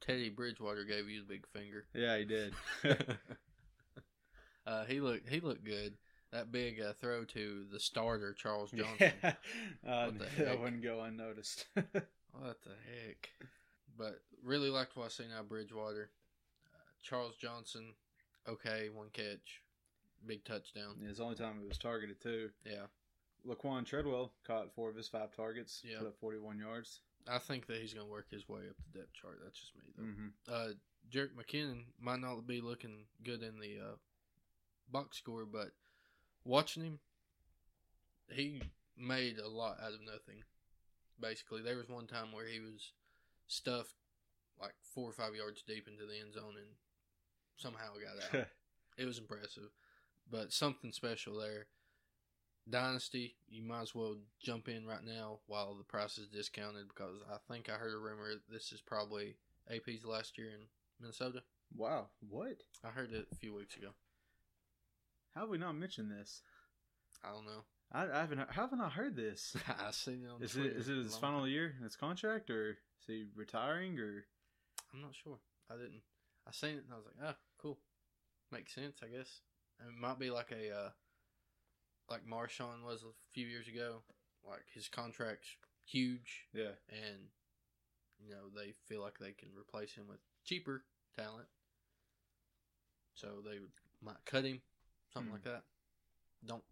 Teddy 0.00 0.28
Bridgewater 0.30 0.84
gave 0.84 1.08
you 1.08 1.20
the 1.20 1.26
big 1.26 1.46
finger. 1.48 1.86
Yeah, 1.92 2.16
he 2.18 2.24
did. 2.24 2.54
uh, 4.68 4.84
he 4.84 5.00
looked 5.00 5.28
he 5.28 5.40
looked 5.40 5.64
good. 5.64 5.94
That 6.32 6.52
big 6.52 6.78
uh, 6.80 6.92
throw 7.00 7.24
to 7.24 7.64
the 7.72 7.80
starter 7.80 8.34
Charles 8.34 8.70
Johnson. 8.70 9.12
yeah. 9.22 9.32
Uh, 9.88 10.10
that 10.38 10.60
wouldn't 10.60 10.82
go 10.82 11.00
unnoticed. 11.02 11.66
What 12.32 12.58
the 12.62 12.70
heck? 12.70 13.30
But 13.96 14.20
really 14.44 14.68
liked 14.70 14.96
what 14.96 15.06
I 15.06 15.08
seen 15.08 15.26
out 15.36 15.48
Bridgewater. 15.48 16.10
Uh, 16.72 16.78
Charles 17.02 17.34
Johnson, 17.36 17.94
okay, 18.48 18.90
one 18.94 19.08
catch, 19.12 19.62
big 20.26 20.44
touchdown. 20.44 20.96
It's 21.08 21.18
the 21.18 21.24
only 21.24 21.34
time 21.36 21.54
he 21.60 21.66
was 21.66 21.78
targeted, 21.78 22.20
too. 22.20 22.50
Yeah, 22.64 22.84
Laquon 23.46 23.84
Treadwell 23.86 24.30
caught 24.46 24.72
four 24.74 24.88
of 24.90 24.94
his 24.96 25.08
five 25.08 25.34
targets, 25.34 25.82
Yeah. 25.84 25.98
put 25.98 26.08
up 26.08 26.16
41 26.20 26.58
yards. 26.58 27.00
I 27.26 27.38
think 27.38 27.66
that 27.66 27.78
he's 27.80 27.94
gonna 27.94 28.06
work 28.06 28.30
his 28.30 28.48
way 28.48 28.60
up 28.70 28.76
the 28.92 28.98
depth 29.00 29.14
chart. 29.14 29.40
That's 29.42 29.58
just 29.58 29.74
me 29.74 29.82
though. 29.96 30.04
hmm 30.04 30.28
Uh, 30.46 30.68
Jerick 31.10 31.34
McKinnon 31.34 31.84
might 32.00 32.20
not 32.20 32.46
be 32.46 32.60
looking 32.60 33.06
good 33.24 33.42
in 33.42 33.58
the 33.58 33.78
uh, 33.80 33.96
box 34.90 35.18
score, 35.18 35.44
but 35.44 35.70
watching 36.44 36.82
him, 36.82 36.98
he 38.30 38.62
made 38.96 39.38
a 39.38 39.48
lot 39.48 39.78
out 39.82 39.92
of 39.92 40.00
nothing. 40.00 40.42
Basically, 41.20 41.62
there 41.62 41.76
was 41.76 41.88
one 41.88 42.06
time 42.06 42.32
where 42.32 42.46
he 42.46 42.60
was 42.60 42.92
stuffed 43.46 43.94
like 44.60 44.74
four 44.94 45.08
or 45.08 45.12
five 45.12 45.34
yards 45.34 45.62
deep 45.62 45.88
into 45.88 46.04
the 46.04 46.18
end 46.18 46.34
zone 46.34 46.54
and 46.56 46.66
somehow 47.56 47.92
got 47.94 48.40
out. 48.40 48.46
it 48.98 49.04
was 49.04 49.18
impressive, 49.18 49.70
but 50.30 50.52
something 50.52 50.92
special 50.92 51.38
there. 51.38 51.66
Dynasty, 52.68 53.36
you 53.48 53.62
might 53.62 53.82
as 53.82 53.94
well 53.94 54.16
jump 54.42 54.68
in 54.68 54.86
right 54.86 55.04
now 55.04 55.38
while 55.46 55.74
the 55.74 55.84
price 55.84 56.18
is 56.18 56.28
discounted 56.28 56.88
because 56.88 57.16
I 57.32 57.36
think 57.50 57.70
I 57.70 57.78
heard 57.78 57.94
a 57.94 57.98
rumor 57.98 58.32
this 58.50 58.72
is 58.72 58.82
probably 58.82 59.36
AP's 59.70 60.04
last 60.04 60.36
year 60.36 60.48
in 60.48 60.66
Minnesota. 61.00 61.42
wow. 61.74 62.08
What? 62.28 62.62
I 62.84 62.88
heard 62.88 63.12
it 63.12 63.26
a 63.32 63.36
few 63.36 63.54
weeks 63.54 63.76
ago. 63.76 63.88
How 65.34 65.42
have 65.42 65.50
we 65.50 65.58
not 65.58 65.76
mentioned 65.76 66.10
this? 66.10 66.42
I 67.24 67.30
don't 67.32 67.44
know. 67.46 67.62
I, 67.92 68.04
I 68.18 68.20
haven't. 68.20 68.38
How 68.50 68.62
haven't 68.62 68.80
I 68.80 68.88
heard 68.88 69.16
this? 69.16 69.56
I 69.68 69.90
seen 69.92 70.24
it 70.24 70.30
on 70.30 70.42
Is 70.42 70.56
it 70.56 70.60
Twitter 70.60 70.78
is 70.78 70.88
it 70.88 70.96
his 70.96 71.16
final 71.16 71.40
time. 71.40 71.48
year 71.50 71.74
in 71.78 71.84
his 71.84 71.96
contract, 71.96 72.50
or 72.50 72.70
is 72.72 73.06
he 73.06 73.24
retiring, 73.34 73.98
or 73.98 74.24
I'm 74.92 75.00
not 75.00 75.14
sure. 75.14 75.38
I 75.70 75.74
didn't. 75.74 76.02
I 76.46 76.52
seen 76.52 76.70
it 76.76 76.84
and 76.84 76.92
I 76.92 76.96
was 76.96 77.04
like, 77.06 77.28
ah, 77.30 77.36
cool. 77.60 77.78
Makes 78.52 78.74
sense, 78.74 78.98
I 79.02 79.08
guess. 79.08 79.40
And 79.80 79.90
it 79.90 80.00
might 80.00 80.18
be 80.18 80.30
like 80.30 80.50
a 80.52 80.74
uh, 80.74 80.90
like 82.10 82.26
Marshawn 82.26 82.84
was 82.86 83.02
a 83.02 83.12
few 83.32 83.46
years 83.46 83.68
ago. 83.68 84.02
like 84.48 84.64
his 84.72 84.88
contract's 84.88 85.48
huge, 85.84 86.46
Yeah. 86.54 86.72
and 86.90 87.18
you 88.18 88.30
know 88.30 88.48
they 88.54 88.72
feel 88.86 89.00
like 89.02 89.18
they 89.18 89.32
can 89.32 89.48
replace 89.58 89.94
him 89.94 90.06
with 90.08 90.18
cheaper 90.44 90.84
talent, 91.16 91.46
so 93.14 93.28
they 93.44 93.58
might 94.02 94.24
cut 94.26 94.44
him, 94.44 94.60
something 95.12 95.28
Hmm. 95.30 95.34
like 95.34 95.44
that. 95.44 95.62
Don't. 96.44 96.64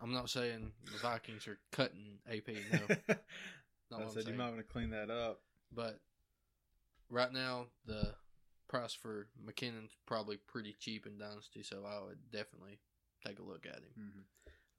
I'm 0.00 0.12
not 0.12 0.30
saying 0.30 0.72
the 0.90 0.98
Vikings 0.98 1.46
are 1.46 1.58
cutting 1.72 2.18
AP. 2.28 2.48
No, 2.48 3.14
not 3.90 4.02
I 4.02 4.08
said 4.14 4.26
you 4.28 4.34
might 4.34 4.48
want 4.50 4.58
to 4.58 4.62
clean 4.72 4.90
that 4.90 5.10
up. 5.10 5.42
But 5.72 6.00
right 7.10 7.32
now, 7.32 7.66
the 7.86 8.14
price 8.68 8.94
for 8.94 9.28
McKinnon's 9.44 9.94
probably 10.06 10.36
pretty 10.36 10.74
cheap 10.78 11.06
in 11.06 11.18
Dynasty, 11.18 11.62
so 11.62 11.84
I 11.86 12.02
would 12.04 12.30
definitely 12.32 12.78
take 13.24 13.38
a 13.38 13.42
look 13.42 13.66
at 13.66 13.76
him. 13.76 13.92
hmm 13.96 14.20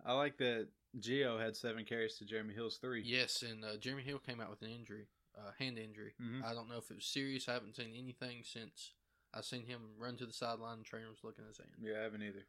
I 0.03 0.13
like 0.13 0.37
that 0.39 0.67
Gio 0.99 1.39
had 1.39 1.55
seven 1.55 1.85
carries 1.85 2.15
to 2.17 2.25
Jeremy 2.25 2.55
Hill's 2.55 2.77
three. 2.77 3.03
Yes, 3.03 3.43
and 3.43 3.63
uh, 3.63 3.77
Jeremy 3.77 4.01
Hill 4.01 4.17
came 4.17 4.41
out 4.41 4.49
with 4.49 4.63
an 4.63 4.69
injury, 4.71 5.05
uh, 5.37 5.51
hand 5.59 5.77
injury. 5.77 6.15
Mhm. 6.19 6.43
I 6.43 6.55
don't 6.55 6.67
know 6.67 6.77
if 6.79 6.89
it 6.89 6.95
was 6.95 7.05
serious. 7.05 7.47
I 7.47 7.53
haven't 7.53 7.75
seen 7.75 7.93
anything 7.95 8.41
since 8.43 8.93
I 9.33 9.41
seen 9.41 9.65
him 9.65 9.81
run 9.97 10.17
to 10.17 10.25
the 10.25 10.33
sideline. 10.33 10.77
and 10.77 10.85
trainer 10.85 11.07
was 11.09 11.23
looking 11.23 11.43
at 11.45 11.49
his 11.49 11.57
hand. 11.57 11.69
Yeah, 11.81 11.99
I 11.99 12.03
haven't 12.03 12.23
either. 12.23 12.45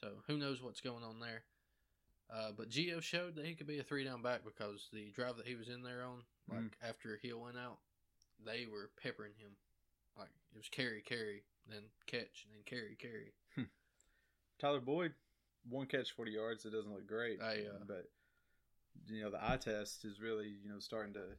So 0.00 0.08
who 0.26 0.36
knows 0.38 0.62
what's 0.62 0.80
going 0.80 1.04
on 1.04 1.20
there. 1.20 1.42
Uh, 2.28 2.50
but 2.56 2.68
Gio 2.70 3.00
showed 3.00 3.36
that 3.36 3.44
he 3.46 3.54
could 3.54 3.66
be 3.68 3.78
a 3.78 3.82
three 3.84 4.04
down 4.04 4.20
back 4.22 4.40
because 4.44 4.88
the 4.92 5.10
drive 5.12 5.36
that 5.36 5.46
he 5.46 5.54
was 5.54 5.68
in 5.68 5.82
there 5.82 6.02
on, 6.04 6.24
like 6.48 6.60
Mhm. 6.60 6.72
after 6.82 7.16
Hill 7.16 7.40
went 7.40 7.56
out, 7.56 7.78
they 8.44 8.66
were 8.66 8.90
peppering 9.00 9.34
him. 9.34 9.56
Like 10.18 10.30
it 10.52 10.56
was 10.56 10.68
carry, 10.68 11.02
carry, 11.02 11.44
then 11.68 11.84
catch, 12.06 12.44
and 12.46 12.54
then 12.54 12.62
carry, 12.64 12.96
carry. 12.96 13.32
Tyler 14.58 14.80
Boyd, 14.80 15.14
one 15.68 15.86
catch, 15.86 16.12
forty 16.12 16.32
yards. 16.32 16.64
It 16.64 16.70
doesn't 16.70 16.92
look 16.92 17.06
great, 17.06 17.40
I, 17.42 17.66
uh, 17.66 17.84
but 17.86 18.10
you 19.06 19.22
know 19.22 19.30
the 19.30 19.44
eye 19.44 19.58
test 19.58 20.04
is 20.04 20.20
really 20.20 20.48
you 20.48 20.68
know 20.70 20.78
starting 20.78 21.12
to 21.14 21.36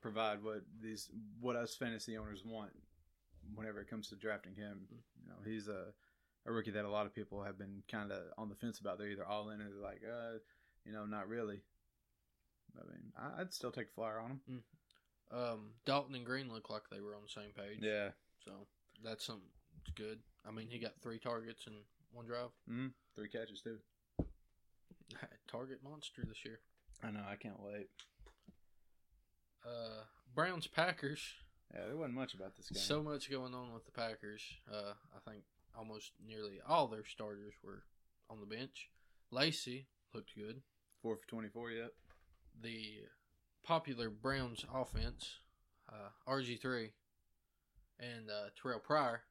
provide 0.00 0.42
what 0.42 0.62
these 0.80 1.10
what 1.40 1.56
us 1.56 1.74
fantasy 1.76 2.16
owners 2.16 2.44
want 2.44 2.72
whenever 3.54 3.80
it 3.80 3.88
comes 3.90 4.08
to 4.08 4.16
drafting 4.16 4.54
him. 4.54 4.86
Mm. 4.92 4.98
You 5.22 5.28
know 5.28 5.36
he's 5.44 5.68
a 5.68 5.92
a 6.46 6.52
rookie 6.52 6.70
that 6.70 6.84
a 6.84 6.90
lot 6.90 7.06
of 7.06 7.14
people 7.14 7.42
have 7.42 7.58
been 7.58 7.82
kind 7.90 8.10
of 8.12 8.22
on 8.38 8.48
the 8.48 8.54
fence 8.54 8.78
about. 8.80 8.98
They're 8.98 9.10
either 9.10 9.26
all 9.26 9.50
in 9.50 9.60
or 9.60 9.68
they're 9.68 9.82
like, 9.82 10.00
uh, 10.04 10.38
you 10.84 10.92
know, 10.92 11.04
not 11.04 11.28
really. 11.28 11.60
I 12.78 12.84
mean, 12.86 13.12
I'd 13.38 13.52
still 13.52 13.72
take 13.72 13.88
a 13.88 13.94
flyer 13.94 14.18
on 14.20 14.40
him. 14.46 14.62
Um, 15.30 15.70
Dalton 15.84 16.14
and 16.14 16.24
Green 16.24 16.48
looked 16.50 16.70
like 16.70 16.82
they 16.90 17.00
were 17.00 17.14
on 17.14 17.22
the 17.22 17.28
same 17.28 17.50
page. 17.54 17.80
Yeah, 17.82 18.10
So 18.44 18.52
that's 19.04 19.26
something 19.26 19.48
that's 19.76 19.94
good. 19.94 20.20
I 20.46 20.52
mean, 20.52 20.68
he 20.70 20.78
got 20.78 20.92
three 21.02 21.18
targets 21.18 21.66
in 21.66 21.74
one 22.12 22.26
drive. 22.26 22.50
mm 22.70 22.92
three 23.14 23.28
catches 23.28 23.60
too. 23.60 23.78
Target 25.50 25.80
monster 25.82 26.22
this 26.26 26.44
year. 26.44 26.60
I 27.02 27.10
know. 27.10 27.24
I 27.28 27.34
can't 27.36 27.60
wait. 27.60 27.88
Uh, 29.66 30.04
Browns 30.34 30.66
Packers. 30.66 31.20
Yeah, 31.74 31.86
there 31.86 31.96
wasn't 31.96 32.14
much 32.14 32.34
about 32.34 32.56
this 32.56 32.68
game. 32.70 32.80
So 32.80 33.02
much 33.02 33.30
going 33.30 33.54
on 33.54 33.72
with 33.74 33.84
the 33.84 33.92
Packers. 33.92 34.42
Uh, 34.72 34.92
I 35.14 35.30
think 35.30 35.42
almost 35.78 36.12
nearly 36.26 36.60
all 36.66 36.86
their 36.88 37.04
starters 37.04 37.54
were 37.62 37.82
on 38.30 38.40
the 38.40 38.46
bench. 38.46 38.88
Lacy 39.30 39.86
looked 40.14 40.34
good. 40.34 40.62
four 41.02 41.16
for 41.16 41.26
twenty 41.28 41.48
four. 41.48 41.70
Yep. 41.70 41.92
The 42.62 43.00
popular 43.62 44.08
Browns 44.10 44.64
offense, 44.74 45.36
uh, 45.92 46.08
RG3 46.30 46.90
and 48.00 48.30
uh, 48.30 48.48
Terrelle 48.60 48.82
Pryor. 48.82 49.22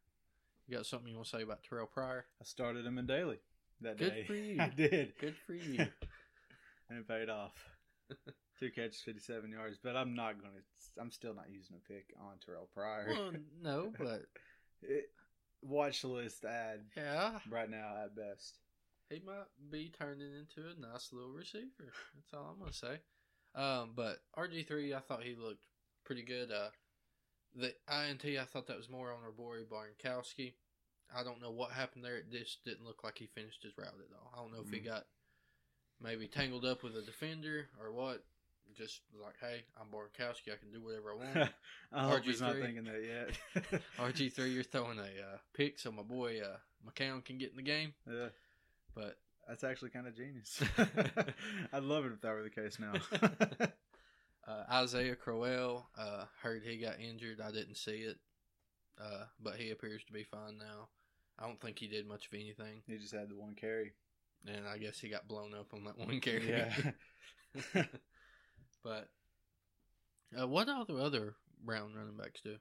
You 0.67 0.77
got 0.77 0.85
something 0.85 1.09
you 1.09 1.15
want 1.15 1.27
to 1.29 1.37
say 1.37 1.43
about 1.43 1.59
Terrelle 1.63 1.89
Pryor? 1.89 2.25
I 2.39 2.43
started 2.45 2.85
him 2.85 2.97
in 2.97 3.05
daily 3.07 3.39
that 3.81 3.97
Good 3.97 4.13
day. 4.13 4.23
for 4.25 4.35
you. 4.35 4.61
I 4.61 4.69
did. 4.69 5.13
Good 5.19 5.35
for 5.45 5.53
you. 5.53 5.79
and 6.89 6.99
it 6.99 7.07
paid 7.07 7.29
off. 7.29 7.53
Two 8.59 8.71
catches, 8.71 9.01
fifty-seven 9.01 9.51
yards. 9.51 9.77
But 9.83 9.95
I'm 9.95 10.15
not 10.15 10.41
gonna. 10.41 10.61
I'm 10.99 11.11
still 11.11 11.33
not 11.35 11.49
using 11.51 11.75
a 11.77 11.87
pick 11.93 12.05
on 12.19 12.33
Terrelle 12.37 12.69
Pryor. 12.73 13.07
well, 13.13 13.31
no, 13.61 13.93
but 13.99 14.23
It, 14.81 15.11
watch 15.61 16.03
list 16.03 16.43
ad 16.45 16.81
yeah, 16.95 17.39
right 17.49 17.69
now 17.69 17.93
at 18.03 18.15
best. 18.15 18.57
he 19.09 19.21
might 19.25 19.45
be 19.71 19.91
turning 19.99 20.31
into 20.33 20.67
a 20.69 20.79
nice 20.79 21.09
little 21.13 21.31
receiver. 21.31 21.93
That's 22.15 22.33
all 22.33 22.51
I'm 22.53 22.59
gonna 22.59 22.73
say. 22.73 22.99
Um, 23.55 23.91
but 23.95 24.17
RG 24.37 24.67
three, 24.67 24.93
I 24.93 24.99
thought 24.99 25.23
he 25.23 25.35
looked 25.35 25.65
pretty 26.03 26.23
good. 26.23 26.51
Uh, 26.51 26.69
the 27.55 27.73
INT, 27.89 28.25
I 28.25 28.45
thought 28.45 28.67
that 28.67 28.77
was 28.77 28.89
more 28.89 29.11
on 29.11 29.19
boy 29.35 29.57
Barnkowski. 29.71 30.53
I 31.15 31.23
don't 31.23 31.41
know 31.41 31.51
what 31.51 31.71
happened 31.71 32.03
there. 32.03 32.17
It 32.17 32.31
just 32.31 32.63
didn't 32.65 32.85
look 32.85 33.03
like 33.03 33.17
he 33.17 33.27
finished 33.27 33.63
his 33.63 33.77
route 33.77 33.87
at 33.87 34.15
all. 34.15 34.31
I 34.35 34.41
don't 34.41 34.51
know 34.51 34.61
if 34.61 34.69
he 34.71 34.79
Mm. 34.79 34.85
got 34.85 35.05
maybe 36.01 36.27
tangled 36.27 36.65
up 36.65 36.83
with 36.83 36.95
a 36.97 37.01
defender 37.01 37.69
or 37.81 37.91
what. 37.91 38.23
Just 38.75 39.01
like, 39.21 39.35
hey, 39.41 39.63
I'm 39.79 39.87
Barnkowski. 39.87 40.53
I 40.53 40.57
can 40.57 40.71
do 40.71 40.81
whatever 40.83 41.11
I 41.13 41.15
want. 41.39 41.49
I 41.91 42.09
hope 42.09 42.23
he's 42.23 42.41
not 42.41 42.55
thinking 42.55 42.83
that 42.85 43.03
yet. 43.03 43.81
RG 43.99 44.31
three, 44.33 44.51
you're 44.51 44.63
throwing 44.63 44.99
a 44.99 45.03
uh, 45.03 45.37
pick 45.53 45.79
so 45.79 45.91
my 45.91 46.03
boy 46.03 46.39
uh, 46.41 46.57
McCown 46.87 47.23
can 47.25 47.37
get 47.37 47.51
in 47.51 47.57
the 47.57 47.63
game. 47.63 47.93
yeah, 48.07 48.27
But 48.93 49.17
that's 49.47 49.63
actually 49.63 49.89
kind 49.89 50.07
of 50.07 50.15
genius. 50.15 50.61
I'd 51.73 51.83
love 51.83 52.05
it 52.05 52.11
if 52.11 52.21
that 52.21 52.31
were 52.33 52.43
the 52.43 52.49
case 52.49 52.77
now. 52.79 52.93
Uh, 54.47 54.63
Isaiah 54.71 55.15
Crowell, 55.15 55.89
uh, 55.97 56.23
heard 56.41 56.63
he 56.63 56.77
got 56.77 56.99
injured. 57.01 57.41
I 57.41 57.51
didn't 57.51 57.75
see 57.75 57.97
it, 57.97 58.17
uh, 59.01 59.25
but 59.43 59.55
he 59.55 59.71
appears 59.71 60.03
to 60.05 60.13
be 60.13 60.23
fine 60.23 60.57
now. 60.57 60.87
I 61.39 61.45
don't 61.45 61.59
think 61.59 61.79
he 61.79 61.87
did 61.87 62.07
much 62.07 62.27
of 62.27 62.33
anything, 62.33 62.81
he 62.87 62.97
just 62.97 63.13
had 63.13 63.29
the 63.29 63.35
one 63.35 63.55
carry. 63.55 63.93
and 64.45 64.65
I 64.67 64.77
guess 64.77 64.99
he 64.99 65.09
got 65.09 65.27
blown 65.27 65.53
up 65.53 65.73
on 65.73 65.83
that 65.83 65.97
one 65.97 66.19
carry. 66.21 66.47
Yeah. 66.49 67.83
But 68.87 69.09
uh, 70.39 70.47
what 70.47 70.69
all 70.69 70.85
the 70.85 70.95
other 70.95 71.35
Brown 71.63 71.91
running 71.93 72.15
backs 72.17 72.39
do? 72.41 72.55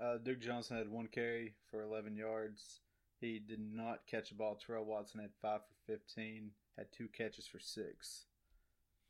Uh, 0.00 0.16
Duke 0.18 0.40
Johnson 0.40 0.78
had 0.78 0.90
one 0.90 1.06
carry 1.06 1.54
for 1.70 1.82
11 1.82 2.16
yards. 2.16 2.80
He 3.20 3.38
did 3.38 3.60
not 3.60 4.00
catch 4.10 4.32
a 4.32 4.34
ball. 4.34 4.56
Terrell 4.56 4.84
Watson 4.84 5.20
had 5.20 5.30
five 5.40 5.60
for 5.60 5.92
15. 5.92 6.50
Had 6.76 6.86
two 6.90 7.06
catches 7.08 7.46
for 7.46 7.60
six. 7.60 8.24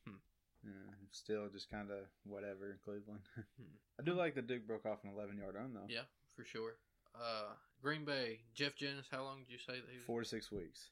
Hmm. 0.06 0.16
Yeah, 0.64 0.70
still 1.12 1.48
just 1.48 1.70
kind 1.70 1.90
of 1.90 1.98
whatever 2.24 2.72
in 2.72 2.78
Cleveland. 2.84 3.20
Hmm. 3.56 3.76
I 3.98 4.02
do 4.02 4.14
like 4.14 4.34
that 4.34 4.46
Duke 4.46 4.66
broke 4.66 4.86
off 4.86 5.04
an 5.04 5.10
11 5.14 5.38
yard 5.38 5.54
run 5.54 5.72
though. 5.74 5.86
Yeah, 5.88 6.08
for 6.34 6.44
sure. 6.44 6.76
Uh, 7.14 7.52
Green 7.82 8.04
Bay, 8.04 8.40
Jeff 8.54 8.74
Janis. 8.76 9.06
How 9.10 9.22
long 9.22 9.40
did 9.40 9.52
you 9.52 9.58
say 9.58 9.74
that 9.74 9.90
he 9.90 9.96
was? 9.98 10.06
Four 10.06 10.22
to 10.22 10.28
six 10.28 10.50
weeks. 10.50 10.88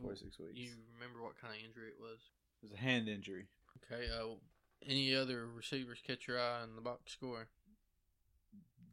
Four 0.00 0.12
to 0.12 0.16
six 0.16 0.38
weeks. 0.38 0.52
You 0.54 0.70
remember 0.94 1.22
what 1.22 1.40
kind 1.40 1.54
of 1.54 1.60
injury 1.66 1.88
it 1.88 2.00
was? 2.00 2.18
It 2.62 2.70
was 2.70 2.72
a 2.72 2.82
hand 2.82 3.08
injury. 3.08 3.46
Okay. 3.92 4.06
Uh, 4.12 4.36
any 4.88 5.14
other 5.14 5.46
receivers 5.46 5.98
catch 6.06 6.26
your 6.28 6.40
eye 6.40 6.62
in 6.64 6.74
the 6.76 6.82
box 6.82 7.12
score? 7.12 7.48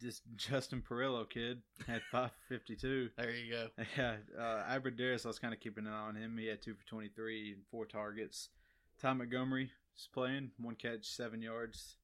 Just 0.02 0.24
Justin 0.36 0.82
Perillo 0.88 1.30
kid 1.30 1.62
had 1.88 2.02
552. 2.12 3.10
There 3.18 3.32
you 3.32 3.52
go. 3.52 3.68
Yeah, 3.98 4.16
uh, 4.38 4.64
Abbrederis, 4.68 5.26
I 5.26 5.30
was 5.30 5.38
kind 5.40 5.54
of 5.54 5.60
keeping 5.60 5.86
an 5.86 5.94
eye 5.94 6.08
on 6.08 6.16
him. 6.16 6.38
He 6.40 6.48
had 6.48 6.62
two 6.62 6.74
for 6.74 6.86
23 6.88 7.54
and 7.54 7.62
four 7.70 7.86
targets. 7.86 8.50
Ty 9.00 9.14
Montgomery 9.14 9.72
is 9.96 10.10
playing, 10.12 10.52
one 10.60 10.76
catch, 10.76 11.06
seven 11.06 11.42
yards. 11.42 11.98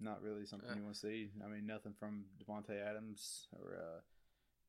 Not 0.00 0.20
really 0.22 0.44
something 0.44 0.68
Yeah. 0.68 0.76
you 0.76 0.82
want 0.82 0.94
to 0.96 1.00
see. 1.00 1.30
I 1.42 1.48
mean, 1.48 1.66
nothing 1.66 1.94
from 1.98 2.24
Davante 2.42 2.78
Adams 2.78 3.46
or, 3.52 3.76
uh, 3.76 4.00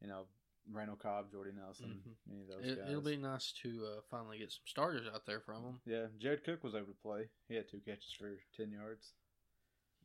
you 0.02 0.08
know, 0.08 0.28
Randall 0.72 0.96
Cobb, 0.96 1.32
Jordy 1.32 1.52
Nelson, 1.56 2.02
Mhm. 2.08 2.32
any 2.32 2.42
of 2.42 2.48
those 2.48 2.66
It, 2.66 2.78
guys. 2.80 2.90
it'll 2.90 3.02
be 3.02 3.18
nice 3.18 3.52
to 3.64 3.86
uh, 3.86 4.02
finally 4.10 4.38
get 4.40 4.52
some 4.52 4.64
starters 4.66 5.08
out 5.14 5.26
there 5.26 5.42
from 5.42 5.64
them. 5.64 5.82
Yeah, 5.86 6.08
Jared 6.18 6.44
Cook 6.46 6.64
was 6.64 6.74
able 6.76 6.88
to 6.88 7.02
play. 7.02 7.30
He 7.48 7.56
had 7.56 7.68
two 7.68 7.82
catches 7.82 8.14
for 8.14 8.40
10 8.56 8.72
yards. 8.72 9.14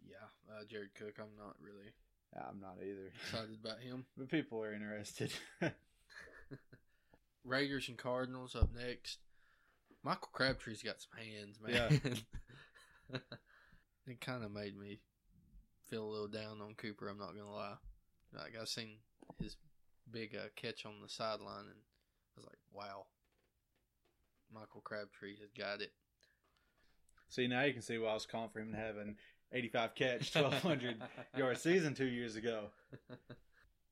Yeah, 0.04 0.28
uh, 0.50 0.64
Jared 0.64 0.94
Cook. 0.94 1.18
I'm 1.18 1.36
not 1.36 1.60
really 1.60 1.92
I'm 2.34 2.60
not 2.60 2.76
either. 2.82 3.06
excited 3.06 3.58
about 3.64 3.80
him. 3.80 4.06
but 4.16 4.28
people 4.28 4.62
are 4.62 4.72
interested. 4.74 5.32
Raiders 7.44 7.88
and 7.88 7.96
Cardinals 7.96 8.54
up 8.54 8.72
next. 8.74 9.18
Michael 10.02 10.28
Crabtree's 10.32 10.82
got 10.82 11.00
some 11.00 11.18
hands, 11.18 11.58
man. 11.60 12.00
Yeah. 13.12 13.18
it 14.06 14.20
kind 14.20 14.44
of 14.44 14.52
made 14.52 14.76
me 14.78 15.00
feel 15.88 16.04
a 16.04 16.10
little 16.10 16.28
down 16.28 16.60
on 16.60 16.74
Cooper. 16.74 17.08
I'm 17.08 17.18
not 17.18 17.32
gonna 17.34 17.50
lie. 17.50 17.76
Like 18.34 18.54
I've 18.60 18.68
seen 18.68 18.98
his 19.40 19.56
big 20.10 20.34
uh, 20.36 20.48
catch 20.56 20.84
on 20.86 21.00
the 21.02 21.08
sideline, 21.08 21.64
and 21.66 21.76
I 22.36 22.40
was 22.40 22.46
like, 22.46 22.58
"Wow, 22.72 23.06
Michael 24.52 24.80
Crabtree 24.82 25.36
has 25.40 25.50
got 25.56 25.80
it." 25.82 25.92
See, 27.28 27.46
now 27.46 27.62
you 27.62 27.72
can 27.72 27.82
see 27.82 27.98
why 27.98 28.08
I 28.10 28.14
was 28.14 28.26
calling 28.26 28.48
for 28.50 28.60
him 28.60 28.72
to 28.72 28.78
have 28.78 28.96
an 28.96 29.16
85 29.52 29.94
catch, 29.94 30.34
1,200 30.34 30.96
yard 31.36 31.58
season 31.58 31.94
two 31.94 32.06
years 32.06 32.36
ago. 32.36 32.70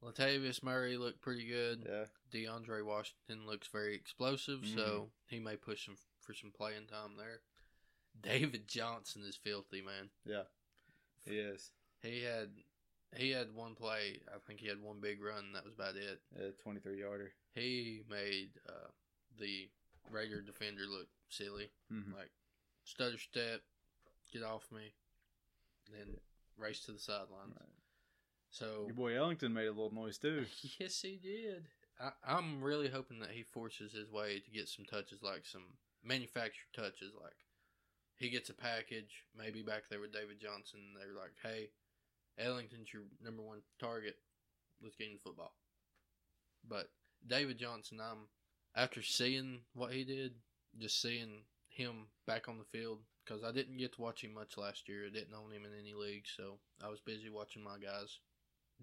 Latavius 0.04 0.62
Murray 0.62 0.96
looked 0.96 1.20
pretty 1.20 1.46
good. 1.46 1.86
Yeah. 1.88 2.04
DeAndre 2.32 2.84
Washington 2.84 3.46
looks 3.46 3.68
very 3.68 3.94
explosive, 3.94 4.60
Mhm. 4.60 4.74
so 4.74 5.10
he 5.26 5.38
may 5.40 5.56
push 5.56 5.84
some 5.86 5.96
for 6.20 6.34
some 6.34 6.50
playing 6.52 6.86
time 6.86 7.16
there. 7.16 7.40
David 8.20 8.68
Johnson 8.68 9.22
is 9.24 9.36
filthy, 9.36 9.82
man. 9.82 10.10
Yeah. 10.24 10.44
He 11.24 11.38
is. 11.38 11.70
He 12.02 12.22
had 12.22 12.50
he 13.14 13.30
had 13.30 13.54
one 13.54 13.74
play. 13.74 14.20
I 14.28 14.38
think 14.46 14.60
he 14.60 14.68
had 14.68 14.80
one 14.82 15.00
big 15.00 15.22
run. 15.22 15.52
That 15.54 15.64
was 15.64 15.74
about 15.74 15.96
it. 15.96 16.20
A 16.38 16.50
23 16.62 17.00
yarder. 17.00 17.32
He 17.54 18.02
made 18.10 18.50
uh, 18.68 18.88
the 19.38 19.68
Raider 20.10 20.40
defender 20.40 20.82
look 20.88 21.08
silly. 21.28 21.70
Mhm. 21.92 22.14
Like 22.14 22.30
stutter 22.84 23.18
step, 23.18 23.62
get 24.32 24.42
off 24.42 24.70
me, 24.72 24.92
then 25.92 26.16
race 26.56 26.80
to 26.86 26.92
the 26.92 26.98
sidelines. 26.98 27.54
Right. 27.58 27.68
So 28.50 28.84
Your 28.86 28.94
boy 28.94 29.16
Ellington 29.16 29.52
made 29.52 29.66
a 29.66 29.72
little 29.72 29.92
noise 29.94 30.18
too. 30.18 30.46
yes, 30.78 31.00
he 31.02 31.16
did. 31.22 31.66
I, 32.00 32.10
I'm 32.26 32.62
really 32.62 32.88
hoping 32.88 33.20
that 33.20 33.30
he 33.30 33.42
forces 33.42 33.92
his 33.92 34.10
way 34.10 34.40
to 34.40 34.50
get 34.50 34.68
some 34.68 34.84
touches, 34.84 35.22
like 35.22 35.44
some 35.46 35.64
manufactured 36.04 36.72
touches, 36.74 37.12
like 37.20 37.36
he 38.16 38.30
gets 38.30 38.48
a 38.50 38.54
package, 38.54 39.24
maybe 39.36 39.62
back 39.62 39.88
there 39.90 40.00
with 40.00 40.12
David 40.12 40.40
Johnson. 40.40 40.80
They're 40.96 41.14
like, 41.18 41.34
"Hey, 41.42 41.70
Ellington's 42.38 42.92
your 42.92 43.04
number 43.22 43.42
one 43.42 43.62
target. 43.80 44.16
Let's 44.82 44.96
get 44.96 45.08
him 45.08 45.18
football." 45.22 45.54
But 46.68 46.90
David 47.26 47.58
Johnson, 47.58 48.00
I'm 48.00 48.28
after 48.74 49.02
seeing 49.02 49.60
what 49.74 49.92
he 49.92 50.04
did, 50.04 50.34
just 50.78 51.00
seeing 51.00 51.44
him 51.68 52.06
back 52.26 52.48
on 52.48 52.58
the 52.58 52.64
field 52.64 53.00
because 53.24 53.42
I 53.42 53.52
didn't 53.52 53.78
get 53.78 53.94
to 53.94 54.02
watch 54.02 54.22
him 54.22 54.34
much 54.34 54.56
last 54.56 54.88
year. 54.88 55.06
I 55.06 55.10
didn't 55.10 55.34
own 55.34 55.52
him 55.52 55.64
in 55.64 55.78
any 55.78 55.94
leagues, 55.94 56.32
so 56.36 56.58
I 56.82 56.88
was 56.88 57.00
busy 57.00 57.28
watching 57.30 57.62
my 57.62 57.78
guys. 57.78 58.18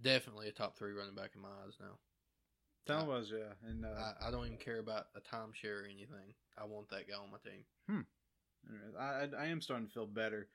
Definitely 0.01 0.49
a 0.49 0.51
top 0.51 0.77
three 0.77 0.91
running 0.91 1.15
back 1.15 1.31
in 1.35 1.41
my 1.41 1.49
eyes 1.65 1.77
now. 1.79 1.97
Talent 2.85 3.07
was 3.07 3.31
yeah, 3.31 3.53
and 3.69 3.85
uh, 3.85 3.89
I, 3.89 4.27
I 4.27 4.31
don't 4.31 4.45
even 4.45 4.57
care 4.57 4.79
about 4.79 5.05
a 5.15 5.21
timeshare 5.21 5.83
or 5.83 5.85
anything. 5.85 6.33
I 6.57 6.65
want 6.65 6.89
that 6.89 7.07
guy 7.07 7.15
on 7.15 7.31
my 7.31 7.37
team. 7.37 7.63
I, 8.99 9.03
I 9.03 9.43
I 9.43 9.45
am 9.47 9.61
starting 9.61 9.87
to 9.87 9.93
feel 9.93 10.05
better 10.05 10.47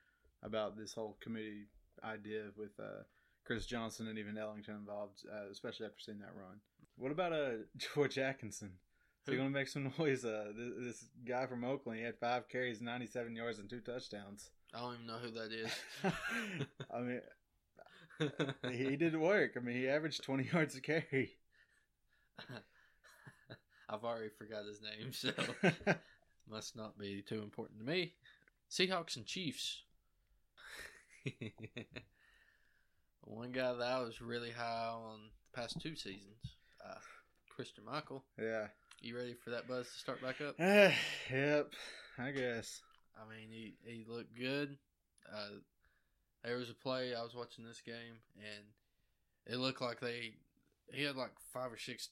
about 0.43 0.77
this 0.77 0.93
whole 0.93 1.17
committee 1.21 1.67
idea 2.03 2.45
with 2.55 2.71
uh, 2.79 3.03
Chris 3.45 3.65
Johnson 3.65 4.07
and 4.07 4.17
even 4.19 4.37
Ellington 4.37 4.75
involved, 4.75 5.23
uh, 5.31 5.49
especially 5.51 5.85
after 5.85 5.99
seeing 5.99 6.19
that 6.19 6.35
run. 6.35 6.59
What 6.97 7.11
about 7.11 7.33
uh 7.33 7.49
George 7.95 8.17
Atkinson? 8.17 8.73
Is 9.21 9.25
he 9.25 9.31
Who? 9.31 9.37
going 9.37 9.51
to 9.51 9.57
make 9.57 9.67
some 9.67 9.91
noise? 9.99 10.23
Uh, 10.25 10.51
this, 10.55 10.73
this 10.79 11.05
guy 11.27 11.45
from 11.45 11.63
Oakland, 11.63 11.99
he 11.99 12.05
had 12.05 12.17
five 12.19 12.47
carries, 12.49 12.81
ninety-seven 12.81 13.35
yards, 13.35 13.59
and 13.59 13.69
two 13.69 13.81
touchdowns. 13.81 14.49
I 14.73 14.79
don't 14.79 14.95
even 14.95 15.07
know 15.07 15.17
who 15.17 15.31
that 15.31 15.51
is. 15.51 15.71
I 16.93 16.99
mean, 18.69 18.87
he, 18.89 18.95
did 18.95 19.15
work. 19.17 19.53
I 19.57 19.61
mean, 19.61 19.75
he 19.75 19.87
averaged 19.87 20.23
twenty 20.23 20.47
yards 20.53 20.75
a 20.75 20.81
carry. 20.81 21.37
I've 23.89 24.03
already 24.03 24.29
forgot 24.37 24.65
his 24.65 24.81
name, 24.81 25.11
so 25.11 25.31
must 26.49 26.75
not 26.75 26.97
be 26.97 27.23
too 27.27 27.41
important 27.41 27.79
to 27.79 27.85
me. 27.85 28.13
Seahawks 28.69 29.15
and 29.15 29.25
Chiefs. 29.25 29.83
One 33.23 33.51
guy 33.51 33.73
that 33.73 33.87
I 33.87 34.01
was 34.01 34.21
really 34.21 34.51
high 34.51 34.89
on 34.93 35.19
the 35.51 35.61
past 35.61 35.79
two 35.81 35.95
seasons, 35.95 36.55
uh, 36.83 36.95
Christine 37.49 37.85
Michael. 37.85 38.23
yeah. 38.37 38.67
You 39.01 39.15
ready 39.15 39.33
for 39.33 39.51
that 39.51 39.67
buzz 39.67 39.87
to 39.87 39.97
start 39.97 40.21
back 40.21 40.41
up? 40.41 40.59
yep. 40.59 41.71
I 42.17 42.31
guess. 42.31 42.81
I 43.15 43.29
mean, 43.29 43.49
he, 43.49 43.75
he 43.85 44.05
looked 44.05 44.37
good. 44.37 44.77
Uh, 45.31 45.59
there 46.43 46.57
was 46.57 46.69
a 46.69 46.73
play 46.73 47.13
I 47.15 47.23
was 47.23 47.35
watching 47.35 47.65
this 47.65 47.81
game, 47.85 48.19
and 48.37 48.65
it 49.45 49.57
looked 49.57 49.81
like 49.81 49.99
they 49.99 50.33
he 50.91 51.03
had 51.03 51.15
like 51.15 51.31
five 51.53 51.71
or 51.71 51.77
six 51.77 52.09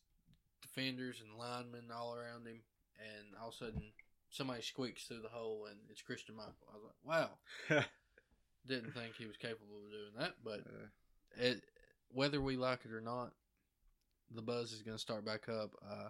defenders 0.61 1.21
and 1.21 1.37
linemen 1.37 1.91
all 1.93 2.15
around 2.15 2.47
him, 2.47 2.61
and 2.99 3.35
all 3.41 3.49
of 3.49 3.55
a 3.55 3.57
sudden 3.57 3.83
somebody 4.29 4.61
squeaks 4.61 5.05
through 5.05 5.21
the 5.21 5.29
hole, 5.29 5.67
and 5.69 5.79
it's 5.89 6.01
Christine 6.01 6.37
Michael. 6.37 6.53
I 6.71 6.75
was 6.75 6.83
like, 6.85 7.03
wow, 7.03 7.83
didn't 8.67 8.93
think 8.93 9.15
he 9.17 9.25
was 9.25 9.37
capable 9.37 9.77
of 9.85 9.91
doing 9.91 10.13
that, 10.19 10.35
but 10.43 10.59
Uh, 10.61 10.87
it 11.37 11.63
whether 12.09 12.41
we 12.41 12.55
like 12.55 12.85
it 12.85 12.93
or 12.93 13.01
not, 13.01 13.33
the 14.31 14.41
buzz 14.41 14.71
is 14.71 14.81
going 14.81 14.95
to 14.95 15.01
start 15.01 15.25
back 15.25 15.49
up. 15.49 15.71
Uh, 15.87 16.09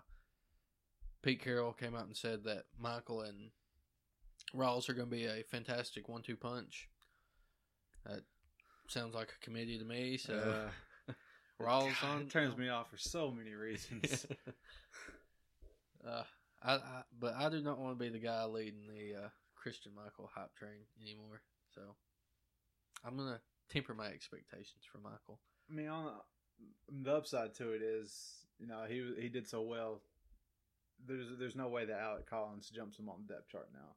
Pete 1.22 1.41
Carroll 1.41 1.74
came 1.74 1.95
out 1.95 2.05
and 2.05 2.16
said 2.16 2.43
that 2.43 2.66
Michael 2.80 3.22
and 3.22 3.51
Rawls 4.55 4.89
are 4.89 4.93
going 4.93 5.10
to 5.10 5.16
be 5.16 5.26
a 5.26 5.43
fantastic 5.43 6.08
one-two 6.08 6.38
punch. 6.38 6.88
That 8.05 8.22
sounds 8.88 9.16
like 9.16 9.30
a 9.30 9.43
committee 9.43 9.78
to 9.78 9.84
me. 9.86 10.18
So 10.18 10.70
uh, 11.10 11.14
Rawls 11.62 11.99
God, 12.01 12.10
on 12.10 12.22
it 12.22 12.30
turns 12.30 12.58
me 12.58 12.70
off 12.70 12.89
for 12.89 12.97
so 12.97 13.32
many 13.32 13.53
reasons. 13.53 14.26
uh, 16.08 16.24
I, 16.64 16.74
I 16.74 17.01
but 17.20 17.36
I 17.36 17.49
do 17.49 17.62
not 17.62 17.80
want 17.80 17.97
to 17.97 18.03
be 18.03 18.10
the 18.10 18.20
guy 18.24 18.45
leading 18.45 18.88
the 18.88 19.26
uh, 19.26 19.30
Christine 19.55 19.93
Michael 19.95 20.30
hype 20.34 20.55
train 20.55 20.86
anymore. 21.01 21.41
So 21.76 21.82
I'm 23.06 23.18
gonna 23.18 23.39
temper 23.70 23.93
my 23.93 24.08
expectations 24.08 24.84
for 24.91 25.00
Michael. 25.00 25.39
I 25.70 25.74
mean, 25.74 25.88
on 25.88 26.06
the, 26.06 27.04
the 27.04 27.16
upside 27.16 27.54
to 27.56 27.72
it 27.72 27.82
is, 27.82 28.45
you 28.60 28.68
know, 28.68 28.84
he 28.88 29.14
he 29.20 29.30
did 29.30 29.48
so 29.48 29.62
well. 29.62 30.02
There's 31.06 31.28
there's 31.38 31.56
no 31.56 31.68
way 31.68 31.86
that 31.86 32.00
Alex 32.00 32.24
Collins 32.30 32.70
jumps 32.70 32.98
him 33.00 33.10
on 33.10 33.24
the 33.28 33.34
depth 33.34 33.50
chart 33.50 33.70
now. 33.74 33.95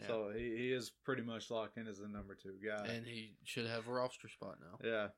Yeah. 0.00 0.06
So 0.06 0.32
he, 0.34 0.56
he 0.56 0.72
is 0.72 0.90
pretty 1.04 1.22
much 1.22 1.50
locked 1.50 1.76
in 1.76 1.86
as 1.86 1.98
the 1.98 2.08
number 2.08 2.34
two 2.34 2.54
guy. 2.64 2.86
and 2.86 3.06
he 3.06 3.34
should 3.44 3.66
have 3.66 3.88
a 3.88 3.92
roster 3.92 4.28
spot 4.28 4.56
now. 4.60 4.78
yeah, 4.82 5.08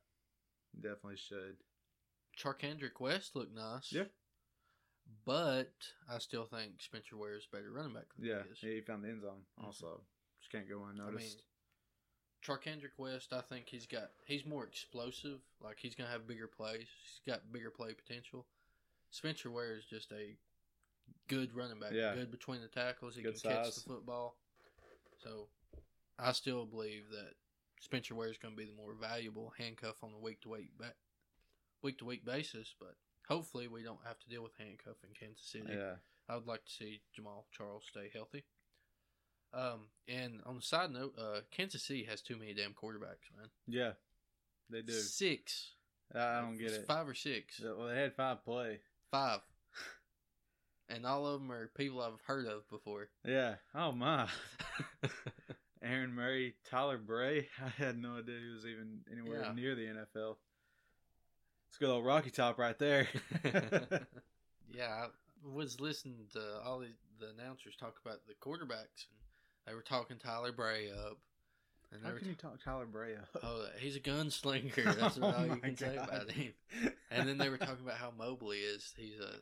definitely 0.75 1.17
should. 1.17 1.57
Charcandrick 2.37 2.99
West 2.99 3.35
looked 3.35 3.55
nice. 3.55 3.91
Yeah. 3.91 4.03
But 5.25 5.71
I 6.09 6.17
still 6.19 6.45
think 6.45 6.81
Spencer 6.81 7.15
Ware 7.15 7.35
is 7.35 7.47
a 7.51 7.55
better 7.55 7.71
running 7.71 7.93
back 7.93 8.05
than 8.17 8.27
Yeah, 8.27 8.41
he 8.43 8.51
is. 8.51 8.59
he 8.59 8.81
found 8.81 9.03
the 9.03 9.09
end 9.09 9.21
zone. 9.21 9.43
Also, 9.63 9.85
mm-hmm. 9.85 10.39
just 10.39 10.51
can't 10.51 10.67
go 10.67 10.83
I 10.83 10.91
mean, 10.91 10.99
unnoticed. 10.99 11.43
Charcandrick 12.45 12.97
West, 12.97 13.33
I 13.33 13.41
think 13.41 13.65
he's 13.67 13.85
got 13.85 14.09
he's 14.25 14.45
more 14.45 14.63
explosive. 14.65 15.39
Like 15.63 15.77
he's 15.79 15.95
gonna 15.95 16.09
have 16.09 16.27
bigger 16.27 16.47
plays. 16.47 16.87
He's 17.01 17.21
got 17.25 17.51
bigger 17.51 17.69
play 17.71 17.93
potential. 17.93 18.45
Spencer 19.09 19.49
Ware 19.49 19.75
is 19.75 19.85
just 19.85 20.11
a 20.11 20.35
good 21.27 21.55
running 21.55 21.79
back. 21.79 21.91
Yeah. 21.93 22.13
Good 22.15 22.31
between 22.31 22.61
the 22.61 22.67
tackles. 22.67 23.15
He 23.15 23.21
Good 23.21 23.41
can 23.41 23.51
catch 23.51 23.65
size. 23.65 23.75
the 23.75 23.89
football. 23.89 24.35
So 25.23 25.47
I 26.19 26.31
still 26.33 26.65
believe 26.65 27.03
that 27.11 27.33
Spencer 27.79 28.15
Ware 28.15 28.29
is 28.29 28.37
going 28.37 28.53
to 28.53 28.57
be 28.57 28.65
the 28.65 28.75
more 28.75 28.93
valuable 28.99 29.53
handcuff 29.57 30.03
on 30.03 30.11
a 30.13 30.19
week 30.19 30.41
to 30.41 30.49
week 30.49 30.71
ba- 30.77 30.93
week 31.81 31.97
to 31.99 32.05
week 32.05 32.25
basis. 32.25 32.73
But 32.79 32.95
hopefully 33.27 33.67
we 33.67 33.83
don't 33.83 34.03
have 34.05 34.19
to 34.19 34.29
deal 34.29 34.43
with 34.43 34.53
handcuff 34.57 34.97
in 35.03 35.09
Kansas 35.17 35.45
City. 35.45 35.65
yeah, 35.69 35.95
I 36.29 36.35
would 36.35 36.47
like 36.47 36.65
to 36.65 36.71
see 36.71 37.01
Jamaal 37.17 37.43
Charles 37.51 37.83
stay 37.89 38.09
healthy. 38.13 38.43
Um, 39.55 39.87
and 40.07 40.41
on 40.45 40.55
the 40.57 40.61
side 40.61 40.91
note, 40.91 41.13
uh, 41.17 41.39
Kansas 41.51 41.81
City 41.83 42.03
has 42.09 42.21
too 42.21 42.35
many 42.37 42.53
damn 42.53 42.73
quarterbacks, 42.73 43.31
man. 43.37 43.47
yeah, 43.67 43.91
they 44.69 44.81
do. 44.81 44.91
Six. 44.93 45.71
I 46.13 46.41
don't 46.41 46.57
get 46.57 46.71
it. 46.71 46.85
Five 46.85 47.07
or 47.07 47.13
six. 47.15 47.59
Well, 47.63 47.87
they 47.87 47.95
had 47.99 48.13
five 48.15 48.43
play. 48.43 48.79
Five. 49.11 49.39
And 50.87 51.03
all 51.03 51.25
of 51.25 51.41
them 51.41 51.51
are 51.51 51.71
people 51.75 51.99
I've 51.99 52.21
heard 52.27 52.45
of 52.45 52.69
before. 52.69 53.09
Yeah. 53.25 53.55
Oh 53.73 53.91
my. 53.91 54.27
Aaron 55.81 56.13
Murray, 56.13 56.53
Tyler 56.69 56.99
Bray. 56.99 57.47
I 57.65 57.69
had 57.69 57.97
no 57.97 58.17
idea 58.19 58.35
he 58.39 58.53
was 58.53 58.65
even 58.67 58.99
anywhere 59.11 59.41
Yeah. 59.41 59.53
near 59.53 59.73
the 59.73 59.81
NFL. 59.87 60.35
It's 61.67 61.77
a 61.77 61.79
good 61.79 61.89
old 61.89 62.05
Rocky 62.05 62.29
Top 62.29 62.59
right 62.59 62.77
there. 62.77 63.07
yeah, 64.71 65.05
I 65.05 65.07
was 65.43 65.79
listening 65.81 66.27
to 66.33 66.41
all 66.63 66.77
the, 66.79 66.89
the 67.19 67.29
announcers 67.37 67.75
talk 67.75 67.95
about 68.05 68.19
the 68.27 68.33
quarterbacks, 68.35 69.07
and 69.09 69.17
they 69.67 69.73
were 69.73 69.81
talking 69.81 70.17
Tyler 70.17 70.51
Bray 70.51 70.89
up. 70.91 71.17
And 71.91 72.01
they 72.03 72.07
How 72.07 72.13
were 72.13 72.19
can 72.19 72.29
you 72.29 72.35
talk 72.35 72.63
Tyler 72.63 72.85
Bray 72.85 73.15
up? 73.15 73.29
oh, 73.43 73.61
uh, 73.63 73.67
he's 73.79 73.95
a 73.95 73.99
gunslinger. 73.99 74.95
That's 74.99 75.17
Oh 75.21 75.25
all 75.31 75.45
you 75.45 75.51
oh 75.53 75.59
my 75.61 75.69
can 75.69 75.77
say 75.77 75.95
about 75.95 76.31
him. 76.31 76.53
And 77.11 77.27
then 77.27 77.37
they 77.37 77.49
were 77.49 77.57
talking 77.57 77.83
about 77.85 77.97
how 77.97 78.11
mobile 78.17 78.51
he 78.51 78.59
is. 78.59 78.93
He's 78.97 79.19
a 79.19 79.35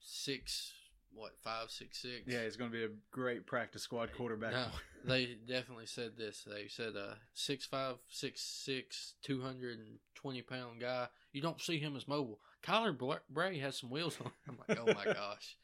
six, 0.00 0.72
what, 1.14 1.32
five, 1.42 1.70
six, 1.70 1.98
six. 2.00 2.22
Yeah, 2.26 2.44
he's 2.44 2.56
going 2.56 2.70
to 2.70 2.76
be 2.76 2.84
a 2.84 2.88
great 3.10 3.46
practice 3.46 3.82
squad 3.82 4.10
quarterback. 4.16 4.52
No, 4.52 4.66
they 5.04 5.36
definitely 5.46 5.86
said 5.86 6.12
this. 6.16 6.42
They 6.50 6.66
said 6.68 6.96
a 6.96 7.18
six 7.34 7.66
five, 7.66 7.96
six 8.08 8.40
six, 8.40 9.14
two 9.22 9.42
hundred 9.42 9.78
and 9.78 9.98
twenty 10.14 10.42
pound 10.42 10.80
guy. 10.80 11.06
You 11.32 11.42
don't 11.42 11.60
see 11.60 11.78
him 11.78 11.94
as 11.96 12.08
mobile. 12.08 12.40
Tyler 12.62 12.96
Bray 13.30 13.58
has 13.58 13.76
some 13.78 13.90
wheels 13.90 14.16
on. 14.20 14.26
Him. 14.26 14.32
I'm 14.48 14.58
like, 14.68 14.78
oh 14.80 14.92
my 14.94 15.04
gosh, 15.14 15.56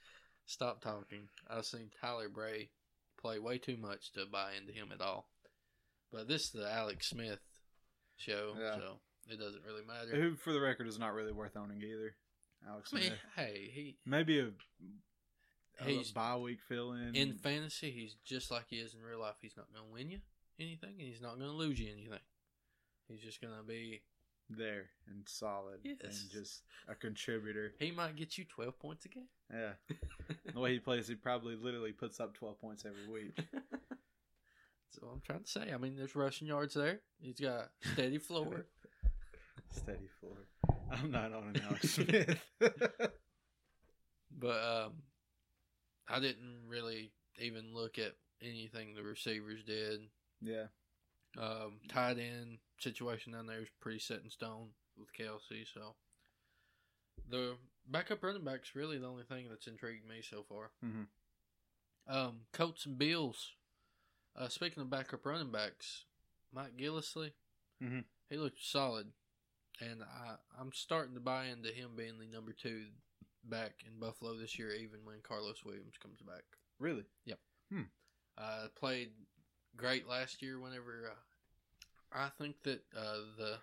stop 0.47 0.81
talking. 0.83 1.29
I've 1.49 1.65
seen 1.67 1.91
Tyler 2.01 2.29
Bray 2.29 2.71
play 3.19 3.39
way 3.39 3.59
too 3.59 3.77
much 3.77 4.12
to 4.12 4.25
buy 4.27 4.53
into 4.59 4.73
him 4.73 4.89
at 4.93 5.01
all. 5.01 5.29
But 6.12 6.29
this 6.29 6.45
is 6.47 6.51
the 6.53 6.71
Alex 6.73 7.09
Smith 7.09 7.41
show, 8.16 8.55
Yeah. 8.59 8.77
so 8.77 9.01
it 9.29 9.39
doesn't 9.39 9.64
really 9.64 9.85
matter. 9.85 10.16
Who, 10.16 10.37
for 10.37 10.53
the 10.53 10.61
record, 10.61 10.87
is 10.87 10.99
not 10.99 11.12
really 11.14 11.33
worth 11.33 11.57
owning 11.57 11.83
either. 11.83 12.14
Alex 12.66 12.91
I 12.93 12.97
mean, 12.97 13.07
Smith. 13.07 13.19
hey, 13.37 13.71
he 13.73 13.97
Maybe 14.07 14.41
a, 14.41 14.49
a 15.81 15.85
He's- 15.85 16.11
bye 16.11 16.37
week 16.37 16.61
fill 16.66 16.93
in. 16.93 17.14
in 17.14 17.35
fantasy, 17.35 17.91
he's 17.91 18.14
just 18.25 18.51
like 18.51 18.64
he 18.69 18.77
is 18.77 18.95
in 18.95 19.03
real 19.03 19.21
life. 19.21 19.37
He's 19.41 19.57
not 19.57 19.66
going 19.73 19.85
to 19.87 19.93
win 19.93 20.11
you 20.11 20.21
anything, 20.59 20.95
and 20.99 21.01
he's 21.09 21.21
not 21.21 21.39
going 21.39 21.51
to 21.51 21.57
lose 21.57 21.79
you 21.79 21.93
anything. 21.93 22.19
He's 23.09 23.21
just 23.21 23.41
going 23.41 23.55
to 23.57 23.62
be 23.62 24.03
there 24.51 24.86
and 25.09 25.22
solid 25.26 25.80
Yes. 25.84 25.99
and 26.03 26.30
just 26.30 26.62
a 26.88 26.94
contributor. 26.94 27.72
He 27.78 27.90
might 27.90 28.16
get 28.16 28.38
you 28.38 28.44
12 28.44 28.78
points 28.78 29.05
a 29.05 29.09
game. 29.09 29.28
Yeah. 29.53 29.72
the 30.53 30.61
way 30.61 30.72
he 30.72 30.78
plays, 30.78 31.09
he 31.09 31.14
probably 31.14 31.55
literally 31.57 31.92
puts 31.92 32.20
up 32.20 32.34
12 32.34 32.61
points 32.61 32.84
every 32.84 33.07
week. 33.12 33.36
That's 33.53 35.01
what 35.03 35.12
I'm 35.12 35.20
trying 35.20 35.42
to 35.44 35.51
say. 35.51 35.72
I 35.72 35.76
mean, 35.76 35.96
there's 35.96 36.14
rushing 36.16 36.49
yards 36.49 36.74
there. 36.74 37.01
He's 37.20 37.38
got 37.40 37.70
steady 37.92 38.18
floor. 38.18 38.66
Steady 39.70 40.09
floor. 40.18 40.46
I'm 40.90 41.11
not 41.11 41.34
on 41.34 41.53
an 41.55 41.61
Alex 41.68 41.90
Smith. 41.90 42.38
but 44.38 44.62
um, 44.86 44.92
I 46.09 46.20
didn't 46.20 46.61
really 46.66 47.12
even 47.38 47.74
look 47.74 47.99
at 47.99 48.14
anything 48.42 48.94
the 48.94 49.03
receivers 49.03 49.62
did. 49.64 50.01
Yeah. 50.40 50.64
Um, 51.37 51.81
tight 51.89 52.18
end 52.18 52.59
situation 52.79 53.33
down 53.33 53.47
there 53.47 53.61
is 53.61 53.68
pretty 53.81 53.99
set 53.99 54.22
in 54.22 54.31
stone 54.31 54.68
with 54.97 55.12
Kelce. 55.12 55.66
So 55.72 55.95
the 57.29 57.57
backup 57.87 58.22
running 58.22 58.45
back's 58.45 58.74
really 58.74 58.99
the 58.99 59.07
only 59.07 59.24
thing 59.24 59.47
that's 59.49 59.66
intrigued 59.66 60.07
me 60.09 60.22
so 60.22 60.43
far. 60.49 60.70
hmm 60.81 61.03
Um, 62.07 62.47
Colts 62.53 62.87
and 62.87 62.99
Bills. 62.99 63.53
Uh, 64.35 64.49
speaking 64.49 64.81
of 64.83 64.89
backup 64.91 65.26
running 65.26 65.51
backs, 65.53 66.05
Mike 66.53 66.76
Gillislee, 66.76 67.33
Mhm. 67.83 68.05
he 68.31 68.37
looked 68.37 68.62
solid, 68.62 69.12
and 69.81 70.03
I 70.03 70.39
I'm 70.59 70.72
starting 70.72 71.14
to 71.14 71.20
buy 71.20 71.47
into 71.47 71.72
him 71.72 71.95
being 71.97 72.18
the 72.18 72.26
number 72.26 72.53
two 72.53 72.91
back 73.45 73.83
in 73.87 73.99
Buffalo 73.99 74.37
this 74.37 74.59
year, 74.59 74.72
even 74.72 75.05
when 75.05 75.20
Karlos 75.22 75.64
Williams 75.64 75.99
comes 75.99 76.20
back. 76.22 76.45
Really? 76.79 77.05
yep 77.24 77.41
Uh, 78.37 78.68
played 78.76 79.12
great 79.79 80.07
last 80.09 80.43
year. 80.43 80.61
Whenever 80.61 81.11
uh, 81.12 82.18
I 82.18 82.29
think 82.39 82.62
that 82.64 82.81
uh, 82.97 83.16
the 83.39 83.55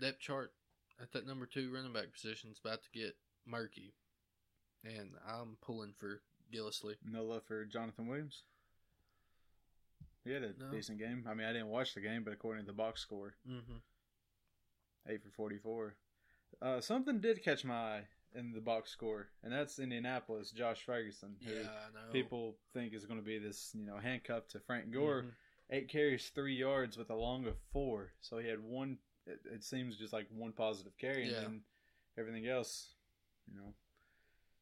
depth 0.00 0.20
chart 0.20 0.52
at 1.00 1.12
that 1.12 1.26
number 1.26 1.46
two 1.46 1.72
running 1.72 1.92
back 1.92 2.12
position 2.12 2.50
is 2.50 2.60
about 2.62 2.82
to 2.82 2.90
get 2.92 3.16
murky, 3.46 3.94
and 4.84 5.10
I'm 5.26 5.56
pulling 5.62 5.94
for 5.98 6.20
Gillislee. 6.52 6.96
No 7.04 7.24
love 7.24 7.44
for 7.44 7.64
Jonathan 7.64 8.06
Williams. 8.08 8.42
He 10.24 10.30
had 10.32 10.42
a 10.44 10.52
No. 10.58 10.70
decent 10.70 10.98
game. 10.98 11.26
I 11.28 11.34
mean, 11.34 11.46
I 11.46 11.52
didn't 11.52 11.68
watch 11.68 11.94
the 11.94 12.00
game, 12.00 12.22
but 12.22 12.32
according 12.32 12.64
to 12.64 12.66
the 12.66 12.72
box 12.76 13.00
score, 13.00 13.34
Mm-hmm. 13.48 13.78
eight 15.08 15.22
for 15.22 15.30
forty-four. 15.30 15.94
Uh, 16.60 16.80
something 16.80 17.18
did 17.20 17.42
catch 17.42 17.64
my 17.64 17.74
eye 17.74 18.02
in 18.34 18.52
the 18.52 18.60
box 18.60 18.90
score, 18.90 19.28
and 19.42 19.52
that's 19.52 19.78
Indianapolis. 19.80 20.52
Josh 20.52 20.82
Ferguson, 20.84 21.36
who 21.44 21.52
Yeah, 21.52 21.60
I 21.62 21.92
know. 22.06 22.12
people 22.12 22.56
think 22.72 22.92
is 22.94 23.04
going 23.04 23.18
to 23.18 23.24
be 23.26 23.38
this, 23.38 23.74
you 23.74 23.84
know, 23.84 23.96
handcuff 23.96 24.46
to 24.48 24.60
Frank 24.60 24.90
Gore. 24.92 25.22
Mhm. 25.22 25.32
Eight 25.72 25.88
carries, 25.88 26.28
three 26.28 26.54
yards 26.54 26.96
with 26.96 27.10
a 27.10 27.14
long 27.16 27.46
of 27.46 27.56
four. 27.72 28.12
So 28.20 28.38
he 28.38 28.46
had 28.48 28.62
one. 28.62 28.98
It, 29.26 29.40
it 29.50 29.64
seems 29.64 29.96
just 29.96 30.12
like 30.12 30.26
one 30.30 30.52
positive 30.52 30.96
carry, 30.98 31.22
and 31.24 31.32
Yeah. 31.32 31.40
then 31.40 31.60
everything 32.18 32.46
else, 32.46 32.94
you 33.50 33.56
know. 33.58 33.72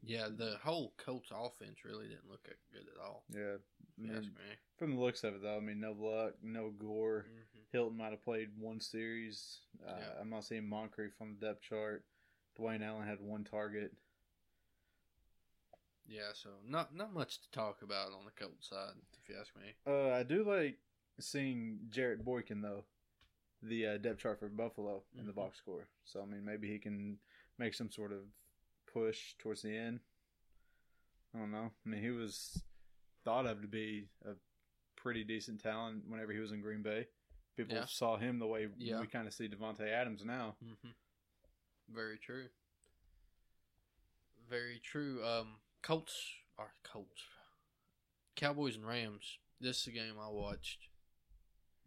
Yeah, 0.03 0.29
the 0.35 0.57
whole 0.63 0.95
Colts 0.97 1.31
offense 1.35 1.85
really 1.85 2.07
didn't 2.09 2.29
look 2.31 2.45
good 2.73 2.87
at 2.97 3.03
all. 3.05 3.25
Yeah. 3.35 3.41
I 3.41 3.55
if 3.55 3.61
you 3.99 4.07
mean, 4.07 4.17
ask 4.17 4.29
me. 4.29 4.55
from 4.79 4.95
the 4.95 5.01
looks 5.01 5.25
of 5.25 5.35
it, 5.35 5.43
though, 5.43 5.57
I 5.57 5.61
mean, 5.61 5.81
no 5.81 5.93
luck, 5.93 6.35
no 6.43 6.71
Gore. 6.71 7.27
Mhm. 7.29 7.61
Hilton 7.73 7.99
might 7.99 8.11
have 8.13 8.23
played 8.23 8.57
one 8.59 8.81
series. 8.81 9.61
Uh, 9.87 9.97
Yeah. 9.99 10.21
I'm 10.21 10.31
not 10.31 10.45
seeing 10.45 10.67
Moncrief 10.69 11.13
on 11.21 11.35
the 11.39 11.47
depth 11.47 11.63
chart. 11.63 12.05
Dwayne 12.59 12.83
Allen 12.83 13.07
had 13.07 13.21
one 13.21 13.45
target. 13.45 13.93
Yeah, 16.07 16.33
so 16.35 16.51
not 16.67 16.95
not 16.95 17.13
much 17.13 17.41
to 17.43 17.51
talk 17.51 17.83
about 17.83 18.13
on 18.13 18.25
the 18.25 18.33
Colts 18.33 18.69
side, 18.69 18.95
if 19.23 19.29
you 19.29 19.37
ask 19.41 19.55
me. 19.57 19.75
Uh, 19.87 20.11
I 20.11 20.23
do 20.25 20.43
like 20.45 20.79
seeing 21.21 21.79
Jarrett 21.91 22.25
Boykin 22.25 22.61
though, 22.63 22.85
the 23.63 23.87
uh, 23.87 23.99
depth 23.99 24.21
chart 24.21 24.39
for 24.39 24.49
Buffalo 24.49 25.03
in 25.19 25.27
the 25.27 25.33
Mhm. 25.33 25.37
box 25.37 25.59
score. 25.59 25.89
So 26.05 26.23
I 26.23 26.27
mean, 26.27 26.45
maybe 26.45 26.69
he 26.69 26.79
can 26.79 27.19
make 27.59 27.75
some 27.75 27.91
sort 27.91 28.13
of 28.13 28.21
push 28.87 29.35
towards 29.39 29.63
the 29.63 29.77
end. 29.77 30.01
I 31.35 31.39
don't 31.39 31.51
know. 31.53 31.73
I 31.85 31.89
mean, 31.89 32.03
he 32.03 32.11
was 32.11 32.63
thought 33.25 33.47
of 33.47 33.61
to 33.63 33.69
be 33.69 34.09
a 34.25 34.35
pretty 34.97 35.23
decent 35.25 35.61
talent 35.61 36.05
whenever 36.09 36.33
he 36.33 36.39
was 36.41 36.53
in 36.53 36.61
Green 36.61 36.83
Bay. 36.83 37.07
People 37.57 37.75
Yeah. 37.77 37.85
saw 37.87 38.17
him 38.17 38.39
the 38.39 38.47
way 38.47 38.69
Yeah. 38.79 39.01
we 39.01 39.07
kind 39.07 39.27
of 39.29 39.35
see 39.35 39.49
Davante 39.49 39.83
Adams 39.89 40.25
now. 40.25 40.57
hmm 40.61 40.91
Very 41.89 42.19
true. 42.19 42.49
Very 44.49 44.81
true. 44.81 45.25
Um, 45.25 45.61
Colts 45.83 46.35
are 46.59 46.75
Colts. 46.83 47.25
Cowboys 48.37 48.77
and 48.77 48.87
Rams. 48.87 49.39
This 49.61 49.83
is 49.83 49.87
a 49.89 49.91
game 49.93 50.19
I 50.19 50.29
watched. 50.29 50.89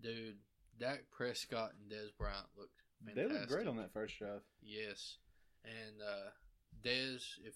Dude, 0.04 0.36
Dak 0.80 1.04
Prescott 1.12 1.72
and 1.80 1.90
Dez 1.92 2.10
Bryant 2.18 2.46
looked 2.58 2.82
fantastic. 3.06 3.30
They 3.30 3.34
looked 3.34 3.52
great 3.52 3.68
on 3.68 3.78
that 3.78 3.94
first 3.94 4.20
drive. 4.20 4.42
Yes, 4.62 5.18
and 5.64 6.02
uh, 6.02 6.30
Dez, 6.84 7.24
if 7.44 7.56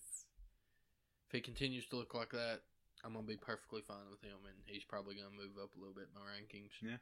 if 1.28 1.32
he 1.34 1.42
continues 1.42 1.86
to 1.88 1.98
look 1.98 2.14
like 2.14 2.32
that, 2.32 2.62
I'm 3.04 3.14
gonna 3.14 3.26
be 3.28 3.36
perfectly 3.38 3.82
fine 3.82 4.10
with 4.10 4.22
him, 4.22 4.38
and 4.46 4.56
he's 4.66 4.84
probably 4.84 5.16
gonna 5.16 5.36
move 5.36 5.62
up 5.62 5.76
a 5.76 5.80
little 5.80 5.94
bit 5.94 6.08
in 6.14 6.22
my 6.22 6.26
rankings. 6.28 6.72
Yeah. 6.82 6.98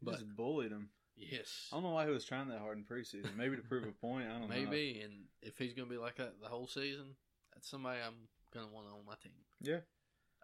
He 0.00 0.06
but 0.06 0.14
just 0.14 0.34
bullied 0.36 0.72
him. 0.72 0.88
yes, 1.16 1.68
I 1.72 1.76
don't 1.76 1.84
know 1.84 1.90
why 1.90 2.06
he 2.06 2.10
was 2.10 2.24
trying 2.24 2.48
that 2.48 2.58
hard 2.60 2.78
in 2.78 2.84
preseason. 2.84 3.36
Maybe 3.36 3.56
to 3.56 3.62
prove 3.62 3.84
a 3.84 3.92
point. 4.00 4.26
I 4.28 4.32
don't 4.38 4.42
know. 4.42 4.48
maybe, 4.48 5.00
and 5.04 5.12
if 5.42 5.58
he's 5.58 5.74
gonna 5.74 5.90
be 5.90 5.98
like 5.98 6.16
that 6.16 6.40
the 6.42 6.48
whole 6.48 6.66
season, 6.66 7.16
that's 7.52 7.68
somebody 7.68 7.98
I'm 8.04 8.28
gonna 8.52 8.72
want 8.72 8.86
on 8.86 9.04
my 9.06 9.14
team. 9.22 9.32
Yeah. 9.60 9.80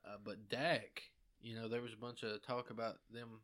Uh, 0.04 0.16
but 0.24 0.48
Dak, 0.48 1.02
you 1.40 1.56
know, 1.56 1.68
there 1.68 1.82
was 1.82 1.92
a 1.92 1.96
bunch 2.00 2.22
of 2.22 2.42
talk 2.42 2.70
about 2.70 2.98
them 3.12 3.40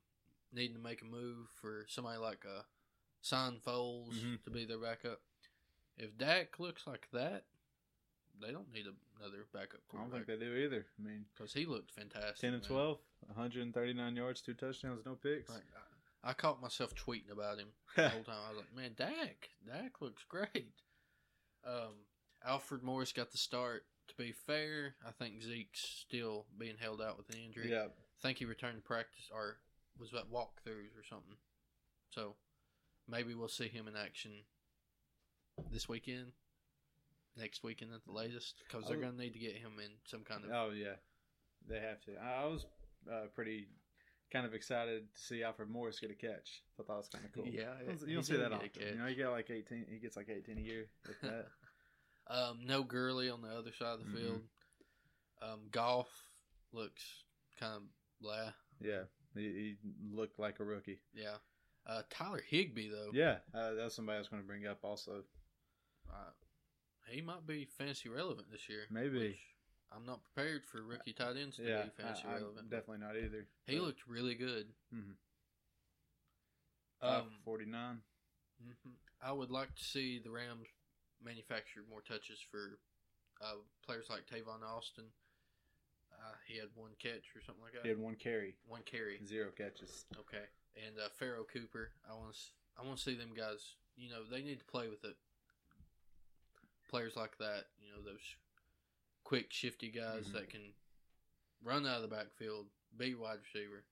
needing 0.52 0.76
to 0.76 0.82
make 0.82 1.02
a 1.02 1.04
move 1.04 1.48
for 1.60 1.84
somebody 1.88 2.18
like 2.18 2.44
uh, 2.46 2.62
Sign 3.22 3.58
Foles 3.66 4.14
Mhm. 4.14 4.42
to 4.44 4.50
be 4.50 4.64
their 4.64 4.78
backup. 4.78 5.20
If 5.98 6.16
Dak 6.18 6.58
looks 6.58 6.86
like 6.86 7.08
that, 7.12 7.44
they 8.40 8.52
don't 8.52 8.70
need 8.72 8.84
another 9.18 9.46
backup 9.52 9.80
I 9.94 9.96
don't 9.98 10.10
think 10.10 10.26
they 10.26 10.36
do 10.36 10.54
either. 10.54 10.86
I 10.98 11.02
mean, 11.02 11.24
because 11.34 11.54
he 11.54 11.64
looked 11.64 11.90
fantastic. 11.90 12.36
10 12.36 12.52
and 12.54 12.62
man. 12.62 12.68
12, 12.68 12.98
139 13.28 14.16
yards, 14.16 14.42
two 14.42 14.52
touchdowns, 14.54 15.06
no 15.06 15.14
picks. 15.14 15.48
Like, 15.48 15.62
I, 16.24 16.30
I 16.30 16.32
caught 16.34 16.60
myself 16.60 16.94
tweeting 16.94 17.30
about 17.32 17.58
him 17.58 17.68
the 17.96 18.08
whole 18.10 18.22
time. 18.24 18.36
I 18.46 18.50
was 18.50 18.58
like, 18.58 18.74
man, 18.76 18.92
Dak, 18.96 19.48
Dak 19.66 20.00
looks 20.02 20.22
great. 20.28 20.72
Um, 21.66 21.94
Alfred 22.46 22.82
Morris 22.82 23.12
got 23.12 23.32
the 23.32 23.38
start. 23.38 23.86
To 24.08 24.14
be 24.16 24.30
fair, 24.32 24.94
I 25.04 25.10
think 25.10 25.42
Zeke's 25.42 25.80
still 26.06 26.44
being 26.56 26.76
held 26.78 27.00
out 27.02 27.16
with 27.16 27.28
an 27.30 27.40
injury. 27.44 27.70
yeah. 27.72 27.86
I 27.86 28.22
think 28.22 28.38
he 28.38 28.44
returned 28.44 28.76
to 28.76 28.82
practice 28.82 29.28
or 29.34 29.56
was 29.98 30.10
that 30.12 30.30
walkthroughs 30.32 30.96
or 30.98 31.04
something. 31.08 31.36
So 32.10 32.34
maybe 33.08 33.34
we'll 33.34 33.48
see 33.48 33.68
him 33.68 33.88
in 33.88 33.96
action 33.96 34.32
this 35.70 35.88
weekend, 35.88 36.32
next 37.36 37.62
weekend 37.62 37.92
at 37.94 38.04
the 38.04 38.12
latest, 38.12 38.62
because 38.66 38.86
they're 38.88 38.96
going 39.00 39.12
to 39.12 39.18
need 39.18 39.32
to 39.32 39.38
get 39.38 39.54
him 39.56 39.72
in 39.78 39.90
some 40.04 40.22
kind 40.22 40.44
of. 40.44 40.50
Oh, 40.52 40.70
yeah. 40.74 40.94
They 41.68 41.80
have 41.80 42.00
to. 42.02 42.12
I 42.22 42.44
was 42.46 42.66
uh, 43.10 43.26
pretty 43.34 43.68
kind 44.32 44.44
of 44.46 44.54
excited 44.54 45.04
to 45.14 45.20
see 45.20 45.42
Alfred 45.42 45.70
Morris 45.70 45.98
get 46.00 46.10
a 46.10 46.14
catch. 46.14 46.62
I 46.68 46.76
Thought 46.76 46.88
that 46.88 46.96
was 46.96 47.08
kind 47.08 47.24
of 47.24 47.32
cool. 47.32 47.46
Yeah, 47.46 47.72
You 48.06 48.14
don't- 48.16 48.22
see 48.24 48.36
that 48.36 48.52
often. 48.52 48.70
You 48.78 48.94
know, 48.98 49.06
you 49.06 49.16
get 49.16 49.28
like 49.30 49.50
18, 49.50 49.86
he 49.90 49.98
gets 49.98 50.16
like 50.16 50.28
18 50.28 50.58
a 50.58 50.60
year 50.60 50.86
with 51.06 51.20
that. 51.22 51.46
Um, 52.28 52.62
no 52.66 52.82
Gurley 52.82 53.30
on 53.30 53.40
the 53.40 53.50
other 53.50 53.70
side 53.72 53.94
of 53.94 54.00
the 54.00 54.06
Mhm. 54.06 54.16
field. 54.16 54.40
Um, 55.40 55.60
Goff 55.70 56.08
looks 56.72 57.22
kind 57.60 57.76
of 57.76 57.82
blah. 58.20 58.50
yeah. 58.80 59.04
He, 59.36 59.76
he 59.82 60.14
looked 60.14 60.38
like 60.38 60.60
a 60.60 60.64
rookie. 60.64 61.00
Yeah. 61.14 61.36
Uh, 61.86 62.02
Tyler 62.10 62.42
Higbee 62.48 62.88
though. 62.90 63.10
Yeah. 63.12 63.36
Uh, 63.54 63.74
that's 63.74 63.94
somebody 63.94 64.16
I 64.16 64.18
was 64.20 64.28
going 64.28 64.42
to 64.42 64.46
bring 64.46 64.66
up 64.66 64.78
also. 64.82 65.22
Uh, 66.10 66.30
he 67.08 67.20
might 67.20 67.46
be 67.46 67.64
fantasy 67.78 68.08
relevant 68.08 68.50
this 68.50 68.68
year. 68.68 68.82
Maybe. 68.90 69.38
I'm 69.94 70.04
not 70.04 70.20
prepared 70.24 70.64
for 70.66 70.82
rookie 70.82 71.12
tight 71.12 71.36
ends 71.40 71.56
to 71.56 71.62
Yeah. 71.62 71.84
be 71.84 71.90
fantasy 72.02 72.24
I, 72.28 72.34
relevant. 72.34 72.70
definitely 72.70 73.06
not 73.06 73.16
either. 73.16 73.46
He 73.66 73.76
But, 73.76 73.84
looked 73.84 74.06
really 74.08 74.34
good. 74.34 74.66
mhm. 74.92 75.14
Five 77.00 77.22
Um, 77.24 77.30
for 77.38 77.42
49. 77.44 78.02
hmm 78.62 78.90
I 79.20 79.32
would 79.32 79.50
like 79.50 79.74
to 79.74 79.84
see 79.84 80.18
the 80.18 80.30
Rams 80.30 80.66
manufacture 81.22 81.80
more 81.88 82.02
touches 82.02 82.38
for 82.50 82.78
uh, 83.40 83.54
players 83.84 84.06
like 84.10 84.26
Tavon 84.26 84.62
Austin. 84.62 85.04
Uh, 86.26 86.34
he 86.46 86.58
had 86.58 86.68
one 86.74 86.90
catch 86.98 87.30
or 87.36 87.40
something 87.44 87.62
like 87.62 87.72
that. 87.74 87.82
He 87.84 87.88
had 87.88 87.98
one 87.98 88.16
carry, 88.16 88.56
One 88.66 88.82
carry. 88.84 89.20
zero 89.24 89.50
catches. 89.56 90.04
Okay. 90.18 90.42
And 90.74 90.98
uh, 90.98 91.08
Pharoh 91.18 91.44
Cooper. 91.44 91.90
I 92.10 92.14
want 92.14 92.34
to. 92.34 92.40
I 92.78 92.84
want 92.84 92.98
to 92.98 93.02
see 93.02 93.14
them 93.14 93.30
guys. 93.36 93.74
You 93.96 94.10
know, 94.10 94.24
they 94.30 94.42
need 94.42 94.58
to 94.58 94.64
play 94.66 94.88
with 94.88 95.04
it. 95.04 95.16
Players 96.90 97.16
like 97.16 97.38
that. 97.38 97.64
You 97.80 97.90
know, 97.94 98.02
those 98.04 98.20
quick, 99.24 99.52
shifty 99.52 99.90
guys 99.90 100.26
Mhm. 100.28 100.32
that 100.32 100.50
can 100.50 100.74
run 101.62 101.86
out 101.86 101.96
of 101.96 102.02
the 102.02 102.14
backfield, 102.14 102.66
be 102.96 103.14
wide 103.14 103.38
receiver, 103.42 103.84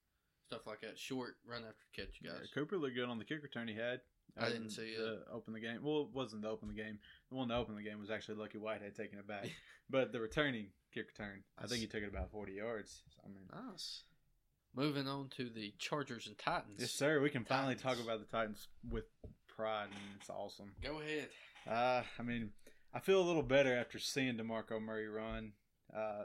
stuff 0.46 0.66
like 0.66 0.80
that. 0.82 0.98
Short, 0.98 1.36
run 1.46 1.64
after 1.64 1.86
catch 1.92 2.20
Yeah, 2.20 2.32
guys. 2.38 2.50
Cooper 2.52 2.76
looked 2.76 2.94
good 2.94 3.08
on 3.08 3.18
the 3.18 3.24
kick 3.24 3.42
return 3.42 3.66
he 3.68 3.74
had. 3.74 4.00
I 4.36 4.48
didn't 4.48 4.70
see 4.70 4.90
it. 4.90 5.24
Open 5.30 5.52
the 5.54 5.60
game. 5.60 5.80
Well, 5.82 6.02
it 6.02 6.08
wasn't 6.10 6.42
the 6.42 6.48
open 6.48 6.68
the 6.68 6.74
game. 6.74 6.98
The 7.30 7.36
one 7.36 7.48
to 7.48 7.54
open 7.56 7.76
the 7.76 7.82
game 7.82 8.00
was 8.00 8.10
actually 8.10 8.34
Lucky 8.36 8.58
Whitehead 8.58 8.94
taking 8.96 9.18
it 9.18 9.26
back. 9.26 9.48
but 9.90 10.10
the 10.12 10.20
returning 10.20 10.72
kick 10.94 11.06
return, 11.08 11.42
I 11.58 11.66
think 11.66 11.80
he 11.80 11.86
took 11.86 12.02
it 12.02 12.08
about 12.08 12.30
40 12.30 12.52
yards. 12.52 13.02
I 13.24 13.28
mean, 13.28 13.48
Nice. 13.70 14.02
Moving 14.76 15.06
on 15.06 15.28
to 15.36 15.48
the 15.50 15.72
Chargers 15.78 16.26
and 16.26 16.36
Titans. 16.38 16.80
yes, 16.80 16.90
sir. 16.90 17.20
We 17.20 17.30
can 17.30 17.44
finally 17.44 17.76
talk 17.76 17.98
about 18.00 18.18
the 18.18 18.26
Titans 18.26 18.66
with 18.90 19.04
pride, 19.46 19.86
and 19.86 20.16
it's 20.20 20.28
awesome. 20.30 20.72
Go 20.82 21.00
ahead. 21.00 21.28
Uh, 21.68 22.02
I 22.18 22.22
mean, 22.22 22.50
I 22.92 22.98
feel 23.00 23.20
a 23.20 23.26
little 23.26 23.42
better 23.42 23.76
after 23.76 23.98
seeing 24.00 24.36
DeMarco 24.36 24.80
Murray 24.82 25.06
run. 25.08 25.52
Uh, 25.94 26.24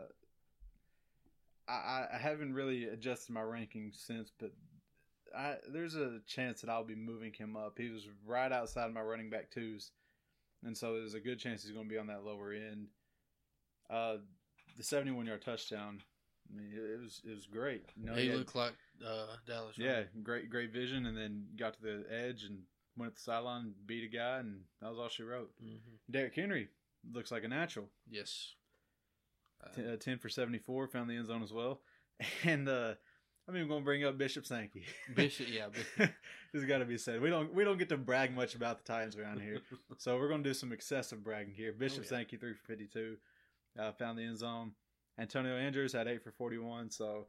I, 1.67 1.71
I- 1.73 2.07
I 2.15 2.17
haven't 2.17 2.53
really 2.53 2.85
adjusted 2.85 3.33
my 3.33 3.41
ranking 3.41 3.91
since, 3.93 4.31
but 4.39 4.51
I, 5.37 5.57
there's 5.71 5.95
a 5.95 6.19
chance 6.25 6.61
that 6.61 6.71
I'll 6.71 6.83
be 6.83 6.95
moving 6.95 7.33
him 7.33 7.55
up. 7.55 7.77
He 7.77 7.89
was 7.89 8.07
right 8.25 8.51
outside 8.51 8.85
of 8.87 8.93
my 8.93 9.01
running 9.01 9.29
back 9.29 9.51
twos, 9.51 9.91
and 10.63 10.75
so 10.75 10.93
there's 10.95 11.13
a 11.13 11.19
good 11.19 11.37
chance 11.39 11.61
he's 11.61 11.71
going 11.71 11.85
to 11.85 11.93
be 11.93 11.99
on 11.99 12.07
that 12.07 12.23
lower 12.25 12.51
end. 12.51 12.87
Uh, 13.91 14.17
the 14.79 14.83
71 14.83 15.27
yard 15.27 15.43
touchdown 15.43 16.01
I 16.51 16.57
mean, 16.57 16.71
it, 16.73 16.99
was 16.99 17.21
it 17.23 17.35
was 17.35 17.45
great. 17.45 17.83
You 17.95 18.07
know, 18.07 18.15
he 18.15 18.27
had- 18.29 18.37
looked 18.37 18.55
like 18.55 18.73
uh, 19.07 19.35
Dallas. 19.45 19.75
yeah, 19.77 19.97
Rucker. 19.97 20.09
great 20.23 20.49
great 20.49 20.73
vision, 20.73 21.05
and 21.05 21.15
then 21.15 21.45
got 21.55 21.75
to 21.75 21.81
the 21.83 22.05
edge 22.11 22.41
and 22.43 22.63
went 22.97 23.09
up 23.11 23.15
the 23.15 23.21
sideline, 23.21 23.73
beat 23.85 24.03
a 24.03 24.07
guy, 24.17 24.39
and 24.39 24.61
that 24.81 24.89
was 24.89 24.97
all 24.97 25.09
she 25.09 25.21
wrote. 25.21 25.51
Mhm. 25.63 25.77
Derrick 26.09 26.33
Henry 26.33 26.69
looks 27.13 27.31
like 27.31 27.43
a 27.43 27.47
natural. 27.47 27.87
Yes. 28.09 28.55
Uh, 29.63 29.69
T- 29.75 29.87
uh, 29.93 29.95
10 29.97 30.17
for 30.17 30.27
74, 30.29 30.87
found 30.87 31.07
the 31.09 31.15
end 31.17 31.27
zone 31.27 31.43
as 31.43 31.53
well. 31.53 31.81
And 32.43 32.67
uh 32.67 32.95
I'm 33.47 33.55
even 33.55 33.67
going 33.67 33.81
to 33.81 33.85
bring 33.85 34.03
up 34.05 34.17
Bishop 34.17 34.45
Sankey. 34.45 34.85
Bishop, 35.15 35.47
yeah. 35.51 35.67
This 36.51 36.61
has 36.61 36.65
got 36.65 36.79
to 36.79 36.85
be 36.85 36.97
said. 36.97 37.21
We 37.21 37.29
don't 37.29 37.53
we 37.53 37.63
don't 37.63 37.77
get 37.77 37.89
to 37.89 37.97
brag 37.97 38.33
much 38.35 38.55
about 38.55 38.77
the 38.83 38.91
Titans 38.91 39.15
around 39.15 39.41
here. 39.41 39.59
so 39.97 40.17
we're 40.17 40.29
going 40.29 40.43
to 40.43 40.49
do 40.49 40.53
some 40.55 40.71
excessive 40.71 41.23
bragging 41.23 41.53
here. 41.53 41.71
Bishop 41.73 41.99
Oh, 41.99 42.03
yeah. 42.03 42.09
Sankey 42.09 42.37
3 42.37 42.53
for 42.53 42.65
52, 42.67 43.17
uh, 43.77 43.91
found 43.93 44.17
the 44.17 44.23
end 44.23 44.37
zone. 44.37 44.71
Antonio 45.17 45.57
Andrews 45.57 45.91
had 45.93 46.07
8 46.07 46.23
for 46.23 46.31
41, 46.31 46.91
so 46.91 47.27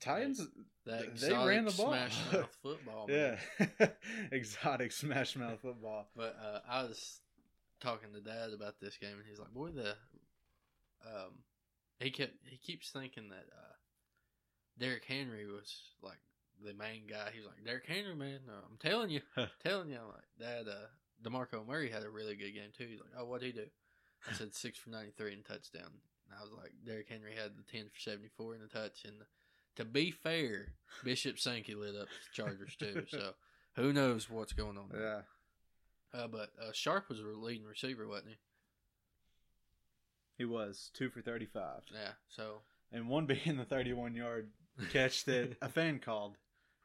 Titans 0.00 0.40
that 0.86 1.16
they 1.16 1.32
ran 1.32 1.64
the 1.64 1.72
ball. 1.72 1.88
Smash 1.88 2.18
mouth 2.32 2.58
football. 2.62 3.06
Yeah. 3.08 3.36
Exotic 4.32 4.92
smash 4.92 5.36
mouth 5.36 5.60
football. 5.60 6.08
But 6.16 6.36
uh, 6.42 6.60
I 6.68 6.82
was 6.82 7.20
talking 7.80 8.12
to 8.12 8.20
Dad 8.20 8.52
about 8.54 8.80
this 8.80 8.96
game, 8.96 9.16
and 9.16 9.24
he's 9.28 9.38
like, 9.38 9.52
"Boy, 9.52 9.70
the 9.70 9.94
um, 11.06 11.32
he 12.00 12.10
kept 12.10 12.34
he 12.44 12.56
keeps 12.56 12.90
thinking 12.90 13.28
that 13.30 13.46
uh, 13.56 13.74
Derrick 14.78 15.04
Henry 15.06 15.46
was 15.46 15.74
like 16.02 16.20
the 16.62 16.74
main 16.74 17.02
guy. 17.08 17.30
He 17.32 17.40
was 17.40 17.46
like, 17.48 17.64
Derrick 17.64 17.86
Henry, 17.86 18.14
man, 18.14 18.40
uh, 18.48 18.60
I'm 18.70 18.78
telling 18.78 19.10
you, 19.10 19.20
telling 19.64 19.90
you, 19.90 19.98
I'm 19.98 20.08
like, 20.08 20.24
Dad, 20.38 20.68
uh, 20.68 20.86
Demarco 21.22 21.66
Murray 21.66 21.90
had 21.90 22.04
a 22.04 22.10
really 22.10 22.36
good 22.36 22.52
game 22.52 22.70
too. 22.76 22.86
He's 22.88 23.00
like, 23.00 23.10
Oh, 23.18 23.24
what'd 23.24 23.46
he 23.46 23.52
do? 23.52 23.66
I 24.28 24.32
said 24.34 24.54
six 24.54 24.78
for 24.78 24.90
ninety 24.90 25.12
three 25.16 25.32
and 25.34 25.44
a 25.44 25.48
touchdown. 25.48 25.90
And 26.28 26.38
I 26.38 26.42
was 26.42 26.52
like, 26.52 26.72
Derrick 26.86 27.08
Henry 27.08 27.34
had 27.34 27.52
the 27.56 27.62
ten 27.70 27.86
for 27.92 28.00
seventy 28.00 28.28
four 28.36 28.54
and 28.54 28.62
a 28.62 28.66
touch. 28.68 29.04
And 29.04 29.14
to 29.76 29.84
be 29.84 30.10
fair, 30.10 30.72
Bishop 31.02 31.38
Sankey 31.38 31.74
lit 31.74 31.94
up 31.96 32.08
the 32.08 32.42
Chargers 32.42 32.76
too. 32.76 33.04
So 33.10 33.32
who 33.76 33.92
knows 33.92 34.30
what's 34.30 34.52
going 34.52 34.78
on? 34.78 34.88
there. 34.90 35.24
Yeah. 36.14 36.20
Uh, 36.20 36.28
but 36.28 36.50
uh, 36.62 36.70
Sharpe 36.72 37.08
was 37.08 37.18
a 37.20 37.24
leading 37.24 37.66
receiver, 37.66 38.06
wasn't 38.06 38.28
he? 38.28 38.36
He 40.38 40.44
was 40.44 40.90
2 40.94 41.10
for 41.10 41.20
35. 41.20 41.82
Yeah. 41.92 42.10
So 42.28 42.58
And 42.92 43.08
one 43.08 43.26
being 43.26 43.56
the 43.56 43.64
31 43.64 44.14
yard 44.14 44.50
catch 44.92 45.24
that 45.24 45.56
a 45.62 45.68
fan 45.68 45.98
called. 45.98 46.36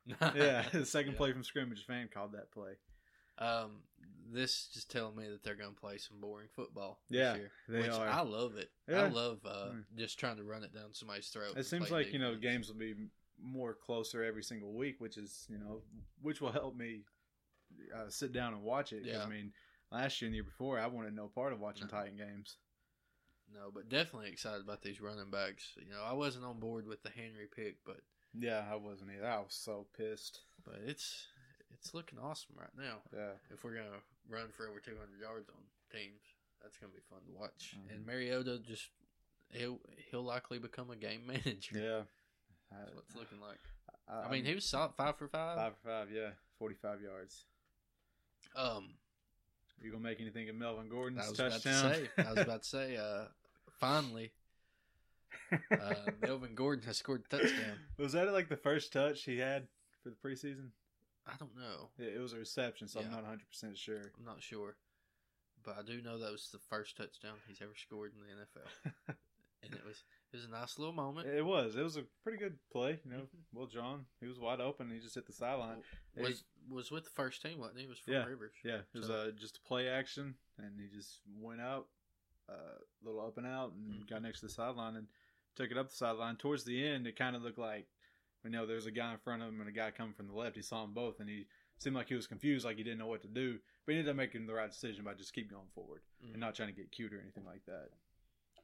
Yeah, 0.35 0.63
the 0.71 0.85
second 0.85 1.11
Yeah. 1.11 1.17
play 1.17 1.31
from 1.33 1.43
scrimmage, 1.43 1.81
a 1.81 1.85
fan 1.85 2.09
called 2.11 2.31
that 2.31 2.51
play. 2.51 2.71
Um, 3.39 3.83
this 4.31 4.67
just 4.73 4.91
telling 4.91 5.15
me 5.15 5.27
that 5.29 5.43
they're 5.43 5.55
going 5.55 5.73
to 5.73 5.79
play 5.79 5.97
some 5.97 6.19
boring 6.19 6.49
football 6.55 6.99
Yeah, 7.09 7.31
this 7.33 7.39
year, 7.39 7.51
they 7.67 7.79
which 7.81 7.91
are. 7.91 8.07
I 8.07 8.21
love 8.21 8.55
it. 8.57 8.69
Yeah. 8.87 9.03
I 9.03 9.07
love 9.07 9.39
uh, 9.45 9.69
Mm. 9.71 9.83
just 9.97 10.19
trying 10.19 10.37
to 10.37 10.43
run 10.43 10.63
it 10.63 10.73
down 10.73 10.93
somebody's 10.93 11.29
throat. 11.29 11.57
It 11.57 11.65
seems 11.65 11.89
like 11.89 12.13
you 12.13 12.19
know 12.19 12.35
defense. 12.35 12.43
games 12.43 12.67
will 12.67 12.79
be 12.79 12.95
more 13.41 13.73
closer 13.73 14.23
every 14.23 14.43
single 14.43 14.73
week, 14.73 14.99
which 14.99 15.17
is 15.17 15.47
you 15.49 15.57
know 15.57 15.81
which 16.21 16.41
will 16.41 16.51
help 16.51 16.75
me 16.75 17.01
uh, 17.95 18.09
sit 18.09 18.31
down 18.33 18.53
and 18.53 18.61
watch 18.61 18.93
it. 18.93 19.03
Yeah. 19.05 19.23
I 19.23 19.27
mean, 19.29 19.51
last 19.91 20.21
year 20.21 20.27
and 20.27 20.33
the 20.33 20.37
year 20.37 20.43
before, 20.43 20.79
I 20.79 20.87
wanted 20.87 21.15
no 21.15 21.27
part 21.27 21.53
of 21.53 21.59
watching 21.59 21.87
No. 21.87 21.97
Titan 21.97 22.17
games. 22.17 22.57
No, 23.51 23.71
but 23.73 23.89
definitely 23.89 24.29
excited 24.29 24.61
about 24.61 24.83
these 24.83 25.01
running 25.01 25.31
backs. 25.31 25.73
You 25.77 25.89
know, 25.91 26.03
I 26.05 26.13
wasn't 26.13 26.45
on 26.45 26.59
board 26.59 26.85
with 26.85 27.01
the 27.01 27.09
Henry 27.09 27.47
pick, 27.55 27.77
but 27.83 28.01
Yeah, 28.37 28.63
I 28.71 28.75
wasn't 28.75 29.09
either. 29.11 29.25
I 29.27 29.39
was 29.39 29.55
so 29.55 29.87
pissed. 29.97 30.41
but 30.63 30.75
it's 30.85 31.25
it's 31.79 31.93
looking 31.93 32.19
awesome 32.19 32.55
right 32.57 32.75
now. 32.77 32.97
Yeah, 33.15 33.31
If 33.51 33.63
we're 33.63 33.73
gonna 33.75 34.01
run 34.29 34.49
for 34.55 34.67
over 34.67 34.79
200 34.79 35.19
yards 35.21 35.49
on 35.49 35.55
teams, 35.91 36.21
that's 36.61 36.77
gonna 36.77 36.91
be 36.93 36.99
fun 37.09 37.19
to 37.27 37.39
watch. 37.39 37.75
Mhm. 37.77 37.95
And 37.95 38.05
Mariota 38.05 38.59
just 38.59 38.89
he'll 39.51 39.79
he'll 40.11 40.23
likely 40.23 40.59
become 40.59 40.89
a 40.91 40.95
game 40.95 41.25
manager. 41.27 41.77
yeah. 41.79 42.01
That's 42.71 42.93
what 42.93 43.03
it's 43.07 43.15
looking 43.15 43.39
like. 43.41 43.57
I, 44.07 44.27
I 44.27 44.31
mean, 44.31 44.45
he 44.45 44.53
was 44.53 44.65
solid 44.65 44.93
five 44.95 45.17
for 45.17 45.27
five. 45.27 45.57
five 45.57 45.73
for 45.81 45.87
five. 45.89 46.11
Yeah, 46.11 46.29
forty-five 46.59 47.01
yards. 47.01 47.45
Um, 48.55 48.89
You 49.81 49.91
gonna 49.91 50.03
make 50.03 50.19
anything 50.21 50.49
of 50.49 50.55
Melvin 50.55 50.89
Gordon's 50.89 51.25
I 51.25 51.29
was 51.29 51.37
touchdown? 51.37 51.85
about 51.85 51.93
to 51.95 52.05
say, 52.05 52.09
I 52.17 52.33
was 52.33 52.41
about 52.43 52.61
to 52.63 52.67
say, 52.77 52.97
uh, 52.97 53.25
finally, 53.79 54.31
uh, 55.71 55.93
Melvin 56.21 56.53
Gordon 56.55 56.85
has 56.85 56.97
scored 56.97 57.23
a 57.31 57.37
touchdown. 57.37 57.79
was 57.97 58.13
that 58.13 58.31
like 58.33 58.49
the 58.49 58.57
first 58.57 58.91
touch 58.93 59.23
he 59.23 59.37
had 59.39 59.67
for 60.03 60.09
the 60.09 60.15
preseason? 60.15 60.69
I 61.33 61.37
don't 61.37 61.55
know. 61.55 61.89
It, 61.97 62.15
it 62.15 62.19
was 62.19 62.33
a 62.33 62.37
reception, 62.37 62.87
so 62.87 62.99
I'm 62.99 63.11
not 63.11 63.21
100 63.23 63.47
percent 63.49 63.77
sure. 63.77 64.11
I'm 64.17 64.25
not 64.25 64.41
sure, 64.41 64.75
but 65.63 65.77
I 65.77 65.83
do 65.83 66.01
know 66.01 66.17
that 66.19 66.31
was 66.31 66.49
the 66.51 66.59
first 66.59 66.97
touchdown 66.97 67.35
he's 67.47 67.61
ever 67.61 67.73
scored 67.75 68.13
in 68.13 68.19
the 68.21 68.33
NFL, 68.43 69.15
and 69.63 69.73
it 69.73 69.85
was 69.85 70.03
it 70.31 70.35
was 70.37 70.45
a 70.45 70.49
nice 70.49 70.77
little 70.77 70.93
moment. 70.93 71.27
It 71.27 71.43
was. 71.45 71.75
It 71.75 71.81
was 71.81 71.97
a 71.97 72.03
pretty 72.23 72.37
good 72.37 72.57
play. 72.71 72.99
You 73.03 73.11
know, 73.11 73.17
Mhm. 73.21 73.27
well, 73.53 73.67
John, 73.67 74.05
he 74.19 74.27
was 74.27 74.39
wide 74.39 74.61
open. 74.61 74.89
He 74.91 74.99
just 74.99 75.15
hit 75.15 75.25
the 75.25 75.33
sideline. 75.33 75.77
was 76.15 76.43
was 76.69 76.91
with 76.91 77.03
the 77.05 77.09
first 77.11 77.41
team, 77.41 77.59
wasn't 77.59 77.79
he? 77.79 77.85
It 77.85 77.89
was 77.89 77.99
from 77.99 78.13
Yeah, 78.13 78.25
Rivers. 78.25 78.53
Yeah, 78.63 78.81
it 78.93 78.97
was 78.97 79.07
So- 79.07 79.13
uh, 79.13 79.31
just 79.31 79.57
a 79.57 79.61
play 79.61 79.87
action, 79.87 80.35
and 80.57 80.79
he 80.79 80.87
just 80.87 81.21
went 81.39 81.61
out, 81.61 81.87
a 82.47 82.53
uh, 82.53 82.77
little 83.03 83.21
up 83.25 83.37
and 83.37 83.47
out, 83.47 83.71
and 83.73 84.03
Mhm. 84.03 84.07
got 84.09 84.21
next 84.21 84.39
to 84.41 84.45
the 84.47 84.51
sideline 84.51 84.95
and 84.95 85.07
took 85.55 85.71
it 85.71 85.77
up 85.77 85.89
the 85.89 85.95
sideline. 85.95 86.37
Towards 86.37 86.63
the 86.63 86.85
end, 86.87 87.05
it 87.07 87.15
kind 87.15 87.35
of 87.35 87.41
looked 87.41 87.57
like, 87.57 87.87
you 88.43 88.49
know, 88.51 88.65
there 88.65 88.75
was 88.75 88.85
a 88.85 88.91
guy 88.91 89.11
in 89.11 89.17
front 89.19 89.41
of 89.41 89.49
him 89.49 89.59
and 89.59 89.69
a 89.69 89.73
guy 89.73 89.91
coming 89.91 90.13
from 90.13 90.27
the 90.27 90.33
left. 90.33 90.55
He 90.55 90.61
saw 90.61 90.81
them 90.81 90.93
both, 90.93 91.19
and 91.19 91.29
he 91.29 91.45
seemed 91.77 91.95
like 91.95 92.07
he 92.09 92.15
was 92.15 92.27
confused, 92.27 92.65
like 92.65 92.77
he 92.77 92.83
didn't 92.83 92.99
know 92.99 93.07
what 93.07 93.21
to 93.21 93.27
do. 93.27 93.59
But 93.85 93.93
he 93.93 93.99
ended 93.99 94.09
up 94.11 94.15
making 94.17 94.45
the 94.47 94.53
right 94.53 94.69
decision 94.69 95.03
by 95.03 95.13
just 95.13 95.33
keep 95.33 95.49
going 95.49 95.67
forward 95.73 96.01
Mhm. 96.23 96.31
and 96.31 96.39
not 96.39 96.55
trying 96.55 96.69
to 96.69 96.75
get 96.75 96.91
cute 96.91 97.13
or 97.13 97.19
anything 97.21 97.45
like 97.45 97.65
that. 97.65 97.89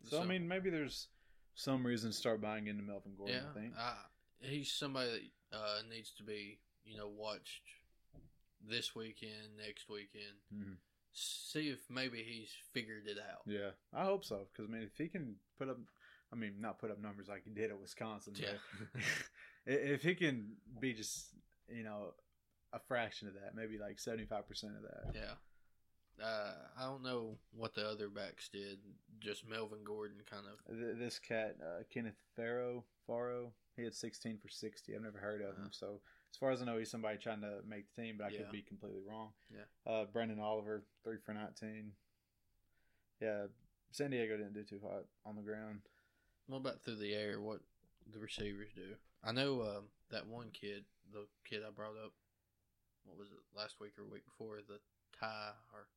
So, 0.04 0.22
I 0.22 0.26
mean, 0.26 0.48
maybe 0.48 0.70
there's 0.70 1.08
some 1.56 1.86
reason 1.86 2.12
to 2.12 2.16
start 2.16 2.42
buying 2.42 2.68
into 2.68 2.84
Melvin 2.84 3.16
Gordon. 3.16 3.36
yeah, 3.44 3.50
I 3.50 3.54
think. 3.54 3.76
I- 3.78 4.06
he's 4.40 4.72
somebody 4.72 5.32
that 5.52 5.58
uh, 5.58 5.82
needs 5.90 6.12
to 6.12 6.24
be 6.24 6.60
you 6.84 6.98
know 6.98 7.08
watched 7.08 7.64
this 8.62 8.94
weekend, 8.96 9.58
next 9.58 9.88
weekend. 9.90 10.36
Mhm. 10.54 10.78
See 11.14 11.70
if 11.70 11.90
maybe 11.90 12.22
he's 12.24 12.52
figured 12.74 13.08
it 13.08 13.18
out. 13.18 13.44
Yeah, 13.48 13.72
I 13.94 14.04
hope 14.04 14.26
so. 14.26 14.48
Because 14.52 14.70
I 14.70 14.72
mean, 14.74 14.84
if 14.84 14.98
he 14.98 15.08
can 15.08 15.40
put 15.58 15.70
up, 15.70 15.78
I 16.32 16.36
mean, 16.36 16.60
not 16.60 16.78
put 16.80 16.92
up 16.92 17.00
numbers 17.00 17.28
like 17.30 17.44
he 17.46 17.52
did 17.52 17.72
at 17.72 17.80
Wisconsin, 17.80 18.34
but 18.34 18.42
Yeah. 18.44 19.02
if 19.66 20.02
he 20.04 20.16
can 20.16 20.54
be 20.80 20.94
just 20.94 21.28
you 21.70 21.84
know 21.84 22.14
a 22.74 22.80
fraction 22.80 23.28
of 23.28 23.34
that, 23.36 23.56
maybe 23.56 23.78
like 23.78 24.00
seventy 24.00 24.26
five 24.26 24.48
percent 24.48 24.74
of 24.76 24.84
that. 24.84 25.14
Yeah. 25.16 25.34
Uh, 26.24 26.54
I 26.80 26.86
don't 26.86 27.04
know 27.04 27.38
what 27.52 27.74
the 27.76 27.86
other 27.86 28.08
backs 28.08 28.48
did. 28.48 28.80
Just 29.20 29.48
Melvin 29.50 29.84
Gordon 29.84 30.18
kind 30.30 30.46
of. 30.48 30.98
This 30.98 31.20
cat, 31.20 31.58
uh, 31.62 31.84
Kenneth 31.94 32.16
Farrow, 32.38 32.86
Farrow, 33.06 33.52
he 33.76 33.84
had 33.84 33.94
sixteen 33.94 34.38
for 34.38 34.48
sixty. 34.48 34.96
I've 34.96 35.02
never 35.02 35.18
heard 35.18 35.42
of 35.42 35.50
him, 35.58 35.64
Uh-huh. 35.64 35.70
so 35.72 36.00
as 36.32 36.38
far 36.38 36.52
as 36.52 36.62
I 36.62 36.66
know, 36.66 36.78
he's 36.78 36.90
somebody 36.92 37.18
trying 37.18 37.42
to 37.42 37.60
make 37.68 37.86
the 37.94 38.02
team, 38.02 38.16
but 38.18 38.28
I 38.28 38.30
Yeah. 38.30 38.38
could 38.44 38.52
be 38.52 38.62
completely 38.62 39.02
wrong. 39.02 39.34
Yeah. 39.54 39.66
Uh, 39.92 40.06
Branden 40.06 40.40
Oliver, 40.40 40.84
three 41.04 41.18
for 41.18 41.34
nineteen. 41.34 41.92
Yeah, 43.22 43.48
San 43.92 44.12
Diego 44.12 44.38
didn't 44.38 44.54
do 44.54 44.64
too 44.64 44.80
hot 44.84 45.06
on 45.26 45.36
the 45.36 45.42
ground. 45.42 45.82
What 46.48 46.58
about 46.60 46.82
through 46.82 46.98
the 46.98 47.14
air? 47.14 47.42
What 47.42 47.60
the 48.12 48.20
receivers 48.20 48.70
do? 48.76 48.96
I 49.26 49.32
know 49.32 49.62
um, 49.64 49.84
that 50.12 50.28
one 50.28 50.50
kid, 50.54 50.86
the 51.12 51.26
kid 51.50 51.62
I 51.68 51.72
brought 51.72 51.98
up. 52.04 52.14
What 53.06 53.18
was 53.18 53.30
it 53.30 53.38
last 53.58 53.76
week 53.80 53.92
or 53.98 54.04
week 54.06 54.26
before? 54.26 54.58
The 54.68 54.80
tie 55.20 55.54
or 55.74 55.88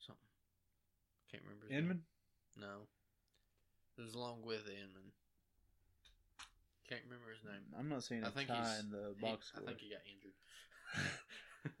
something. 0.00 0.22
Can't 1.30 1.42
remember. 1.44 1.66
his 1.66 1.72
name. 1.88 2.02
No. 2.58 2.86
It 3.98 4.02
was 4.02 4.14
along 4.14 4.42
with 4.44 4.66
Inman. 4.68 5.12
Can't 6.88 7.02
remember 7.04 7.30
his 7.30 7.44
name. 7.44 7.62
I'm 7.78 7.88
not 7.88 8.02
seeing 8.04 8.24
I 8.24 8.28
a 8.28 8.30
think 8.30 8.48
tie 8.48 8.76
in 8.80 8.90
the 8.90 9.14
He- 9.18 9.20
box 9.26 9.52
I 9.56 9.60
think 9.64 9.78
he 9.78 9.90
got 9.90 10.00
injured. 10.04 10.32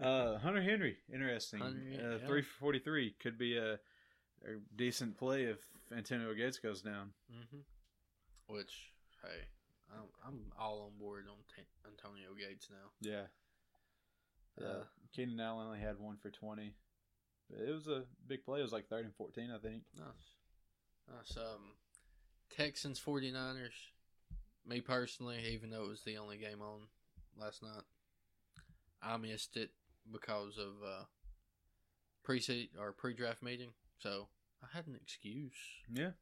uh, 0.00 0.38
Hunter 0.38 0.62
Henry, 0.62 0.96
interesting. 1.12 1.60
Hunter, 1.60 2.20
uh. 2.22 2.26
Three 2.26 2.42
for 2.42 2.54
forty-three 2.60 3.16
could 3.20 3.36
be 3.38 3.56
a, 3.58 3.74
a 3.74 4.58
decent 4.76 5.18
play 5.18 5.44
if 5.44 5.58
Antonio 5.94 6.32
Gates 6.34 6.58
goes 6.58 6.80
down. 6.80 7.10
hmm 7.30 7.58
Which, 8.46 8.92
hey, 9.22 9.44
I'm, 9.92 10.08
I'm 10.26 10.40
all 10.58 10.90
on 10.92 10.98
board 10.98 11.26
on 11.28 11.36
T- 11.54 11.62
Antonio 11.86 12.30
Gates 12.34 12.68
now. 12.70 12.90
Yeah. 13.00 13.26
Uh, 14.60 14.70
Uh, 14.80 14.84
Keenan 15.14 15.40
Allen 15.40 15.66
only 15.66 15.80
had 15.80 15.98
one 15.98 16.16
for 16.16 16.30
twenty. 16.30 16.74
But 17.50 17.60
it 17.60 17.70
was 17.72 17.86
a 17.88 18.04
big 18.26 18.44
play. 18.44 18.60
It 18.60 18.62
was 18.62 18.72
like 18.72 18.88
third 18.88 19.04
and 19.04 19.14
fourteen, 19.14 19.50
I 19.50 19.58
think. 19.58 19.82
Nice. 19.96 20.06
Nice. 21.08 21.36
Um, 21.36 21.74
Texans 22.56 23.00
49ers. 23.00 23.90
Me 24.66 24.80
personally, 24.80 25.40
even 25.52 25.70
though 25.70 25.84
it 25.84 25.88
was 25.88 26.04
the 26.04 26.18
only 26.18 26.38
game 26.38 26.62
on 26.62 26.82
last 27.36 27.62
night, 27.62 27.82
I 29.02 29.16
missed 29.16 29.56
it 29.56 29.70
because 30.10 30.56
of 30.56 30.74
uh, 30.86 31.04
pre 32.22 32.40
or 32.78 32.92
pre 32.92 33.14
draft 33.14 33.42
meeting. 33.42 33.70
So 33.98 34.28
I 34.62 34.76
had 34.76 34.86
an 34.86 34.96
excuse. 35.02 35.52
Yeah. 35.92 36.12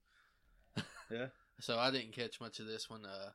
yeah. 1.10 1.26
So 1.60 1.78
I 1.78 1.90
didn't 1.90 2.12
catch 2.12 2.40
much 2.40 2.58
of 2.60 2.66
this 2.66 2.88
one. 2.88 3.04
Uh, 3.04 3.30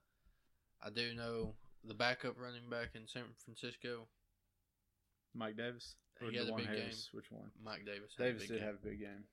I 0.83 0.89
do 0.89 1.13
know 1.13 1.53
the 1.83 1.93
backup 1.93 2.35
running 2.39 2.69
back 2.69 2.89
in 2.95 3.07
San 3.07 3.23
Francisco, 3.43 4.07
Mike 5.33 5.57
Davis. 5.57 5.95
Or 6.21 6.29
He 6.29 6.37
had 6.37 6.47
a 6.47 6.51
DuJuan 6.51 6.57
big 6.57 6.67
Harris. 6.67 7.09
Which 7.11 7.31
one? 7.31 7.51
Mike 7.63 7.85
Davis. 7.85 8.13
had 8.17 8.25
a 8.27 8.29
Davis 8.29 8.41
big 8.43 8.49
did 8.49 8.57
game. 8.59 8.65
have 8.67 8.75
a 8.75 8.87
big 8.87 8.99
game. 8.99 9.23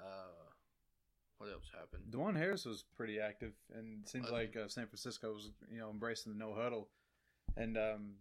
Uh, 0.00 0.50
what 1.38 1.50
else 1.50 1.70
happened? 1.72 2.04
DuJuan 2.10 2.36
Harris 2.36 2.64
was 2.64 2.84
pretty 2.96 3.20
active, 3.20 3.52
and 3.74 4.02
it 4.02 4.08
seems 4.08 4.30
like 4.30 4.56
uh, 4.56 4.68
San 4.68 4.86
Francisco 4.86 5.32
was 5.32 5.50
you 5.70 5.78
know 5.78 5.90
embracing 5.90 6.32
the 6.32 6.38
no 6.38 6.54
huddle, 6.54 6.88
and 7.56 7.76
um, 7.76 8.14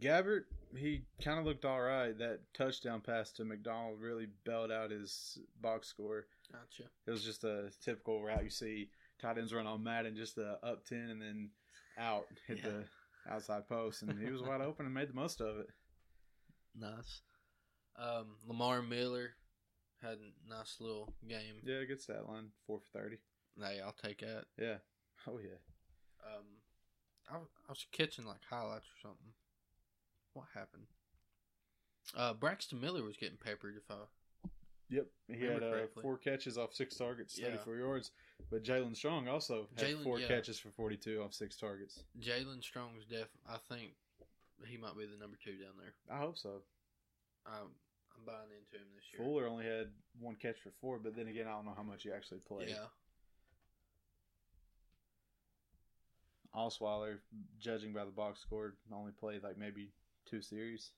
Gabbert 0.00 0.44
he 0.76 1.02
kind 1.22 1.38
of 1.38 1.44
looked 1.46 1.64
all 1.64 1.80
right. 1.80 2.16
That 2.18 2.40
touchdown 2.54 3.00
pass 3.00 3.30
to 3.32 3.44
McDonald 3.44 4.00
really 4.00 4.26
bailed 4.44 4.70
out 4.70 4.90
his 4.90 5.38
box 5.60 5.88
score. 5.88 6.26
Gotcha. 6.52 6.88
It 7.06 7.10
was 7.10 7.22
just 7.24 7.44
a 7.44 7.70
typical 7.82 8.22
route 8.22 8.44
you 8.44 8.50
see 8.50 8.88
tight 9.20 9.38
ends 9.38 9.52
run 9.52 9.66
on 9.66 9.82
Madden, 9.82 10.16
just 10.16 10.38
a 10.38 10.58
up 10.62 10.84
ten 10.84 11.10
and 11.10 11.20
then 11.22 11.50
out 11.98 12.26
hit 12.46 12.58
Yeah. 12.58 12.70
the 12.70 12.84
outside 13.32 13.68
post, 13.68 14.02
and 14.02 14.18
he 14.22 14.30
was 14.30 14.42
wide 14.42 14.60
open 14.60 14.86
and 14.86 14.94
made 14.94 15.08
the 15.08 15.14
most 15.14 15.40
of 15.40 15.58
it. 15.58 15.68
Nice. 16.74 17.22
Um, 17.96 18.36
Lamar 18.46 18.82
Miller 18.82 19.30
had 20.00 20.18
a 20.18 20.48
nice 20.48 20.76
little 20.80 21.12
game. 21.28 21.60
Yeah, 21.64 21.82
good 21.84 22.00
stat 22.00 22.26
line, 22.28 22.50
four 22.66 22.78
for 22.80 22.98
thirty. 22.98 23.18
Hey, 23.60 23.80
I'll 23.84 23.92
take 23.92 24.20
that. 24.20 24.44
Yeah, 24.56 24.76
oh 25.26 25.38
yeah. 25.38 25.58
Um, 26.24 26.44
I, 27.30 27.34
I 27.36 27.68
was 27.68 27.84
catching 27.92 28.24
like 28.24 28.40
highlights 28.48 28.86
or 28.86 29.08
something. 29.08 29.32
What 30.34 30.46
happened? 30.54 30.84
Uh, 32.16 32.32
Braxton 32.34 32.80
Miller 32.80 33.02
was 33.02 33.16
getting 33.16 33.36
peppered. 33.36 33.74
If 33.76 33.90
I 33.90 33.96
Yep, 34.90 35.06
he 35.28 35.44
had 35.44 35.62
uh, 35.62 35.86
four 36.00 36.16
catches 36.16 36.56
off 36.56 36.72
six 36.72 36.96
targets, 36.96 37.38
Yeah. 37.38 37.48
34 37.50 37.76
yards. 37.76 38.10
But 38.50 38.62
Jaelen 38.64 38.96
Strong 38.96 39.28
also 39.28 39.68
had 39.76 39.86
Jalen- 39.86 40.02
four 40.04 40.18
yeah. 40.18 40.28
catches 40.28 40.58
for 40.58 40.70
42 40.70 41.20
off 41.22 41.34
six 41.34 41.56
targets. 41.56 42.04
Jaelen 42.18 42.62
Strong's 42.62 43.04
def, 43.04 43.28
I 43.48 43.58
think 43.68 43.90
he 44.66 44.78
might 44.78 44.96
be 44.96 45.04
the 45.06 45.18
number 45.18 45.36
two 45.42 45.52
down 45.58 45.74
there. 45.78 45.92
I 46.10 46.18
hope 46.18 46.38
so. 46.38 46.62
I'm 47.46 47.68
I'm 48.16 48.24
buying 48.24 48.48
into 48.50 48.82
him 48.82 48.88
this 48.96 49.04
year. 49.12 49.22
Fuller 49.24 49.46
only 49.46 49.64
had 49.66 49.88
one 50.18 50.34
catch 50.36 50.58
for 50.60 50.70
four, 50.80 50.98
but 50.98 51.14
then 51.14 51.28
again, 51.28 51.46
I 51.46 51.52
don't 51.52 51.66
know 51.66 51.74
how 51.76 51.82
much 51.84 52.02
he 52.02 52.10
actually 52.10 52.40
played. 52.40 52.70
Yeah, 52.70 52.86
Osweiler, 56.56 57.18
judging 57.60 57.92
by 57.92 58.04
the 58.04 58.10
box 58.10 58.40
score, 58.40 58.74
only 58.92 59.12
played 59.12 59.42
like 59.42 59.58
maybe 59.58 59.92
two 60.28 60.40
series. 60.42 60.90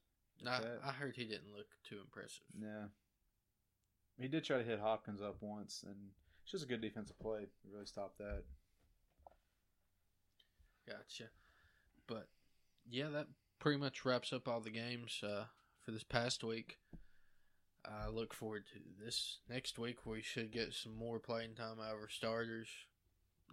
I. 0.47 0.61
I 0.85 0.93
heard 0.93 1.17
he 1.17 1.25
didn't 1.25 1.53
look 1.55 1.67
too 1.85 1.99
impressive. 2.01 2.45
Yeah. 2.59 2.87
He 4.21 4.29
did 4.29 4.45
try 4.45 4.59
to 4.59 4.65
hit 4.65 4.81
Hopkins 4.81 5.23
up 5.23 5.37
once, 5.41 5.83
and 5.87 5.97
it's 6.43 6.53
just 6.53 6.65
a 6.65 6.69
good 6.69 6.83
defensive 6.83 7.19
play. 7.19 7.47
He 7.65 7.73
really 7.73 7.87
stopped 7.87 8.19
that. 8.19 8.43
Gotcha. 10.87 11.31
But 12.07 12.29
yeah, 12.89 13.09
that 13.09 13.29
pretty 13.59 13.79
much 13.79 14.05
wraps 14.05 14.33
up 14.33 14.47
all 14.47 14.61
the 14.61 14.71
games 14.71 15.21
uh, 15.23 15.45
for 15.83 15.93
this 15.93 16.03
past 16.03 16.45
week. 16.45 16.79
I 17.85 18.09
look 18.09 18.35
forward 18.35 18.65
to 18.75 19.05
this 19.05 19.39
next 19.49 19.79
week. 19.79 20.05
We 20.05 20.21
should 20.21 20.51
get 20.51 20.75
some 20.75 20.95
more 20.95 21.19
playing 21.19 21.55
time 21.55 21.79
out 21.81 21.95
of 21.95 22.01
our 22.01 22.09
starters. 22.09 22.69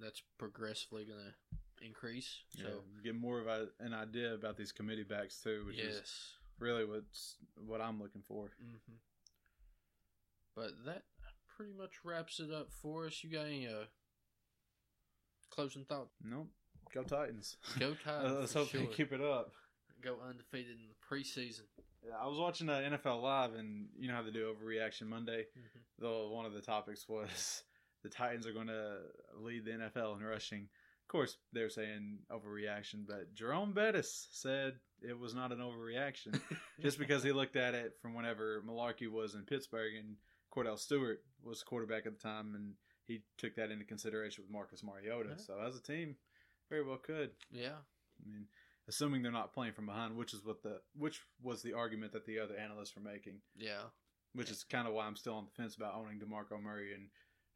That's 0.02 0.22
progressively 0.38 1.06
going 1.06 1.20
to 1.20 1.86
increase. 1.86 2.40
So 2.58 2.64
So 2.64 2.70
get 3.04 3.16
more 3.16 3.40
of 3.40 3.48
a, 3.48 3.68
an 3.80 3.94
idea 3.94 4.34
about 4.34 4.58
these 4.58 4.72
committee 4.72 5.04
backs 5.04 5.40
too, 5.42 5.64
which 5.66 5.80
is 5.80 5.96
yes. 5.96 6.32
really 6.60 6.84
what's 6.84 7.36
what 7.66 7.80
I'm 7.80 8.02
looking 8.02 8.24
for. 8.28 8.52
hmm 8.60 8.96
But 10.58 10.72
that 10.88 11.04
pretty 11.56 11.74
much 11.78 11.92
wraps 12.04 12.40
it 12.40 12.52
up 12.52 12.70
for 12.82 13.06
us. 13.06 13.24
You 13.24 13.30
got 13.30 13.46
any 13.46 13.68
uh, 13.68 13.86
closing 15.52 15.86
thoughts? 15.86 16.16
Nope. 16.24 16.48
Go 16.92 17.04
Titans. 17.04 17.58
Go 17.80 17.94
Titans. 18.04 18.38
Let's 18.40 18.54
hope 18.54 18.72
they 18.72 18.80
sure. 18.80 18.88
keep 18.88 19.14
it 19.14 19.22
up. 19.22 19.52
Go 20.04 20.16
undefeated 20.28 20.78
in 20.78 20.88
the 20.90 21.16
preseason. 21.16 21.62
Yeah, 22.04 22.16
I 22.20 22.28
was 22.28 22.40
watching 22.40 22.70
uh, 22.70 22.74
NFL 22.74 23.22
Live, 23.22 23.54
and 23.54 23.86
you 24.00 24.08
know 24.08 24.16
how 24.16 24.24
they 24.24 24.32
do 24.32 24.52
Overreaction 24.52 25.08
Monday. 25.08 25.46
Mhm. 25.58 25.82
Though 26.00 26.30
one 26.30 26.46
of 26.48 26.54
the 26.54 26.62
topics 26.62 27.08
was 27.08 27.64
the 28.04 28.10
Titans 28.10 28.48
are 28.48 28.54
going 28.54 28.68
to 28.68 28.98
lead 29.40 29.64
the 29.64 29.72
NFL 29.72 30.18
in 30.18 30.26
rushing. 30.26 30.62
Of 30.62 31.08
course, 31.10 31.38
they're 31.54 31.70
saying 31.70 32.18
overreaction, 32.32 33.06
but 33.08 33.34
Jerome 33.34 33.74
Bettis 33.74 34.28
said 34.32 34.74
it 35.02 35.18
was 35.18 35.34
not 35.34 35.54
an 35.54 35.60
overreaction 35.60 36.40
just 36.82 37.00
because 37.00 37.24
he 37.24 37.32
looked 37.32 37.56
at 37.56 37.76
it 37.76 37.94
from 38.02 38.14
whenever 38.14 38.62
Mularkey 38.68 39.10
was 39.10 39.34
in 39.34 39.44
Pittsburgh 39.44 39.96
and 39.96 40.18
Kordell 40.58 40.80
Stewart 40.80 41.22
was 41.44 41.62
quarterback 41.64 42.06
at 42.06 42.14
the 42.14 42.20
time, 42.22 42.56
and 42.56 42.74
he 43.06 43.22
took 43.38 43.56
that 43.56 43.72
into 43.72 43.86
consideration 43.86 44.44
with 44.44 44.52
Marcus 44.52 44.84
Mariota. 44.84 45.30
Yeah. 45.38 45.44
So 45.44 45.60
as 45.66 45.76
a 45.76 45.82
team, 45.82 46.16
very 46.70 46.84
well 46.84 46.98
could. 46.98 47.32
Yeah. 47.52 47.78
I 48.26 48.30
mean, 48.30 48.46
assuming 48.88 49.22
they're 49.22 49.32
not 49.32 49.54
playing 49.54 49.74
from 49.74 49.86
behind, 49.86 50.16
which 50.16 50.34
is 50.34 50.44
what 50.44 50.64
the 50.64 50.82
which 50.98 51.22
was 51.42 51.62
the 51.62 51.74
argument 51.74 52.12
that 52.14 52.26
the 52.26 52.40
other 52.40 52.56
analysts 52.58 52.96
were 52.96 53.02
making, 53.02 53.36
Yeah. 53.56 53.84
which 54.34 54.50
is 54.50 54.64
kind 54.64 54.88
of 54.88 54.94
why 54.94 55.06
I'm 55.06 55.16
still 55.16 55.36
on 55.36 55.46
the 55.46 55.52
fence 55.52 55.76
about 55.76 55.96
owning 55.96 56.20
Demarco 56.20 56.62
Murray 56.62 56.94
and 56.96 57.10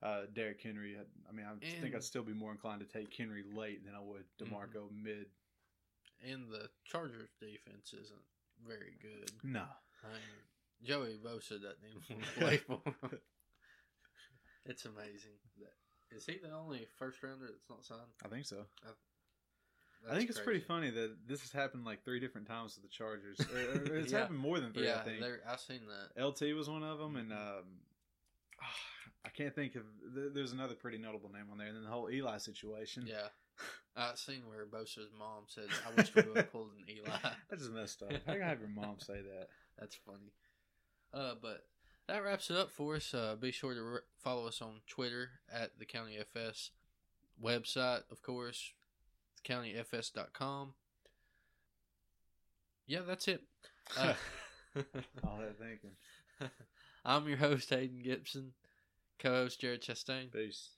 uh, 0.03 0.25
Derrick 0.33 0.61
Henry. 0.61 0.97
I, 0.97 1.31
mean, 1.31 1.45
I 1.45 1.81
think 1.81 1.95
I'd 1.95 2.03
still 2.03 2.23
be 2.23 2.33
more 2.33 2.51
inclined 2.51 2.81
to 2.81 2.85
take 2.87 3.15
Henry 3.15 3.43
late 3.53 3.85
than 3.85 3.95
I 3.95 3.99
would 4.01 4.25
Demarco 4.39 4.89
mid. 4.91 5.25
And 6.23 6.51
the 6.51 6.69
Chargers 6.85 7.29
defense 7.39 7.93
isn't 7.93 8.21
very 8.67 8.93
good. 9.01 9.31
No, 9.43 9.63
I 10.03 10.07
mean, 10.07 10.41
Joey 10.83 11.19
Bosa 11.23 11.61
doesn't 11.61 11.83
even 11.87 12.21
play 12.37 12.57
for 12.57 12.81
'em. 12.85 13.19
It's 14.65 14.85
amazing. 14.85 15.31
That, 15.59 16.15
is 16.15 16.25
he 16.25 16.37
the 16.43 16.51
only 16.55 16.87
first 16.97 17.21
rounder 17.23 17.47
that's 17.47 17.69
not 17.69 17.83
signed? 17.83 18.11
I 18.23 18.27
think 18.27 18.45
so. 18.45 18.65
I 18.83 18.89
That's 20.05 20.17
think 20.17 20.29
it's 20.29 20.39
pretty 20.39 20.59
funny 20.59 20.89
that 20.91 21.27
this 21.27 21.41
has 21.41 21.51
happened 21.51 21.85
like 21.85 22.03
three 22.03 22.19
different 22.19 22.47
times 22.47 22.75
with 22.75 22.83
the 22.83 22.89
Chargers. 22.89 23.39
Or- 23.39 23.91
or 23.93 23.95
it's 23.97 24.11
Yeah. 24.11 24.19
happened 24.21 24.39
more 24.39 24.59
than 24.59 24.73
three, 24.73 24.85
Yeah, 24.87 24.99
I 24.99 25.03
think. 25.03 25.19
there- 25.21 25.41
I 25.47 25.55
seen 25.57 25.81
that. 25.87 26.23
LT 26.23 26.53
was 26.55 26.69
one 26.69 26.83
of 26.83 26.97
them, 26.99 27.15
and 27.15 27.31
Mhm. 27.31 27.59
um, 27.59 27.65
I 29.23 29.29
can't 29.29 29.53
think 29.53 29.75
of. 29.75 29.83
There's 30.03 30.51
another 30.51 30.75
pretty 30.75 30.97
notable 30.97 31.29
name 31.31 31.49
on 31.51 31.57
there, 31.57 31.67
and 31.67 31.75
then 31.75 31.83
the 31.83 31.89
whole 31.89 32.09
Eli 32.09 32.37
situation. 32.39 33.05
Yeah, 33.07 33.29
I've 33.95 34.17
seen 34.19 34.47
where 34.47 34.65
Bosa's 34.65 35.11
mom 35.17 35.43
said, 35.47 35.67
"I 35.87 35.91
wish 35.95 36.13
we 36.15 36.23
would 36.23 36.37
have 36.37 36.51
pulled 36.51 36.71
an 36.77 36.85
Eli." 36.89 37.09
I 37.51 37.55
just 37.55 37.71
messed 37.71 38.01
up. 38.03 38.11
How 38.25 38.33
can 38.33 38.41
I 38.43 38.47
have 38.47 38.59
your 38.59 38.69
mom 38.69 38.99
say 38.99 39.21
that? 39.21 39.49
That's 39.77 39.95
funny. 39.95 40.31
Uh, 41.13 41.33
but 41.41 41.65
that 42.07 42.23
wraps 42.23 42.49
it 42.49 42.57
up 42.57 42.71
for 42.71 42.95
us. 42.95 43.13
Uh, 43.13 43.35
be 43.39 43.51
sure 43.51 43.73
to 43.73 43.81
re- 43.81 43.99
follow 44.23 44.47
us 44.47 44.61
on 44.61 44.81
Twitter 44.87 45.29
at 45.51 45.77
the 45.79 45.85
County 45.85 46.17
FS 46.17 46.71
website, 47.41 48.03
of 48.11 48.21
course, 48.21 48.73
countyfs.com. 49.47 50.73
Yeah, 52.87 53.01
that's 53.07 53.27
it. 53.27 53.41
Uh, 53.97 54.13
All 55.23 55.37
that 55.39 55.57
thinking. 55.59 55.91
I'm 57.05 57.27
your 57.27 57.37
host, 57.37 57.69
Hayden 57.69 58.01
Gibson, 58.03 58.53
co 59.19 59.31
host 59.31 59.59
Jared 59.59 59.81
Chastain. 59.81 60.31
Peace. 60.31 60.69